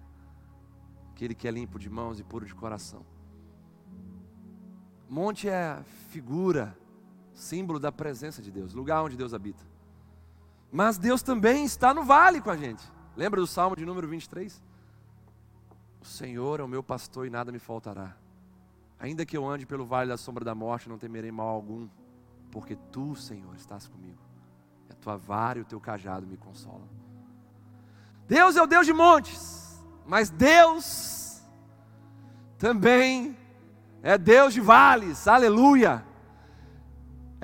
Aquele 1.10 1.34
que 1.34 1.46
é 1.46 1.50
limpo 1.50 1.78
de 1.78 1.90
mãos 1.90 2.18
e 2.18 2.24
puro 2.24 2.46
de 2.46 2.54
coração. 2.54 3.04
Monte 5.08 5.48
é 5.48 5.82
figura 6.10 6.76
símbolo 7.36 7.78
da 7.78 7.92
presença 7.92 8.42
de 8.42 8.50
Deus, 8.50 8.72
lugar 8.72 9.02
onde 9.04 9.16
Deus 9.16 9.34
habita. 9.34 9.62
Mas 10.72 10.98
Deus 10.98 11.22
também 11.22 11.64
está 11.64 11.94
no 11.94 12.02
vale 12.02 12.40
com 12.40 12.50
a 12.50 12.56
gente. 12.56 12.82
Lembra 13.16 13.40
do 13.40 13.46
Salmo 13.46 13.76
de 13.76 13.84
número 13.84 14.08
23? 14.08 14.60
O 16.00 16.04
Senhor 16.04 16.60
é 16.60 16.62
o 16.62 16.68
meu 16.68 16.82
pastor 16.82 17.26
e 17.26 17.30
nada 17.30 17.52
me 17.52 17.58
faltará. 17.58 18.16
Ainda 18.98 19.26
que 19.26 19.36
eu 19.36 19.46
ande 19.46 19.66
pelo 19.66 19.84
vale 19.84 20.08
da 20.08 20.16
sombra 20.16 20.44
da 20.44 20.54
morte, 20.54 20.88
não 20.88 20.98
temerei 20.98 21.30
mal 21.30 21.48
algum, 21.48 21.88
porque 22.50 22.76
tu, 22.90 23.14
Senhor, 23.14 23.54
estás 23.54 23.86
comigo. 23.86 24.18
E 24.88 24.92
a 24.92 24.96
tua 24.96 25.16
vara 25.16 25.58
e 25.58 25.62
o 25.62 25.64
teu 25.64 25.78
cajado 25.78 26.26
me 26.26 26.36
consolam. 26.36 26.88
Deus 28.26 28.56
é 28.56 28.62
o 28.62 28.66
Deus 28.66 28.86
de 28.86 28.92
montes, 28.92 29.82
mas 30.06 30.30
Deus 30.30 31.42
também 32.58 33.36
é 34.02 34.16
Deus 34.16 34.54
de 34.54 34.60
vales. 34.60 35.28
Aleluia. 35.28 36.04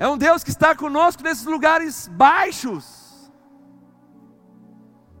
É 0.03 0.07
um 0.09 0.17
Deus 0.17 0.43
que 0.43 0.49
está 0.49 0.75
conosco 0.75 1.23
nesses 1.23 1.45
lugares 1.45 2.09
baixos, 2.09 3.31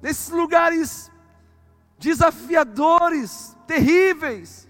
nesses 0.01 0.27
lugares 0.27 1.09
desafiadores, 1.97 3.55
terríveis. 3.65 4.67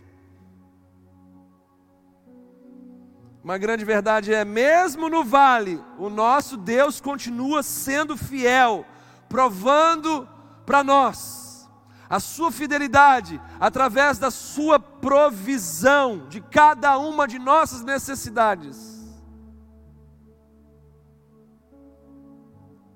Uma 3.43 3.57
grande 3.57 3.83
verdade 3.83 4.31
é, 4.31 4.45
mesmo 4.45 5.09
no 5.09 5.23
vale, 5.23 5.83
o 5.97 6.11
nosso 6.11 6.57
Deus 6.57 7.01
continua 7.01 7.63
sendo 7.63 8.15
fiel, 8.15 8.85
provando 9.27 10.29
para 10.63 10.83
nós 10.83 11.67
a 12.07 12.19
sua 12.19 12.51
fidelidade 12.51 13.41
através 13.59 14.19
da 14.19 14.29
sua 14.29 14.79
provisão 14.79 16.27
de 16.29 16.39
cada 16.39 16.99
uma 16.99 17.27
de 17.27 17.39
nossas 17.39 17.83
necessidades. 17.83 18.92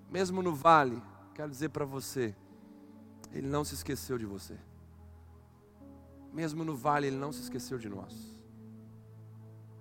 Mesmo 0.09 0.41
no 0.41 0.55
vale, 0.55 1.01
quero 1.33 1.49
dizer 1.49 1.69
para 1.69 1.85
você, 1.85 2.35
Ele 3.31 3.47
não 3.47 3.63
se 3.63 3.75
esqueceu 3.75 4.17
de 4.17 4.25
você. 4.25 4.57
Mesmo 6.33 6.63
no 6.63 6.75
vale, 6.75 7.07
Ele 7.07 7.17
não 7.17 7.31
se 7.31 7.41
esqueceu 7.41 7.77
de 7.77 7.89
nós. 7.89 8.13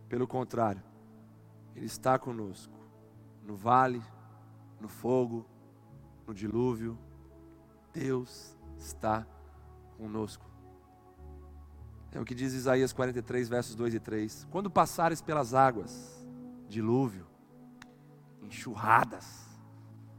Pelo 0.08 0.26
contrário, 0.26 0.82
Ele 1.74 1.86
está 1.86 2.18
conosco, 2.18 2.74
no 3.44 3.56
vale, 3.56 4.02
no 4.80 4.88
fogo, 4.88 5.46
no 6.26 6.34
dilúvio. 6.34 6.98
Deus 7.92 8.56
está 8.78 9.26
conosco. 9.96 10.44
É 12.12 12.20
o 12.20 12.24
que 12.24 12.34
diz 12.34 12.52
Isaías 12.52 12.92
43, 12.92 13.48
versos 13.48 13.74
2 13.74 13.94
e 13.94 14.00
3. 14.00 14.46
Quando 14.50 14.70
passares 14.70 15.20
pelas 15.20 15.54
águas, 15.54 16.26
dilúvio, 16.68 17.26
enxurradas, 18.42 19.45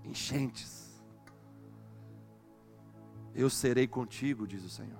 enchentes. 0.07 1.01
Eu 3.35 3.49
serei 3.49 3.87
contigo, 3.87 4.47
diz 4.47 4.63
o 4.63 4.69
Senhor. 4.69 4.99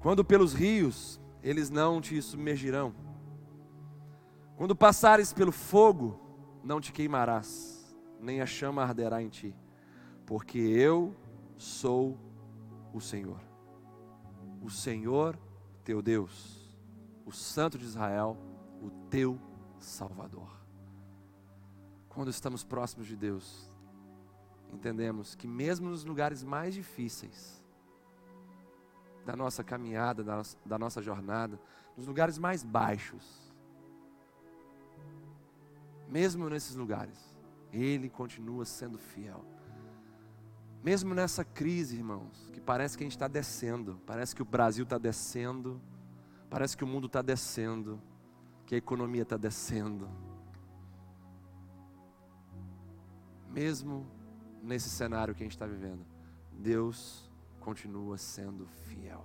Quando 0.00 0.24
pelos 0.24 0.52
rios, 0.52 1.20
eles 1.42 1.70
não 1.70 2.00
te 2.00 2.20
submergirão. 2.20 2.94
Quando 4.56 4.74
passares 4.74 5.32
pelo 5.32 5.52
fogo, 5.52 6.20
não 6.62 6.80
te 6.80 6.92
queimarás, 6.92 7.96
nem 8.20 8.40
a 8.40 8.46
chama 8.46 8.82
arderá 8.82 9.22
em 9.22 9.28
ti, 9.28 9.54
porque 10.26 10.58
eu 10.58 11.14
sou 11.56 12.18
o 12.92 13.00
Senhor, 13.00 13.40
o 14.60 14.68
Senhor 14.68 15.38
teu 15.88 16.02
Deus, 16.02 16.76
o 17.24 17.32
Santo 17.32 17.78
de 17.78 17.84
Israel, 17.86 18.36
o 18.82 18.90
teu 19.08 19.40
Salvador. 19.78 20.50
Quando 22.10 22.28
estamos 22.28 22.62
próximos 22.62 23.06
de 23.06 23.16
Deus, 23.16 23.67
entendemos 24.72 25.34
que 25.34 25.46
mesmo 25.46 25.88
nos 25.90 26.04
lugares 26.04 26.42
mais 26.42 26.74
difíceis 26.74 27.62
da 29.24 29.36
nossa 29.36 29.62
caminhada, 29.62 30.24
da 30.24 30.36
nossa, 30.36 30.56
da 30.64 30.78
nossa 30.78 31.02
jornada, 31.02 31.60
nos 31.96 32.06
lugares 32.06 32.38
mais 32.38 32.64
baixos, 32.64 33.52
mesmo 36.08 36.48
nesses 36.48 36.74
lugares, 36.74 37.18
Ele 37.72 38.08
continua 38.08 38.64
sendo 38.64 38.98
fiel. 38.98 39.44
Mesmo 40.82 41.14
nessa 41.14 41.44
crise, 41.44 41.96
irmãos, 41.96 42.48
que 42.52 42.60
parece 42.60 42.96
que 42.96 43.04
a 43.04 43.06
gente 43.06 43.16
está 43.16 43.28
descendo, 43.28 44.00
parece 44.06 44.34
que 44.34 44.40
o 44.40 44.44
Brasil 44.44 44.84
está 44.84 44.96
descendo, 44.96 45.80
parece 46.48 46.76
que 46.76 46.84
o 46.84 46.86
mundo 46.86 47.06
está 47.08 47.20
descendo, 47.20 48.00
que 48.64 48.74
a 48.74 48.78
economia 48.78 49.22
está 49.22 49.36
descendo. 49.36 50.08
Mesmo 53.50 54.06
nesse 54.62 54.90
cenário 54.90 55.34
que 55.34 55.42
a 55.42 55.46
gente 55.46 55.52
está 55.52 55.66
vivendo, 55.66 56.04
Deus 56.52 57.30
continua 57.60 58.16
sendo 58.16 58.66
fiel. 58.66 59.24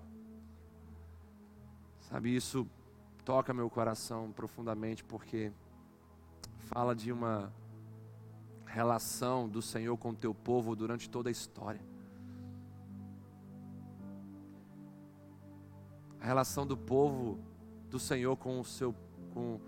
Sabe, 2.00 2.36
isso 2.36 2.68
toca 3.24 3.54
meu 3.54 3.70
coração 3.70 4.32
profundamente 4.32 5.04
porque 5.04 5.52
fala 6.58 6.96
de 6.96 7.12
uma 7.12 7.52
relação 8.66 9.48
do 9.48 9.62
Senhor 9.62 9.96
com 9.98 10.10
o 10.10 10.16
teu 10.16 10.34
povo 10.34 10.76
durante 10.76 11.10
toda 11.10 11.30
a 11.30 11.32
história. 11.32 11.82
A 16.20 16.26
relação 16.26 16.66
do 16.66 16.78
povo 16.78 17.40
do 17.90 18.00
Senhor 18.00 18.36
com 18.38 18.60
o 18.60 18.66
seu 18.66 18.96
com, 19.34 19.60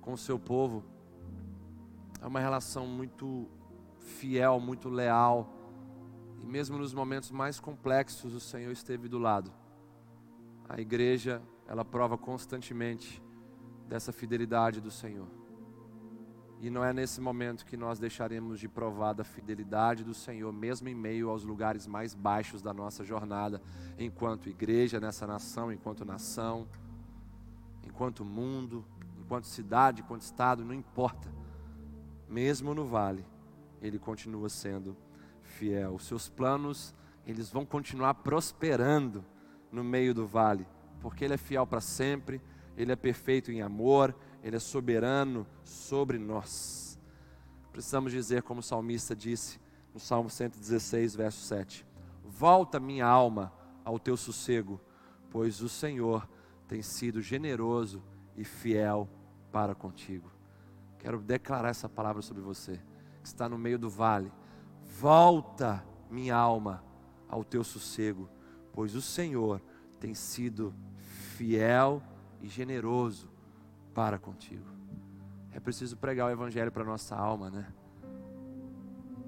com 0.00 0.12
o 0.12 0.18
seu 0.18 0.38
povo. 0.38 0.84
É 2.20 2.26
uma 2.26 2.40
relação 2.40 2.86
muito 2.86 3.48
fiel, 4.06 4.58
muito 4.58 4.88
leal. 4.88 5.52
E 6.42 6.46
mesmo 6.46 6.78
nos 6.78 6.94
momentos 6.94 7.30
mais 7.30 7.60
complexos, 7.60 8.32
o 8.34 8.40
Senhor 8.40 8.72
esteve 8.72 9.08
do 9.08 9.18
lado. 9.18 9.52
A 10.68 10.80
igreja, 10.80 11.42
ela 11.66 11.84
prova 11.84 12.16
constantemente 12.16 13.22
dessa 13.88 14.12
fidelidade 14.12 14.80
do 14.80 14.90
Senhor. 14.90 15.28
E 16.58 16.70
não 16.70 16.82
é 16.82 16.92
nesse 16.92 17.20
momento 17.20 17.66
que 17.66 17.76
nós 17.76 17.98
deixaremos 17.98 18.58
de 18.58 18.66
provar 18.66 19.12
da 19.12 19.24
fidelidade 19.24 20.02
do 20.02 20.14
Senhor, 20.14 20.50
mesmo 20.52 20.88
em 20.88 20.94
meio 20.94 21.28
aos 21.28 21.44
lugares 21.44 21.86
mais 21.86 22.14
baixos 22.14 22.62
da 22.62 22.72
nossa 22.72 23.04
jornada, 23.04 23.60
enquanto 23.98 24.48
igreja 24.48 24.98
nessa 24.98 25.26
nação, 25.26 25.70
enquanto 25.70 26.04
nação, 26.04 26.66
enquanto 27.84 28.24
mundo, 28.24 28.84
enquanto 29.18 29.44
cidade, 29.44 30.00
enquanto 30.00 30.22
estado, 30.22 30.64
não 30.64 30.74
importa. 30.74 31.30
Mesmo 32.28 32.74
no 32.74 32.86
vale, 32.86 33.24
ele 33.80 33.98
continua 33.98 34.48
sendo 34.48 34.96
fiel. 35.42 35.94
Os 35.94 36.04
seus 36.04 36.28
planos, 36.28 36.94
eles 37.26 37.50
vão 37.50 37.64
continuar 37.64 38.14
prosperando 38.14 39.24
no 39.70 39.82
meio 39.82 40.14
do 40.14 40.26
vale, 40.26 40.66
porque 41.00 41.24
ele 41.24 41.34
é 41.34 41.38
fiel 41.38 41.66
para 41.66 41.80
sempre, 41.80 42.40
ele 42.76 42.92
é 42.92 42.96
perfeito 42.96 43.50
em 43.50 43.62
amor, 43.62 44.14
ele 44.42 44.56
é 44.56 44.60
soberano 44.60 45.46
sobre 45.62 46.18
nós. 46.18 46.98
Precisamos 47.72 48.12
dizer, 48.12 48.42
como 48.42 48.60
o 48.60 48.62
salmista 48.62 49.14
disse 49.14 49.60
no 49.92 50.00
Salmo 50.00 50.30
116, 50.30 51.14
verso 51.16 51.40
7: 51.40 51.86
Volta 52.24 52.80
minha 52.80 53.06
alma 53.06 53.52
ao 53.84 53.98
teu 53.98 54.16
sossego, 54.16 54.80
pois 55.30 55.60
o 55.60 55.68
Senhor 55.68 56.28
tem 56.68 56.82
sido 56.82 57.20
generoso 57.20 58.02
e 58.36 58.44
fiel 58.44 59.08
para 59.52 59.74
contigo. 59.74 60.30
Quero 60.98 61.20
declarar 61.20 61.68
essa 61.68 61.88
palavra 61.88 62.20
sobre 62.20 62.42
você, 62.42 62.80
que 63.26 63.32
está 63.32 63.48
no 63.48 63.58
meio 63.58 63.76
do 63.76 63.90
vale. 63.90 64.32
Volta, 65.00 65.84
minha 66.08 66.36
alma, 66.36 66.84
ao 67.28 67.42
teu 67.42 67.64
sossego, 67.64 68.28
pois 68.72 68.94
o 68.94 69.02
Senhor 69.02 69.60
tem 69.98 70.14
sido 70.14 70.72
fiel 71.34 72.00
e 72.40 72.46
generoso 72.46 73.28
para 73.92 74.16
contigo. 74.16 74.64
É 75.50 75.58
preciso 75.58 75.96
pregar 75.96 76.28
o 76.28 76.30
Evangelho 76.30 76.70
para 76.70 76.84
a 76.84 76.86
nossa 76.86 77.16
alma, 77.16 77.50
né? 77.50 77.66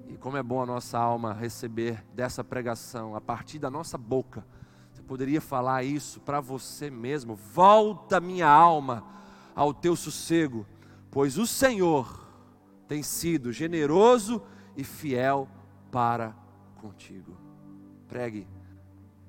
E 0.07 0.15
como 0.15 0.37
é 0.37 0.43
bom 0.43 0.61
a 0.61 0.65
nossa 0.65 0.97
alma 0.97 1.33
receber 1.33 2.01
dessa 2.13 2.41
pregação 2.41 3.17
a 3.17 3.21
partir 3.21 3.59
da 3.59 3.69
nossa 3.69 3.97
boca. 3.97 4.45
Você 4.93 5.01
poderia 5.01 5.41
falar 5.41 5.83
isso 5.83 6.21
para 6.21 6.39
você 6.39 6.89
mesmo. 6.89 7.35
Volta 7.35 8.21
minha 8.21 8.47
alma 8.47 9.03
ao 9.53 9.73
teu 9.73 9.93
sossego, 9.97 10.65
pois 11.11 11.37
o 11.37 11.45
Senhor 11.45 12.28
tem 12.89 13.01
sido 13.01 13.53
generoso 13.53 14.43
e 14.75 14.83
fiel 14.83 15.47
para 15.89 16.35
contigo. 16.81 17.37
Pregue 18.05 18.45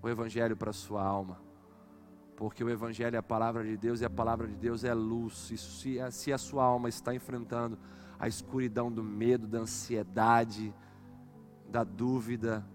o 0.02 0.08
Evangelho 0.08 0.56
para 0.56 0.70
a 0.70 0.72
sua 0.72 1.04
alma 1.04 1.50
porque 2.40 2.64
o 2.64 2.70
Evangelho 2.70 3.16
é 3.16 3.18
a 3.18 3.22
palavra 3.22 3.62
de 3.62 3.76
Deus 3.76 4.00
e 4.00 4.04
a 4.06 4.08
palavra 4.08 4.48
de 4.48 4.54
Deus 4.54 4.82
é 4.82 4.94
luz. 4.94 5.50
Isso, 5.50 5.78
se, 5.78 5.98
se 6.11 6.32
a 6.32 6.38
sua 6.38 6.64
alma 6.64 6.88
está 6.88 7.14
enfrentando 7.14 7.78
a 8.18 8.26
escuridão 8.26 8.90
do 8.90 9.04
medo, 9.04 9.46
da 9.46 9.58
ansiedade, 9.58 10.74
da 11.68 11.84
dúvida, 11.84 12.66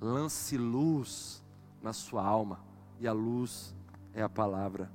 lance 0.00 0.58
luz 0.58 1.44
na 1.80 1.92
sua 1.92 2.24
alma, 2.24 2.58
e 2.98 3.06
a 3.06 3.12
luz 3.12 3.72
é 4.12 4.20
a 4.20 4.28
palavra 4.28 4.90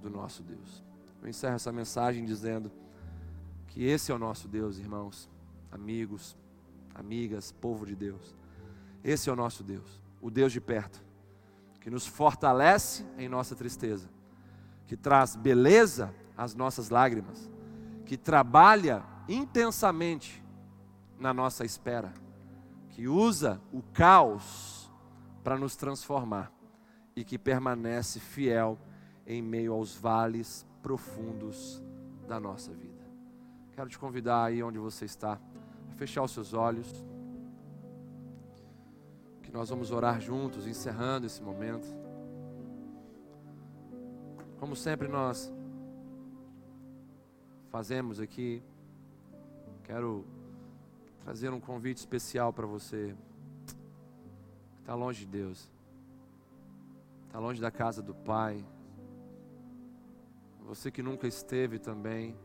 do 0.00 0.08
nosso 0.08 0.44
Deus. 0.44 0.84
Eu 1.20 1.28
encerro 1.28 1.56
essa 1.56 1.72
mensagem 1.72 2.24
dizendo 2.24 2.70
que 3.72 3.84
esse 3.84 4.12
é 4.12 4.14
o 4.14 4.18
nosso 4.18 4.46
Deus, 4.46 4.78
irmãos, 4.78 5.30
amigos, 5.70 6.36
amigas, 6.94 7.50
povo 7.52 7.86
de 7.86 7.96
Deus. 7.96 8.36
Esse 9.02 9.30
é 9.30 9.32
o 9.32 9.36
nosso 9.36 9.64
Deus, 9.64 9.98
o 10.20 10.30
Deus 10.30 10.52
de 10.52 10.60
perto 10.60 11.02
que 11.80 11.90
nos 11.90 12.06
fortalece 12.06 13.04
em 13.18 13.28
nossa 13.28 13.56
tristeza, 13.56 14.08
que 14.86 14.96
traz 14.96 15.34
beleza 15.34 16.14
às 16.36 16.54
nossas 16.54 16.90
lágrimas, 16.90 17.50
que 18.06 18.16
trabalha 18.16 19.02
intensamente 19.28 20.44
na 21.18 21.34
nossa 21.34 21.64
espera, 21.64 22.14
que 22.90 23.08
usa 23.08 23.60
o 23.72 23.82
caos 23.82 24.92
para 25.42 25.58
nos 25.58 25.74
transformar 25.74 26.52
e 27.16 27.24
que 27.24 27.38
permanece 27.38 28.20
fiel 28.20 28.78
em 29.26 29.42
meio 29.42 29.72
aos 29.72 29.96
vales 29.96 30.64
profundos 30.82 31.82
da 32.28 32.38
nossa 32.38 32.72
vida. 32.72 32.91
Quero 33.72 33.88
te 33.88 33.98
convidar 33.98 34.44
aí 34.44 34.62
onde 34.62 34.78
você 34.78 35.06
está, 35.06 35.40
a 35.90 35.94
fechar 35.94 36.22
os 36.22 36.30
seus 36.30 36.52
olhos 36.52 37.04
que 39.42 39.50
nós 39.50 39.70
vamos 39.70 39.90
orar 39.90 40.20
juntos, 40.20 40.66
encerrando 40.66 41.26
esse 41.26 41.42
momento. 41.42 41.86
Como 44.58 44.76
sempre 44.76 45.08
nós 45.08 45.52
fazemos 47.70 48.20
aqui, 48.20 48.62
quero 49.84 50.24
trazer 51.24 51.50
um 51.50 51.60
convite 51.60 51.96
especial 51.96 52.52
para 52.52 52.66
você 52.66 53.16
que 53.66 54.80
está 54.80 54.94
longe 54.94 55.24
de 55.24 55.30
Deus, 55.30 55.70
está 57.26 57.38
longe 57.38 57.60
da 57.60 57.70
casa 57.70 58.02
do 58.02 58.14
Pai, 58.14 58.62
você 60.66 60.90
que 60.90 61.02
nunca 61.02 61.26
esteve 61.26 61.78
também 61.78 62.36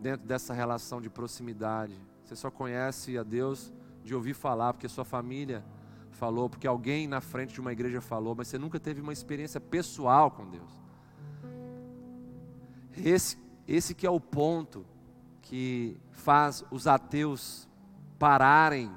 dentro 0.00 0.26
dessa 0.26 0.54
relação 0.54 1.00
de 1.00 1.10
proximidade, 1.10 1.94
você 2.24 2.36
só 2.36 2.50
conhece 2.50 3.18
a 3.18 3.22
Deus 3.22 3.72
de 4.04 4.14
ouvir 4.14 4.34
falar, 4.34 4.72
porque 4.72 4.88
sua 4.88 5.04
família 5.04 5.64
falou, 6.10 6.48
porque 6.48 6.66
alguém 6.66 7.06
na 7.06 7.20
frente 7.20 7.54
de 7.54 7.60
uma 7.60 7.72
igreja 7.72 8.00
falou, 8.00 8.34
mas 8.34 8.48
você 8.48 8.58
nunca 8.58 8.78
teve 8.78 9.00
uma 9.00 9.12
experiência 9.12 9.60
pessoal 9.60 10.30
com 10.30 10.48
Deus. 10.48 10.70
Esse, 12.96 13.38
esse 13.66 13.94
que 13.94 14.06
é 14.06 14.10
o 14.10 14.20
ponto 14.20 14.84
que 15.42 15.96
faz 16.10 16.64
os 16.70 16.86
ateus 16.86 17.68
pararem 18.18 18.90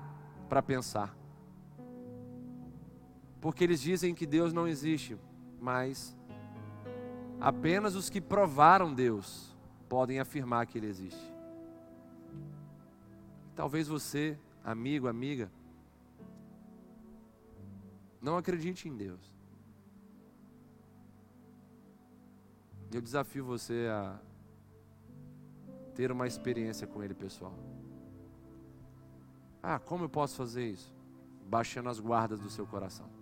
para 0.49 0.61
pensar. 0.61 1.15
Porque 3.39 3.63
eles 3.63 3.81
dizem 3.81 4.13
que 4.13 4.25
Deus 4.25 4.51
não 4.51 4.67
existe, 4.67 5.17
mas 5.59 6.15
apenas 7.39 7.95
os 7.95 8.09
que 8.09 8.19
provaram 8.19 8.93
Deus 8.93 9.50
podem 9.91 10.21
afirmar 10.21 10.65
que 10.67 10.77
Ele 10.77 10.87
existe. 10.87 11.33
Talvez 13.53 13.89
você 13.89 14.39
amigo, 14.63 15.05
amiga, 15.05 15.51
não 18.21 18.37
acredite 18.37 18.87
em 18.87 18.95
Deus. 18.95 19.19
Eu 22.93 23.01
desafio 23.01 23.43
você 23.43 23.89
a 23.91 24.17
ter 25.93 26.09
uma 26.09 26.25
experiência 26.25 26.87
com 26.87 27.03
Ele 27.03 27.13
pessoal. 27.13 27.53
Ah, 29.61 29.77
como 29.77 30.05
eu 30.05 30.09
posso 30.09 30.37
fazer 30.37 30.69
isso? 30.69 30.95
Baixando 31.49 31.89
as 31.89 31.99
guardas 31.99 32.39
do 32.39 32.49
seu 32.49 32.65
coração. 32.65 33.20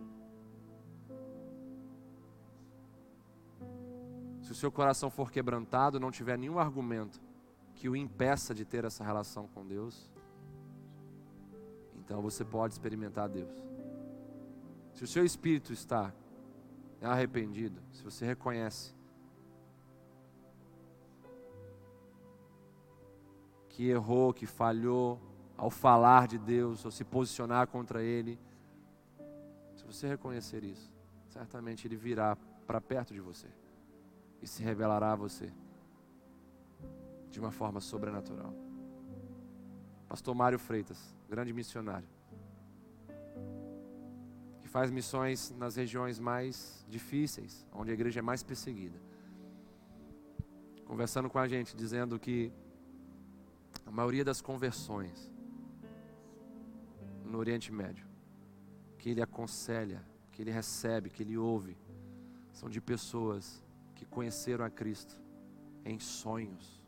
Se 4.50 4.54
o 4.54 4.56
seu 4.56 4.72
coração 4.72 5.12
for 5.12 5.30
quebrantado, 5.32 6.00
não 6.00 6.10
tiver 6.10 6.36
nenhum 6.36 6.58
argumento 6.58 7.22
que 7.76 7.88
o 7.88 7.96
impeça 7.96 8.52
de 8.52 8.66
ter 8.66 8.84
essa 8.84 9.04
relação 9.04 9.48
com 9.50 9.64
Deus, 9.64 10.10
então 12.00 12.20
você 12.20 12.44
pode 12.44 12.74
experimentar 12.74 13.30
Deus. 13.30 13.54
Se 14.96 15.04
o 15.04 15.08
seu 15.08 15.24
espírito 15.24 15.72
está 15.72 16.12
arrependido, 17.00 17.80
se 17.92 18.02
você 18.02 18.26
reconhece 18.26 18.96
que 23.70 23.88
errou, 23.88 24.34
que 24.34 24.48
falhou 24.48 25.22
ao 25.56 25.70
falar 25.70 26.28
de 26.28 26.40
Deus, 26.40 26.84
ou 26.86 26.90
se 26.90 27.04
posicionar 27.04 27.68
contra 27.68 28.02
Ele, 28.02 28.40
se 29.76 29.86
você 29.86 30.08
reconhecer 30.08 30.64
isso, 30.64 30.92
certamente 31.28 31.86
Ele 31.88 31.96
virá 31.96 32.36
para 32.66 32.82
perto 32.82 33.14
de 33.14 33.22
você 33.22 33.48
e 34.42 34.48
se 34.48 34.64
revelará 34.64 35.14
a 35.14 35.16
você 35.16 35.52
de 37.30 37.40
uma 37.40 37.52
forma 37.52 37.80
sobrenatural. 37.80 38.54
Pastor 40.08 40.34
Mário 40.34 40.58
Freitas, 40.58 41.16
grande 41.30 41.54
missionário, 41.54 42.08
que 44.62 44.68
faz 44.68 44.90
missões 44.90 45.54
nas 45.58 45.76
regiões 45.76 46.20
mais 46.20 46.84
difíceis, 46.90 47.68
onde 47.72 47.92
a 47.92 47.94
igreja 47.94 48.20
é 48.20 48.22
mais 48.22 48.42
perseguida. 48.42 49.00
Conversando 50.86 51.30
com 51.30 51.38
a 51.38 51.48
gente, 51.48 51.76
dizendo 51.76 52.20
que 52.20 52.52
a 53.86 53.92
maioria 53.92 54.26
das 54.26 54.42
conversões 54.42 55.32
no 57.24 57.38
Oriente 57.38 57.72
Médio, 57.72 58.08
que 58.98 59.10
ele 59.12 59.22
aconselha, 59.22 60.04
que 60.32 60.42
ele 60.42 60.52
recebe, 60.52 61.12
que 61.12 61.22
ele 61.22 61.38
ouve, 61.38 61.78
são 62.52 62.68
de 62.68 62.82
pessoas 62.82 63.64
que 64.00 64.06
conheceram 64.06 64.64
a 64.64 64.70
Cristo 64.70 65.22
em 65.84 66.00
sonhos 66.00 66.82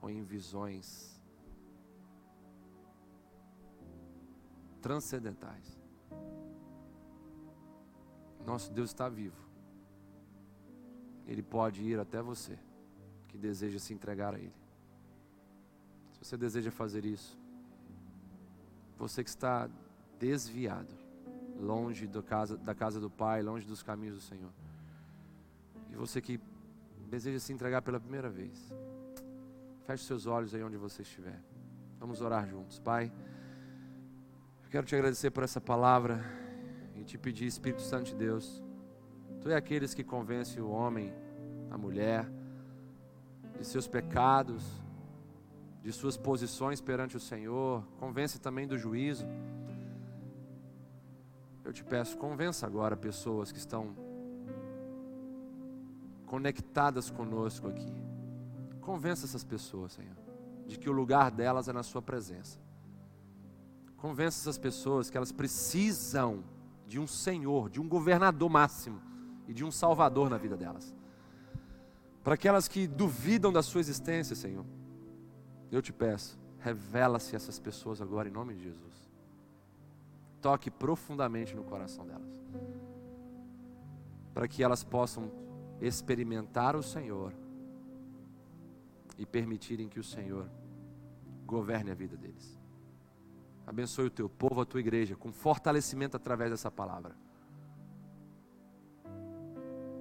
ou 0.00 0.08
em 0.08 0.22
visões 0.22 1.20
transcendentais. 4.80 5.78
Nosso 8.46 8.72
Deus 8.72 8.88
está 8.88 9.10
vivo. 9.10 9.36
Ele 11.26 11.42
pode 11.42 11.82
ir 11.82 12.00
até 12.00 12.22
você 12.22 12.58
que 13.28 13.36
deseja 13.36 13.78
se 13.78 13.92
entregar 13.92 14.34
a 14.34 14.38
Ele. 14.38 14.54
Se 16.14 16.24
você 16.24 16.36
deseja 16.38 16.70
fazer 16.70 17.04
isso, 17.04 17.38
você 18.96 19.22
que 19.22 19.28
está 19.28 19.68
desviado, 20.18 20.94
longe 21.60 22.06
do 22.06 22.22
casa, 22.22 22.56
da 22.56 22.74
casa 22.74 22.98
do 22.98 23.10
Pai, 23.10 23.42
longe 23.42 23.66
dos 23.66 23.82
caminhos 23.82 24.14
do 24.16 24.22
Senhor, 24.22 24.52
e 25.90 25.94
você 25.96 26.22
que 26.22 26.40
deseja 27.14 27.38
se 27.38 27.52
entregar 27.52 27.80
pela 27.80 28.00
primeira 28.00 28.28
vez, 28.28 28.72
feche 29.84 30.04
seus 30.04 30.26
olhos 30.26 30.52
aí 30.52 30.64
onde 30.64 30.76
você 30.76 31.02
estiver. 31.02 31.40
Vamos 32.00 32.20
orar 32.20 32.44
juntos, 32.48 32.80
Pai. 32.80 33.12
Eu 34.64 34.68
quero 34.68 34.84
te 34.84 34.96
agradecer 34.96 35.30
por 35.30 35.44
essa 35.44 35.60
palavra 35.60 36.24
e 36.96 37.04
te 37.04 37.16
pedir, 37.16 37.46
Espírito 37.46 37.82
Santo 37.82 38.06
de 38.06 38.16
Deus, 38.16 38.60
Tu 39.40 39.50
é 39.50 39.54
aqueles 39.54 39.94
que 39.94 40.02
convence 40.02 40.60
o 40.60 40.70
homem, 40.70 41.12
a 41.70 41.78
mulher, 41.78 42.26
de 43.58 43.64
seus 43.64 43.86
pecados, 43.86 44.64
de 45.82 45.92
suas 45.92 46.16
posições 46.16 46.80
perante 46.80 47.16
o 47.16 47.20
Senhor, 47.20 47.86
convence 48.00 48.40
também 48.40 48.66
do 48.66 48.76
juízo. 48.76 49.26
Eu 51.62 51.72
te 51.72 51.84
peço, 51.84 52.16
convença 52.16 52.66
agora 52.66 52.96
pessoas 52.96 53.52
que 53.52 53.58
estão 53.58 53.94
conectadas 56.26 57.10
conosco 57.10 57.68
aqui. 57.68 57.92
Convença 58.80 59.24
essas 59.26 59.44
pessoas, 59.44 59.92
Senhor, 59.92 60.16
de 60.66 60.78
que 60.78 60.88
o 60.88 60.92
lugar 60.92 61.30
delas 61.30 61.68
é 61.68 61.72
na 61.72 61.82
Sua 61.82 62.02
presença. 62.02 62.58
Convença 63.96 64.42
essas 64.42 64.58
pessoas 64.58 65.08
que 65.08 65.16
elas 65.16 65.32
precisam 65.32 66.44
de 66.86 67.00
um 67.00 67.06
Senhor, 67.06 67.70
de 67.70 67.80
um 67.80 67.88
governador 67.88 68.50
máximo 68.50 69.00
e 69.48 69.54
de 69.54 69.64
um 69.64 69.70
Salvador 69.70 70.28
na 70.28 70.36
vida 70.36 70.56
delas. 70.56 70.94
Para 72.22 72.34
aquelas 72.34 72.68
que 72.68 72.86
duvidam 72.86 73.52
da 73.52 73.62
Sua 73.62 73.80
existência, 73.80 74.36
Senhor, 74.36 74.64
eu 75.70 75.80
te 75.80 75.92
peço, 75.92 76.38
revela-se 76.58 77.34
essas 77.34 77.58
pessoas 77.58 78.00
agora 78.00 78.28
em 78.28 78.32
nome 78.32 78.54
de 78.54 78.62
Jesus. 78.64 79.10
Toque 80.40 80.70
profundamente 80.70 81.54
no 81.54 81.64
coração 81.64 82.06
delas, 82.06 82.28
para 84.32 84.46
que 84.46 84.62
elas 84.62 84.84
possam 84.84 85.30
experimentar 85.80 86.76
o 86.76 86.82
Senhor 86.82 87.32
e 89.18 89.24
permitirem 89.24 89.88
que 89.88 90.00
o 90.00 90.04
Senhor 90.04 90.48
governe 91.46 91.90
a 91.90 91.94
vida 91.94 92.16
deles. 92.16 92.58
Abençoe 93.66 94.06
o 94.06 94.10
teu 94.10 94.28
povo, 94.28 94.60
a 94.60 94.66
tua 94.66 94.80
igreja, 94.80 95.16
com 95.16 95.32
fortalecimento 95.32 96.16
através 96.16 96.50
dessa 96.50 96.70
palavra. 96.70 97.16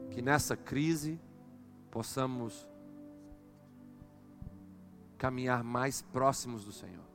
Que 0.10 0.22
nessa 0.22 0.56
crise 0.56 1.20
possamos 1.90 2.68
caminhar 5.18 5.64
mais 5.64 6.02
próximos 6.02 6.66
do 6.66 6.72
Senhor, 6.72 7.06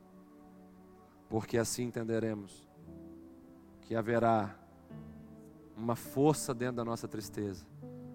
porque 1.29 1.57
assim 1.57 1.83
entenderemos 1.83 2.67
que 3.81 3.95
haverá 3.95 4.57
uma 5.77 5.95
força 5.95 6.53
dentro 6.53 6.77
da 6.77 6.85
nossa 6.85 7.07
tristeza, 7.07 7.65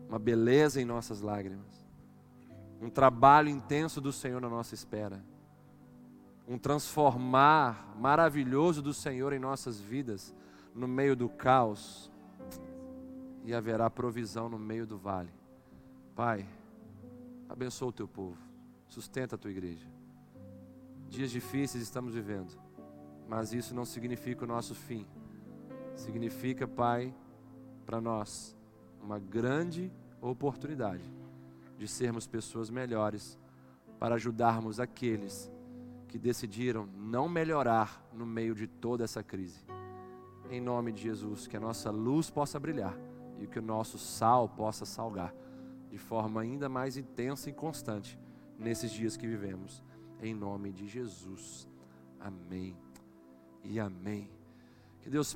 uma 0.09 0.19
beleza 0.19 0.81
em 0.81 0.85
nossas 0.85 1.21
lágrimas, 1.21 1.87
um 2.81 2.91
trabalho 2.91 3.49
intenso 3.49 4.01
do 4.01 4.13
Senhor 4.13 4.41
na 4.41 4.49
nossa 4.49 4.75
espera 4.75 5.23
um 6.47 6.59
transformar 6.59 7.95
maravilhoso 7.99 8.83
do 8.83 8.93
Senhor 8.93 9.33
em 9.33 9.39
nossas 9.39 9.81
vidas, 9.81 10.35
no 10.75 10.87
meio 10.87 11.17
do 11.17 11.29
caos, 11.29 12.11
e 13.45 13.55
haverá 13.55 13.89
provisão 13.89 14.49
no 14.49 14.59
meio 14.59 14.87
do 14.87 14.99
vale. 14.99 15.33
Pai, 16.15 16.47
abençoa 17.49 17.89
o 17.89 17.93
teu 17.93 18.07
povo, 18.07 18.39
sustenta 18.89 19.37
a 19.37 19.39
tua 19.39 19.51
igreja. 19.51 19.87
Dias 21.09 21.31
difíceis 21.31 21.83
estamos 21.83 22.15
vivendo, 22.15 22.59
mas 23.29 23.53
isso 23.53 23.75
não 23.75 23.85
significa 23.85 24.45
o 24.45 24.49
nosso 24.49 24.75
fim. 24.75 25.07
Significa, 25.95 26.67
Pai, 26.67 27.15
para 27.87 28.01
nós, 28.01 28.54
uma 29.05 29.19
grande 29.19 29.93
oportunidade 30.21 31.05
de 31.77 31.87
sermos 31.87 32.27
pessoas 32.27 32.71
melhores 32.71 33.39
para 33.99 34.15
ajudarmos 34.15 34.81
aqueles 34.81 35.53
que 36.09 36.19
decidiram 36.19 36.87
não 36.97 37.29
melhorar 37.29 38.03
no 38.13 38.25
meio 38.25 38.55
de 38.55 38.67
toda 38.67 39.05
essa 39.05 39.23
crise. 39.23 39.65
Em 40.51 40.61
nome 40.61 40.91
de 40.93 41.03
Jesus, 41.03 41.47
que 41.47 41.57
a 41.57 41.61
nossa 41.61 41.91
luz 41.91 42.31
possa 42.31 42.59
brilhar 42.59 42.97
e 43.39 43.47
que 43.47 43.59
o 43.59 43.63
nosso 43.63 43.99
sal 43.99 44.49
possa 44.49 44.87
salgar 44.87 45.35
de 45.91 45.99
forma 45.99 46.41
ainda 46.41 46.69
mais 46.69 46.97
intensa 46.97 47.51
e 47.51 47.53
constante 47.53 48.19
nesses 48.59 48.91
dias 48.91 49.17
que 49.17 49.27
vivemos. 49.27 49.83
Em 50.21 50.35
nome 50.35 50.73
de 50.73 50.89
Jesus. 50.89 51.69
Amém 52.19 52.77
e 53.63 53.79
amém. 53.79 54.31
Que 55.01 55.11
Deus 55.11 55.35